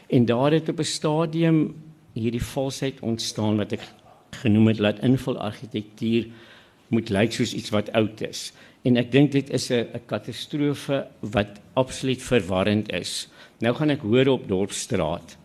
En 0.08 0.24
daar 0.24 0.52
het 0.52 0.68
op 0.68 0.78
'n 0.78 0.84
stadium 0.84 1.74
hierdie 2.12 2.42
valsheid 2.42 3.00
ontstaan 3.00 3.56
wat 3.56 3.72
ek 3.72 3.80
genoem 4.30 4.66
het 4.66 4.78
laat 4.78 5.02
invul 5.02 5.38
argitektuur 5.38 6.26
moet 6.88 7.08
lyk 7.08 7.32
soos 7.32 7.54
iets 7.54 7.70
wat 7.70 7.92
oud 7.92 8.20
is. 8.20 8.52
En 8.82 8.96
ek 8.96 9.12
dink 9.12 9.32
dit 9.32 9.50
is 9.50 9.70
'n 9.70 10.00
katastrofe 10.06 11.06
wat 11.20 11.60
absoluut 11.74 12.22
verwarrend 12.22 12.92
is. 12.92 13.28
Nou 13.58 13.74
gaan 13.74 13.90
ek 13.90 14.00
hoor 14.00 14.26
op 14.26 14.48
Dorpsstraat. 14.48 15.36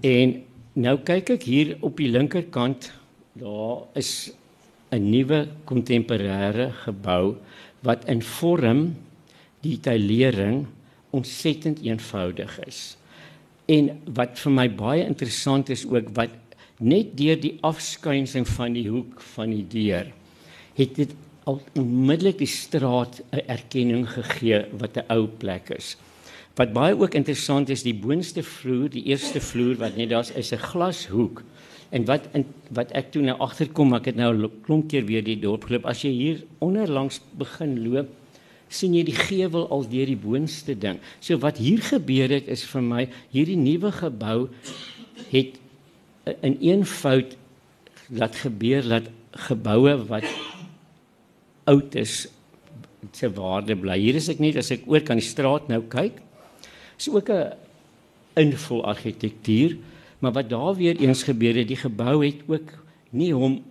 En 0.00 0.47
nou 0.78 0.94
kyk 1.02 1.34
ek 1.34 1.44
hier 1.48 1.74
op 1.82 1.98
die 1.98 2.10
linkerkant, 2.10 2.92
daar 3.34 3.86
is 3.98 4.30
'n 4.90 5.10
nuwe 5.10 5.48
kontemporêre 5.64 6.70
gebou 6.84 7.36
wat 7.82 8.08
in 8.08 8.22
vorm 8.22 8.94
detailering 9.60 10.66
ontsettend 11.10 11.82
eenvoudig 11.82 12.58
is. 12.66 12.96
En 13.66 14.00
wat 14.14 14.38
vir 14.38 14.52
my 14.52 14.68
baie 14.68 15.04
interessant 15.04 15.68
is 15.68 15.84
ook 15.86 16.14
wat 16.14 16.30
net 16.78 17.16
deur 17.18 17.40
die 17.40 17.58
afskynsing 17.60 18.46
van 18.48 18.72
die 18.72 18.88
hoek 18.88 19.20
van 19.34 19.50
die 19.50 19.66
deur 19.66 20.06
het 20.78 20.94
dit 20.94 21.14
onmiddellik 21.44 22.38
die 22.38 22.46
straat 22.46 23.20
'n 23.32 23.42
erkenning 23.46 24.06
gegee 24.08 24.66
wat 24.78 24.96
'n 24.96 25.04
ou 25.10 25.26
plek 25.26 25.70
is. 25.70 25.96
Wat 26.58 26.72
baie 26.74 26.96
ook 26.98 27.14
interessant 27.14 27.70
is, 27.70 27.84
die 27.86 27.94
boonste 27.94 28.42
vloer, 28.42 28.88
die 28.90 29.04
eerste 29.12 29.40
vloer 29.40 29.76
wat 29.78 29.96
net 29.96 30.10
daar's 30.10 30.32
is 30.34 30.52
'n 30.52 30.58
glashoek. 30.58 31.42
En 31.90 32.04
wat 32.04 32.28
in, 32.34 32.44
wat 32.70 32.90
ek 32.92 33.12
toe 33.12 33.22
nou 33.22 33.38
agterkom, 33.38 33.94
ek 33.94 34.10
het 34.10 34.16
nou 34.16 34.50
klomp 34.62 34.88
keer 34.88 35.04
weer 35.04 35.24
die 35.24 35.38
dorp 35.38 35.64
geloop. 35.64 35.86
As 35.86 36.02
jy 36.02 36.10
hier 36.10 36.44
onderlangs 36.58 37.20
begin 37.38 37.78
loop, 37.84 38.08
sien 38.68 38.94
jy 38.94 39.04
die 39.04 39.16
gevel 39.16 39.68
al 39.72 39.88
deur 39.88 40.06
die 40.06 40.16
boonste 40.16 40.74
ding. 40.78 40.98
So 41.20 41.38
wat 41.38 41.58
hier 41.58 41.80
gebeur 41.80 42.28
het 42.28 42.48
is 42.48 42.64
vir 42.64 42.82
my 42.82 43.08
hierdie 43.32 43.56
nuwe 43.56 43.92
gebou 43.92 44.48
het 45.30 45.58
in 46.42 46.58
een 46.60 46.84
fout 46.84 47.36
laat 48.10 48.36
gebeur 48.36 48.82
dat 48.88 49.08
geboue 49.48 49.96
wat 50.08 50.24
oud 51.64 51.94
is 51.94 52.26
se 53.12 53.28
waarde 53.32 53.76
bly. 53.76 53.98
Hier 53.98 54.16
is 54.16 54.28
ek 54.28 54.40
net 54.42 54.58
as 54.60 54.72
ek 54.74 54.86
oor 54.88 55.00
kan 55.00 55.20
die 55.20 55.24
straat 55.24 55.68
nou 55.68 55.80
kyk. 55.88 56.20
Is 56.98 57.08
ook 57.10 57.30
'n 57.30 57.54
invul 58.34 58.84
argitektuur, 58.84 59.76
maar 60.18 60.32
wat 60.32 60.48
daar 60.48 60.74
weer 60.74 60.96
eens 60.96 61.22
gebeur 61.22 61.54
het, 61.54 61.68
die 61.68 61.76
gebou 61.76 62.26
het 62.26 62.42
ook 62.46 62.68
nie 63.10 63.32
hom 63.32 63.62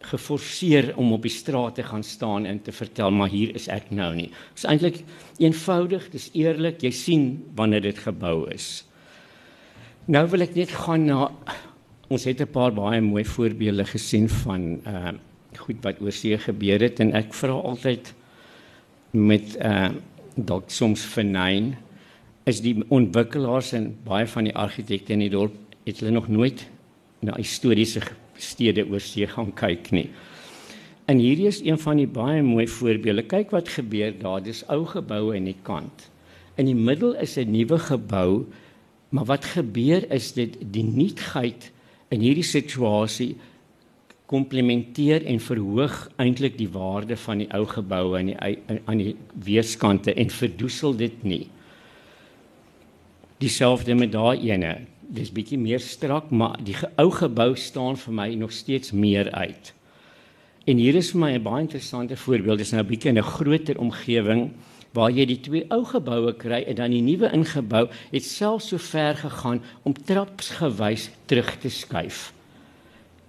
geforseer 0.00 0.94
om 0.96 1.12
op 1.12 1.22
die 1.22 1.32
straat 1.32 1.74
te 1.74 1.82
gaan 1.82 2.02
staan 2.02 2.46
en 2.48 2.62
te 2.62 2.72
vertel 2.72 3.10
maar 3.10 3.28
hier 3.28 3.54
is 3.54 3.68
ek 3.68 3.90
nou 3.92 4.14
nie. 4.16 4.30
Dit 4.30 4.62
is 4.62 4.64
eintlik 4.64 5.02
eenvoudig, 5.38 6.06
dis 6.10 6.30
eerlik, 6.32 6.80
jy 6.82 6.90
sien 6.90 7.26
wanneer 7.54 7.84
dit 7.84 7.98
gebou 7.98 8.48
is. 8.50 8.86
Nou 10.08 10.24
wil 10.32 10.46
ek 10.46 10.56
net 10.56 10.72
gaan 10.72 11.04
na 11.04 11.28
ons 12.08 12.24
het 12.24 12.40
'n 12.40 12.50
paar 12.50 12.72
baie 12.72 13.00
mooi 13.00 13.24
voorbeelde 13.24 13.84
gesien 13.84 14.28
van 14.28 14.80
uh 14.86 15.12
goed 15.56 15.82
wat 15.82 16.00
oor 16.00 16.12
see 16.12 16.38
gebeur 16.38 16.80
het 16.80 17.00
en 17.00 17.12
ek 17.12 17.34
vra 17.34 17.52
altyd 17.52 18.14
met 19.10 19.56
uh 19.58 19.90
dalk 20.36 20.70
soms 20.70 21.02
vernyn 21.04 21.76
is 22.48 22.60
die 22.64 22.76
ontwikkelaars 22.88 23.72
en 23.76 23.90
baie 24.04 24.26
van 24.26 24.48
die 24.48 24.56
argitekte 24.56 25.12
in 25.12 25.24
die 25.24 25.32
dorp 25.32 25.56
het 25.84 26.00
hulle 26.00 26.14
nog 26.14 26.28
nooit 26.28 26.64
na 27.20 27.36
historiese 27.36 28.02
stede 28.40 28.86
oor 28.88 29.02
see 29.04 29.26
gaan 29.28 29.52
kyk 29.56 29.90
nie. 29.92 30.08
En 31.10 31.18
hierdie 31.18 31.48
is 31.50 31.60
een 31.66 31.78
van 31.80 31.98
die 31.98 32.08
baie 32.08 32.42
mooi 32.46 32.68
voorbeelde. 32.70 33.26
Kyk 33.26 33.50
wat 33.50 33.68
gebeur 33.68 34.14
daar. 34.20 34.42
Dis 34.44 34.62
ou 34.70 34.84
geboue 34.86 35.34
aan 35.36 35.48
die 35.48 35.58
kant. 35.66 36.06
In 36.60 36.68
die 36.70 36.76
middel 36.76 37.16
is 37.18 37.36
'n 37.36 37.50
nuwe 37.50 37.78
gebou, 37.78 38.46
maar 39.10 39.24
wat 39.24 39.44
gebeur 39.44 40.06
is 40.12 40.32
dit 40.32 40.56
die 40.72 40.84
nuutheid 40.84 41.72
in 42.10 42.20
hierdie 42.20 42.46
situasie 42.46 43.36
komplementeer 44.26 45.24
en 45.26 45.40
verhoog 45.40 46.10
eintlik 46.16 46.58
die 46.58 46.70
waarde 46.70 47.16
van 47.16 47.38
die 47.38 47.48
ou 47.50 47.64
gebou 47.66 48.16
aan 48.18 48.26
die 48.26 48.38
aan 48.84 48.98
die 48.98 49.16
weerskante 49.34 50.14
en 50.14 50.30
verdoesel 50.30 50.96
dit 50.96 51.22
nie. 51.22 51.48
Dieselfde 53.40 53.94
met 53.96 54.12
daai 54.12 54.50
ene. 54.50 54.74
Dis 55.00 55.30
bietjie 55.32 55.58
meer 55.58 55.80
strak, 55.80 56.28
maar 56.30 56.58
die 56.60 56.76
ou 57.00 57.08
gebou 57.10 57.54
staan 57.56 57.96
vir 57.96 58.14
my 58.14 58.26
nog 58.36 58.52
steeds 58.52 58.92
meer 58.92 59.30
uit. 59.32 59.72
En 60.68 60.76
hier 60.76 60.94
is 60.94 61.10
vir 61.12 61.20
my 61.20 61.30
'n 61.32 61.42
baie 61.42 61.62
interessante 61.62 62.16
voorbeeld. 62.16 62.58
Dis 62.58 62.72
nou 62.72 62.84
bietjie 62.84 63.10
in 63.10 63.18
'n 63.18 63.22
groter 63.22 63.78
omgewing 63.78 64.50
waar 64.92 65.10
jy 65.10 65.24
die 65.24 65.40
twee 65.40 65.64
ou 65.70 65.84
geboue 65.84 66.32
kry 66.32 66.64
en 66.66 66.74
dan 66.74 66.90
die 66.90 67.02
nuwe 67.02 67.30
ingebou 67.32 67.88
het 68.10 68.24
selfs 68.24 68.68
so 68.68 68.78
ver 68.78 69.16
gegaan 69.16 69.62
om 69.82 69.94
trapsgewys 69.94 71.10
terug 71.26 71.58
te 71.62 71.70
skuif 71.70 72.32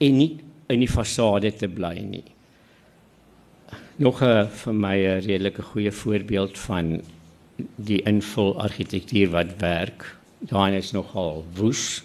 en 0.01 0.17
nie 0.17 0.39
in 0.67 0.79
die 0.79 0.89
fasade 0.89 1.51
te 1.53 1.67
bly 1.67 1.99
nie. 1.99 2.23
Nog 3.97 4.21
'n 4.21 4.47
vir 4.47 4.73
my 4.73 4.97
'n 4.97 5.21
redelike 5.21 5.61
goeie 5.61 5.91
voorbeeld 5.91 6.57
van 6.57 7.01
die 7.75 8.01
invul 8.09 8.55
argitektuur 8.61 9.29
wat 9.33 9.55
werk. 9.59 10.05
Daar 10.39 10.73
is 10.73 10.91
nogal 10.91 11.45
woes. 11.55 12.03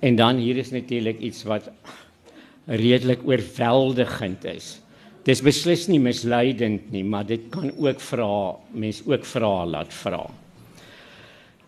En 0.00 0.16
dan 0.16 0.36
hier 0.36 0.56
is 0.56 0.70
natuurlik 0.70 1.20
iets 1.20 1.42
wat 1.42 1.70
redelik 2.66 3.22
oorweldigend 3.26 4.44
is. 4.44 4.78
Dis 5.22 5.42
beslis 5.42 5.86
nie 5.86 6.00
misleidend 6.02 6.90
nie, 6.90 7.04
maar 7.06 7.26
dit 7.26 7.44
kan 7.50 7.70
ook 7.78 8.00
vra 8.02 8.56
mens 8.74 9.02
ook 9.06 9.26
vra 9.28 9.52
laat 9.66 9.94
vra. 9.94 10.24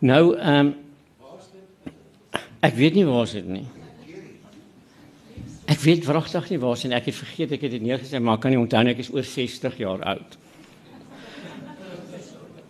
Nou 0.03 0.25
ehm 0.37 0.67
um, 0.67 0.75
ek 2.65 2.75
weet 2.81 2.95
nie 2.97 3.05
waar 3.05 3.29
dit 3.29 3.47
nie. 3.47 3.67
Ek 5.71 5.81
weet 5.85 6.07
wragtig 6.09 6.49
nie 6.51 6.59
waar 6.59 6.75
dit 6.81 6.89
nie. 6.91 6.97
Ek 6.97 7.11
het 7.11 7.19
vergeet 7.19 7.53
ek 7.53 7.67
het 7.67 7.77
dit 7.77 7.85
neergesit, 7.85 8.23
maar 8.25 8.41
kan 8.41 8.51
nie 8.51 8.61
onthou 8.61 8.83
ek 8.91 9.05
is 9.05 9.13
oor 9.13 9.25
60 9.25 9.79
jaar 9.79 10.03
oud. 10.17 10.39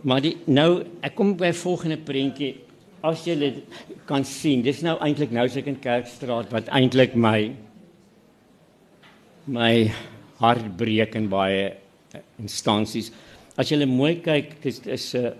Maar 0.04 0.20
die 0.20 0.34
nou 0.52 0.84
ek 1.04 1.14
kom 1.16 1.32
by 1.40 1.50
volgende 1.56 1.96
prentjie. 2.04 2.58
As 3.04 3.24
jy 3.28 3.36
dit 3.40 3.78
kan 4.08 4.24
sien, 4.24 4.62
dis 4.64 4.82
nou 4.84 4.96
eintlik 5.04 5.32
nou 5.32 5.44
as 5.44 5.56
ek 5.60 5.68
in 5.72 5.80
Kerkstraat 5.80 6.52
wat 6.52 6.70
eintlik 6.72 7.16
my 7.16 7.52
my 9.44 9.90
hart 10.40 10.70
breek 10.78 11.16
in 11.18 11.28
baie 11.28 11.66
eh, 11.68 12.22
instansies. 12.40 13.10
As 13.60 13.68
jy 13.70 13.84
mooi 13.84 14.16
kyk, 14.24 14.56
dis 14.64 14.80
is 14.86 15.14
'n 15.14 15.26
uh, 15.26 15.32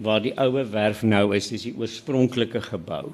waar 0.00 0.22
die 0.24 0.32
oue 0.40 0.64
werf 0.72 1.02
nou 1.02 1.34
is, 1.36 1.50
dis 1.52 1.68
die 1.68 1.76
oorspronklike 1.76 2.60
gebou. 2.60 3.12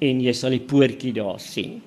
En 0.00 0.20
jy 0.20 0.32
sal 0.34 0.50
die 0.50 0.66
poortjie 0.66 1.12
daar 1.12 1.38
sien. 1.38 1.80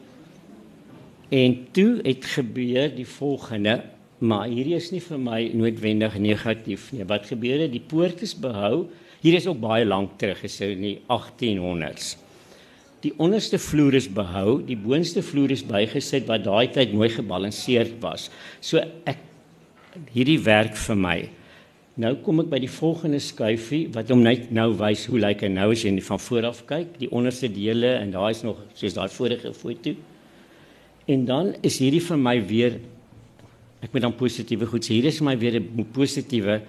En 1.30 1.68
toe 1.74 2.00
het 2.06 2.26
gebeur 2.26 2.96
die 2.96 3.08
volgende, 3.08 3.84
maar 4.24 4.48
hierdie 4.48 4.78
is 4.78 4.90
nie 4.94 5.02
vir 5.04 5.20
my 5.20 5.40
noodwendig 5.52 6.16
negatief 6.22 6.88
nie. 6.96 7.04
Wat 7.08 7.28
gebeur 7.28 7.66
het? 7.66 7.74
Die 7.74 7.84
poort 7.84 8.22
is 8.24 8.32
behou. 8.40 8.88
Hier 9.24 9.36
is 9.36 9.48
ook 9.50 9.60
baie 9.60 9.84
lank 9.88 10.16
terug 10.22 10.40
gesê 10.46 10.72
in 10.74 10.84
die 10.86 10.98
1800s. 11.12 12.14
Die 13.04 13.12
onderste 13.20 13.60
vloer 13.60 13.98
is 14.00 14.08
behou, 14.08 14.62
die 14.64 14.80
boonste 14.80 15.20
vloer 15.26 15.52
is 15.52 15.66
bygesit 15.68 16.28
wat 16.30 16.46
daai 16.46 16.72
tyd 16.72 16.94
mooi 16.96 17.10
gebalanseerd 17.12 17.98
was. 18.04 18.30
So 18.64 18.80
ek 18.80 19.20
hierdie 20.16 20.40
werk 20.46 20.78
vir 20.80 21.00
my. 21.00 21.18
Nou 22.00 22.16
kom 22.26 22.40
ek 22.42 22.48
by 22.50 22.62
die 22.64 22.72
volgende 22.72 23.20
skuifie 23.22 23.84
wat 23.94 24.10
hom 24.10 24.24
net 24.24 24.48
nou 24.56 24.70
wys 24.80 25.04
hoe 25.12 25.20
lyk 25.20 25.44
hy 25.44 25.52
nou 25.52 25.68
as 25.76 25.84
jy 25.84 25.92
van 26.08 26.22
voor 26.24 26.48
af 26.50 26.64
kyk, 26.70 26.96
die 27.02 27.12
onderste 27.12 27.52
dele 27.52 27.92
en 28.00 28.16
daar 28.16 28.32
is 28.32 28.42
nog 28.48 28.64
soos 28.80 28.96
daai 28.96 29.12
vorige 29.14 29.52
foto. 29.54 29.94
En 31.12 31.28
dan 31.28 31.52
is 31.62 31.82
hierdie 31.84 32.02
vir 32.02 32.18
my 32.24 32.38
weer 32.48 32.80
ek 33.84 33.92
moet 33.92 34.06
dan 34.06 34.16
positiewe 34.16 34.66
goed 34.72 34.86
sê. 34.86 34.96
Hier 34.98 35.10
is 35.12 35.22
my 35.22 35.36
weer 35.38 35.60
'n 35.60 35.86
positiewe 35.92 36.62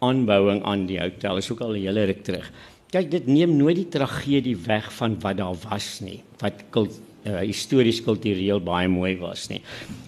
aanbouing 0.00 0.62
aan 0.64 0.86
die 0.86 0.98
hotel. 1.00 1.36
Is 1.36 1.50
ook 1.52 1.60
al 1.60 1.76
'n 1.76 1.84
hele 1.84 2.04
ruk 2.04 2.24
terug. 2.24 2.50
Kyk, 2.90 3.10
dit 3.10 3.26
neem 3.26 3.56
nooit 3.56 3.76
die 3.76 3.88
tragedie 3.88 4.56
weg 4.56 4.92
van 4.92 5.20
wat 5.20 5.36
daar 5.36 5.54
was 5.68 6.00
nie. 6.00 6.22
Wat 6.40 6.54
kult, 6.70 7.00
uh, 7.24 7.38
histories 7.38 8.02
kultureel 8.02 8.60
baie 8.60 8.88
mooi 8.88 9.16
was 9.20 9.48
nie. 9.48 9.60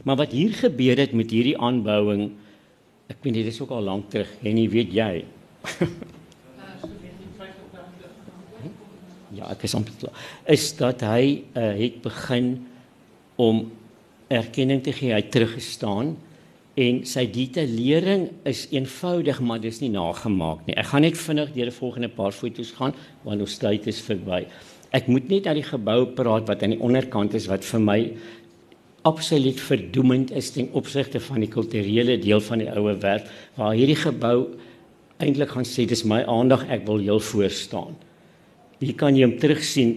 Maar 0.04 0.16
wat 0.16 0.32
hier 0.32 0.52
gebeur 0.52 0.96
het 0.96 1.12
met 1.12 1.30
hierdie 1.30 1.58
aanbouing, 1.58 2.32
ek 3.08 3.16
weet 3.22 3.34
dit 3.34 3.46
is 3.46 3.60
ook 3.60 3.70
al 3.70 3.82
lank 3.82 4.10
terug 4.10 4.28
en 4.42 4.58
jy 4.58 4.68
weet 4.68 4.92
jy. 4.92 5.24
ja, 9.38 9.50
ek 9.50 9.62
is 9.62 9.74
amper 9.74 9.92
klaar. 10.00 10.16
Is 10.46 10.76
dat 10.76 11.00
hy 11.06 11.44
uh, 11.54 11.72
het 11.78 12.02
begin 12.02 12.66
om 13.36 13.70
erkenning 14.32 14.82
te 14.84 14.94
gee, 14.96 15.12
hy 15.14 15.22
teruggestaan 15.32 16.16
en 16.80 17.02
sy 17.04 17.26
detaillering 17.28 18.28
is 18.48 18.64
eenvoudig 18.72 19.40
maar 19.44 19.60
dis 19.60 19.82
nie 19.82 19.90
nagemaak 19.92 20.62
nie. 20.66 20.76
Ek 20.80 20.88
gaan 20.88 21.04
net 21.04 21.18
vinnig 21.20 21.50
deur 21.52 21.68
die 21.68 21.76
volgende 21.76 22.08
paar 22.08 22.32
foto's 22.32 22.72
gaan 22.78 22.94
want 23.26 23.44
ons 23.44 23.58
tyd 23.60 23.88
is 23.92 24.00
verby. 24.00 24.46
Ek 24.92 25.08
moet 25.08 25.28
net 25.28 25.48
uit 25.50 25.58
die 25.60 25.68
gebou 25.68 26.06
praat 26.16 26.48
wat 26.48 26.64
aan 26.64 26.72
die 26.76 26.80
onderkant 26.80 27.36
is 27.36 27.48
wat 27.50 27.64
vir 27.68 27.82
my 27.84 27.98
absoluut 29.08 29.60
verdoemend 29.60 30.32
is 30.38 30.52
ten 30.54 30.70
opsigte 30.78 31.20
van 31.20 31.42
die 31.42 31.50
kulturele 31.50 32.16
deel 32.22 32.40
van 32.40 32.62
die 32.62 32.70
ouer 32.70 32.96
werk 33.02 33.28
waar 33.58 33.76
hierdie 33.76 33.98
gebou 33.98 34.54
eintlik 35.22 35.52
gaan 35.52 35.68
sê 35.68 35.84
dis 35.88 36.06
my 36.08 36.22
aandag 36.30 36.64
ek 36.72 36.86
wil 36.88 37.02
heel 37.02 37.20
voor 37.20 37.52
staan. 37.52 37.98
Hier 38.80 38.96
kan 38.98 39.14
jy 39.14 39.26
hom 39.26 39.36
terugsien 39.38 39.92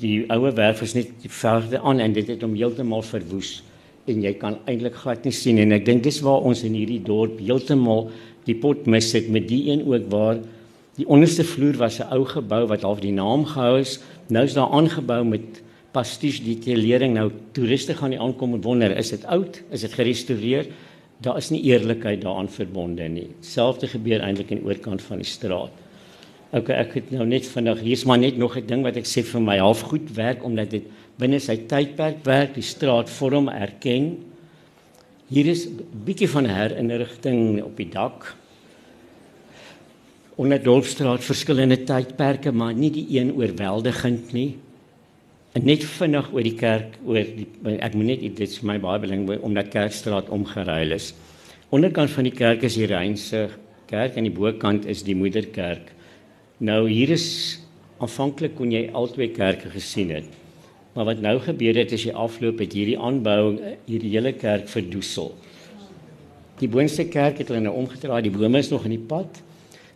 die 0.00 0.24
ouer 0.32 0.56
werk 0.56 0.80
is 0.82 0.96
net 0.96 1.12
verder 1.28 1.84
aan 1.84 2.00
en 2.00 2.16
dit 2.16 2.32
het 2.32 2.42
hom 2.42 2.56
heeltemal 2.56 3.04
verwoes 3.04 3.58
en 4.06 4.22
jy 4.22 4.34
kan 4.40 4.58
eintlik 4.68 4.96
glad 5.00 5.24
nie 5.24 5.32
sien 5.32 5.58
en 5.62 5.72
ek 5.72 5.86
dink 5.86 6.02
dis 6.04 6.20
waar 6.24 6.44
ons 6.44 6.64
in 6.66 6.76
hierdie 6.76 7.00
dorp 7.04 7.38
heeltemal 7.40 8.10
die 8.44 8.56
pot 8.60 8.86
mis 8.90 9.12
het 9.16 9.30
met 9.32 9.48
die 9.48 9.70
een 9.70 9.84
ook 9.88 10.10
waar 10.12 10.40
die 10.98 11.06
onderste 11.10 11.44
vloer 11.44 11.78
was 11.80 12.00
'n 12.00 12.12
ou 12.12 12.24
gebou 12.24 12.66
wat 12.68 12.82
half 12.82 13.00
die 13.00 13.12
naam 13.12 13.44
gehou 13.44 13.80
is. 13.80 13.98
Nou 14.28 14.44
is 14.44 14.54
daar 14.54 14.70
aangebou 14.70 15.24
met 15.24 15.62
pastiche 15.92 16.42
detailering 16.44 17.14
nou 17.14 17.30
toeriste 17.52 17.94
gaan 17.94 18.10
nie 18.10 18.20
aankom 18.20 18.54
en 18.54 18.62
wonder 18.62 18.96
is 18.96 19.10
dit 19.10 19.24
oud? 19.24 19.62
Is 19.70 19.80
dit 19.80 19.92
gerestoreer 19.92 20.66
daar 21.20 21.36
is 21.36 21.50
nie 21.50 21.62
eerlikheid 21.62 22.20
daaraan 22.22 22.48
verbonde 22.48 23.08
nie. 23.08 23.28
Selfde 23.40 23.86
gebeur 23.86 24.20
eintlik 24.20 24.50
in 24.50 24.64
oorkant 24.64 25.02
van 25.02 25.18
die 25.18 25.26
straat 25.26 25.70
OK 26.54 26.70
ek 26.70 26.92
het 27.00 27.08
nou 27.10 27.24
net 27.26 27.46
vinnig 27.50 27.80
hier's 27.82 28.04
maar 28.06 28.20
net 28.22 28.36
nog 28.38 28.56
'n 28.56 28.66
ding 28.66 28.82
wat 28.82 28.96
ek 28.96 29.06
sê 29.10 29.24
vir 29.26 29.40
my 29.40 29.58
half 29.58 29.80
goed 29.90 30.14
werk 30.14 30.44
omdat 30.44 30.70
dit 30.70 30.84
binne 31.18 31.40
sy 31.40 31.56
tydperk 31.70 32.24
werk, 32.26 32.54
die 32.54 32.66
straat 32.66 33.10
vorm 33.10 33.48
erken. 33.48 34.18
Hier 35.30 35.46
is 35.46 35.66
'n 35.66 35.82
bietjie 36.04 36.28
van 36.28 36.46
herinnerigting 36.46 37.62
op 37.62 37.76
die 37.76 37.88
dak. 37.88 38.34
Onder 40.36 40.62
Dorpsstraat 40.62 41.22
verskillende 41.24 41.84
tydperke, 41.84 42.52
maar 42.52 42.74
nie 42.74 42.90
die 42.90 43.06
een 43.18 43.32
oorweldigend 43.32 44.32
nie. 44.32 44.56
En 45.54 45.64
net 45.64 45.84
vinnig 45.84 46.32
oor 46.32 46.42
die 46.42 46.54
kerk, 46.58 46.98
oor 47.06 47.14
die 47.14 47.46
ek 47.78 47.94
moet 47.94 48.06
net 48.06 48.20
dit 48.20 48.40
is 48.40 48.62
my 48.62 48.78
baie 48.78 48.98
belangrik 48.98 49.42
omdat 49.42 49.68
Kerkstraat 49.68 50.28
omgeruil 50.28 50.90
is. 50.90 51.14
Onderkant 51.70 52.10
van 52.10 52.24
die 52.24 52.34
kerk 52.34 52.62
is 52.62 52.74
die 52.74 52.86
Reinse 52.86 53.50
kerk 53.86 54.16
en 54.16 54.24
die 54.24 54.34
bokant 54.34 54.86
is 54.86 55.02
die 55.02 55.14
moederkerk. 55.14 55.93
Nou 56.62 56.84
hier 56.86 57.10
is 57.10 57.58
aanvanklik 57.98 58.52
kon 58.54 58.70
jy 58.70 58.84
albei 58.94 59.32
kerke 59.34 59.72
gesien 59.72 60.12
het. 60.14 60.28
Maar 60.94 61.08
wat 61.08 61.22
nou 61.24 61.38
gebeur 61.42 61.74
het 61.74 61.92
is 61.92 62.04
die 62.06 62.14
afloop 62.14 62.60
het 62.62 62.76
hierdie 62.78 62.98
aanbou 62.98 63.56
hierdie 63.88 64.12
hele 64.12 64.32
kerk 64.38 64.68
verdoesel. 64.70 65.32
Die 66.60 66.70
boonste 66.70 67.08
kerk 67.10 67.42
het 67.42 67.50
hulle 67.50 67.64
nou 67.64 67.74
omgedraai, 67.74 68.22
die 68.22 68.30
bome 68.30 68.62
is 68.62 68.70
nog 68.70 68.86
in 68.86 68.94
die 68.94 69.02
pad. 69.02 69.42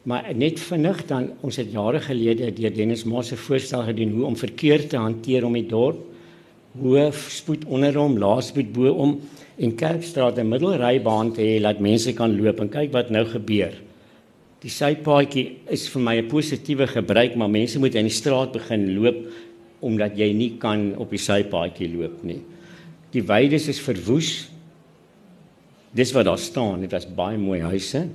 Maar 0.02 0.32
net 0.34 0.58
vinnig 0.58 1.04
dan 1.06 1.30
ons 1.46 1.60
het 1.62 1.70
jare 1.70 2.00
gelede 2.02 2.50
deur 2.56 2.74
Dennis 2.74 3.04
Moss 3.06 3.30
se 3.30 3.38
voorstel 3.38 3.86
gedoen 3.92 4.16
hoe 4.16 4.26
om 4.26 4.36
verkeer 4.36 4.88
te 4.88 4.98
hanteer 4.98 5.46
om 5.46 5.54
die 5.54 5.66
dorp 5.68 6.06
hoë 6.78 7.08
spoed 7.14 7.64
onder 7.66 7.96
hom, 7.98 8.18
laaspoed 8.18 8.72
bo 8.74 8.90
hom 8.94 9.18
en 9.58 9.74
Kerkstraat 9.74 10.38
'n 10.38 10.48
middelrybaan 10.48 11.32
te 11.32 11.42
hê 11.42 11.60
dat 11.62 11.80
mense 11.80 12.12
kan 12.12 12.36
loop 12.40 12.60
en 12.60 12.68
kyk 12.68 12.92
wat 12.92 13.10
nou 13.10 13.24
gebeur. 13.24 13.74
Die 14.62 14.70
sypaadjie 14.70 15.44
is 15.70 15.86
vir 15.92 16.02
my 16.02 16.16
'n 16.18 16.28
positiewe 16.28 16.86
gebruik, 16.86 17.36
maar 17.36 17.48
mense 17.48 17.78
moet 17.78 17.94
in 17.94 18.08
die 18.08 18.14
straat 18.14 18.52
begin 18.52 18.94
loop 18.94 19.26
omdat 19.80 20.16
jy 20.18 20.32
nie 20.32 20.58
kan 20.58 20.96
op 20.98 21.10
die 21.10 21.22
sypaadjie 21.22 21.88
loop 21.94 22.24
nie. 22.24 22.40
Die 23.12 23.22
weides 23.22 23.68
is 23.68 23.78
verwoes. 23.78 24.50
Dis 25.94 26.12
wat 26.12 26.26
daar 26.26 26.38
staan, 26.38 26.80
dit 26.80 26.92
was 26.92 27.06
baie 27.06 27.38
mooi 27.38 27.60
huise. 27.60 28.08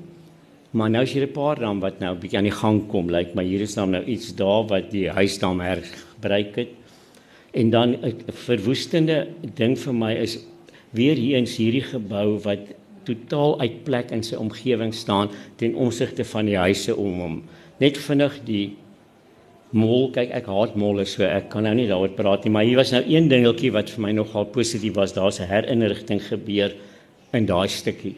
Maar 0.71 0.89
nou 0.89 1.03
is 1.03 1.13
hier 1.13 1.27
'n 1.27 1.31
paar 1.31 1.55
dan 1.59 1.79
wat 1.79 1.99
nou 1.99 2.13
'n 2.13 2.19
bietjie 2.19 2.37
aan 2.37 2.49
die 2.49 2.59
gang 2.61 2.87
kom, 2.87 3.09
lyk 3.09 3.27
like, 3.27 3.35
maar 3.35 3.45
hier 3.45 3.61
is 3.61 3.75
nou 3.75 4.03
iets 4.03 4.35
daar 4.35 4.67
wat 4.67 4.91
die 4.91 5.09
huis 5.09 5.39
dan 5.39 5.61
hergebruik 5.61 6.55
het. 6.55 6.69
En 7.53 7.69
dan 7.69 7.95
'n 7.95 8.15
verwoestende 8.27 9.27
ding 9.55 9.77
vir 9.77 9.93
my 9.93 10.13
is 10.13 10.39
weer 10.91 11.15
hier 11.15 11.37
in 11.37 11.45
hierdie 11.45 11.81
gebou 11.81 12.39
wat 12.39 12.59
totaal 13.05 13.59
uit 13.59 13.83
plek 13.83 14.11
in 14.11 14.23
sy 14.23 14.35
omgewing 14.39 14.93
staan 14.93 15.29
ten 15.57 15.75
opsigte 15.75 16.25
van 16.25 16.45
die 16.45 16.57
huise 16.57 16.95
om 16.95 17.19
hom. 17.19 17.35
Net 17.79 17.97
vinnig 17.97 18.39
die 18.47 18.65
mol, 19.73 20.11
kyk 20.13 20.31
ek 20.37 20.49
haat 20.53 20.75
molle 20.77 21.05
so 21.09 21.25
ek 21.25 21.49
kan 21.53 21.65
nou 21.65 21.73
nie 21.77 21.87
daaroor 21.89 22.13
praat 22.17 22.45
nie, 22.45 22.53
maar 22.53 22.67
hier 22.67 22.77
was 22.77 22.93
nou 22.93 23.01
een 23.09 23.29
dingetjie 23.31 23.73
wat 23.73 23.89
vir 23.89 24.05
my 24.05 24.11
nogal 24.13 24.45
positief 24.53 24.95
was. 24.95 25.13
Daar's 25.13 25.39
'n 25.39 25.49
herinnerigting 25.49 26.21
gebeur 26.21 26.75
in 27.33 27.45
daai 27.45 27.67
stukkie. 27.67 28.15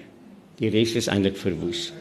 Die 0.60 0.70
res 0.70 0.96
is 0.96 1.08
eintlik 1.08 1.38
verwoes. 1.38 1.92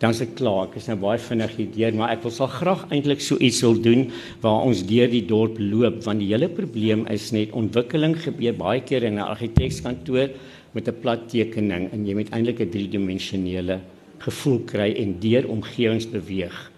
Dan 0.00 0.14
se 0.14 0.26
klaar, 0.26 0.68
ek 0.68 0.76
is 0.76 0.86
nou 0.88 0.96
baie 0.96 1.18
vinnig 1.18 1.56
hier 1.56 1.66
deur, 1.74 1.94
maar 1.94 2.12
ek 2.14 2.22
wil 2.22 2.30
sal 2.30 2.48
graag 2.48 2.86
eintlik 2.90 3.20
so 3.20 3.36
iets 3.36 3.60
wil 3.60 3.74
doen 3.74 4.06
waar 4.40 4.64
ons 4.64 4.80
deur 4.88 5.10
die 5.12 5.26
dorp 5.28 5.58
loop 5.58 6.04
want 6.04 6.20
die 6.20 6.30
hele 6.32 6.48
probleem 6.48 7.06
is 7.12 7.32
net 7.32 7.52
ontwikkeling 7.52 8.16
gebeur 8.16 8.56
baie 8.56 8.80
keer 8.80 9.04
in 9.04 9.18
'n 9.18 9.28
argitekskantoor 9.28 10.30
met 10.72 10.88
'n 10.88 11.00
plat 11.00 11.28
tekening 11.28 11.92
en 11.92 12.06
jy 12.06 12.14
moet 12.14 12.30
eintlik 12.30 12.60
'n 12.60 12.70
driedimensionele 12.70 13.80
gevoel 14.18 14.58
kry 14.64 14.92
en 14.96 15.18
deur 15.20 15.48
omgewings 15.48 16.10
beweeg. 16.10 16.70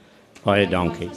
Baie 0.44 0.68
dankie. 0.68 1.10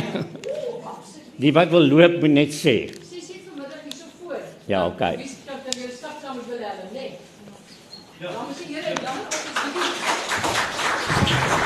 Die 1.40 1.52
wat 1.52 1.68
wil 1.68 1.86
loop 1.88 2.20
moet 2.20 2.30
net 2.30 2.52
sê. 2.52 2.74
Sessie 3.10 3.40
vanmiddag 3.46 3.82
hier 3.82 3.96
so 3.96 4.04
voor. 4.20 4.40
Ja, 4.66 4.86
okay. 4.86 5.16
Wie 5.16 5.26
kan 5.46 5.58
dan 5.64 5.80
jou 5.80 5.90
stap 5.90 6.16
saam 6.22 6.36
met 6.36 6.46
Willem, 6.46 6.92
nee. 6.92 7.10
Ja. 8.20 8.32
Dames 8.32 8.62
en 8.62 8.74
here, 8.74 8.94
dan 8.94 9.16
op 9.18 9.30
die 11.56 11.59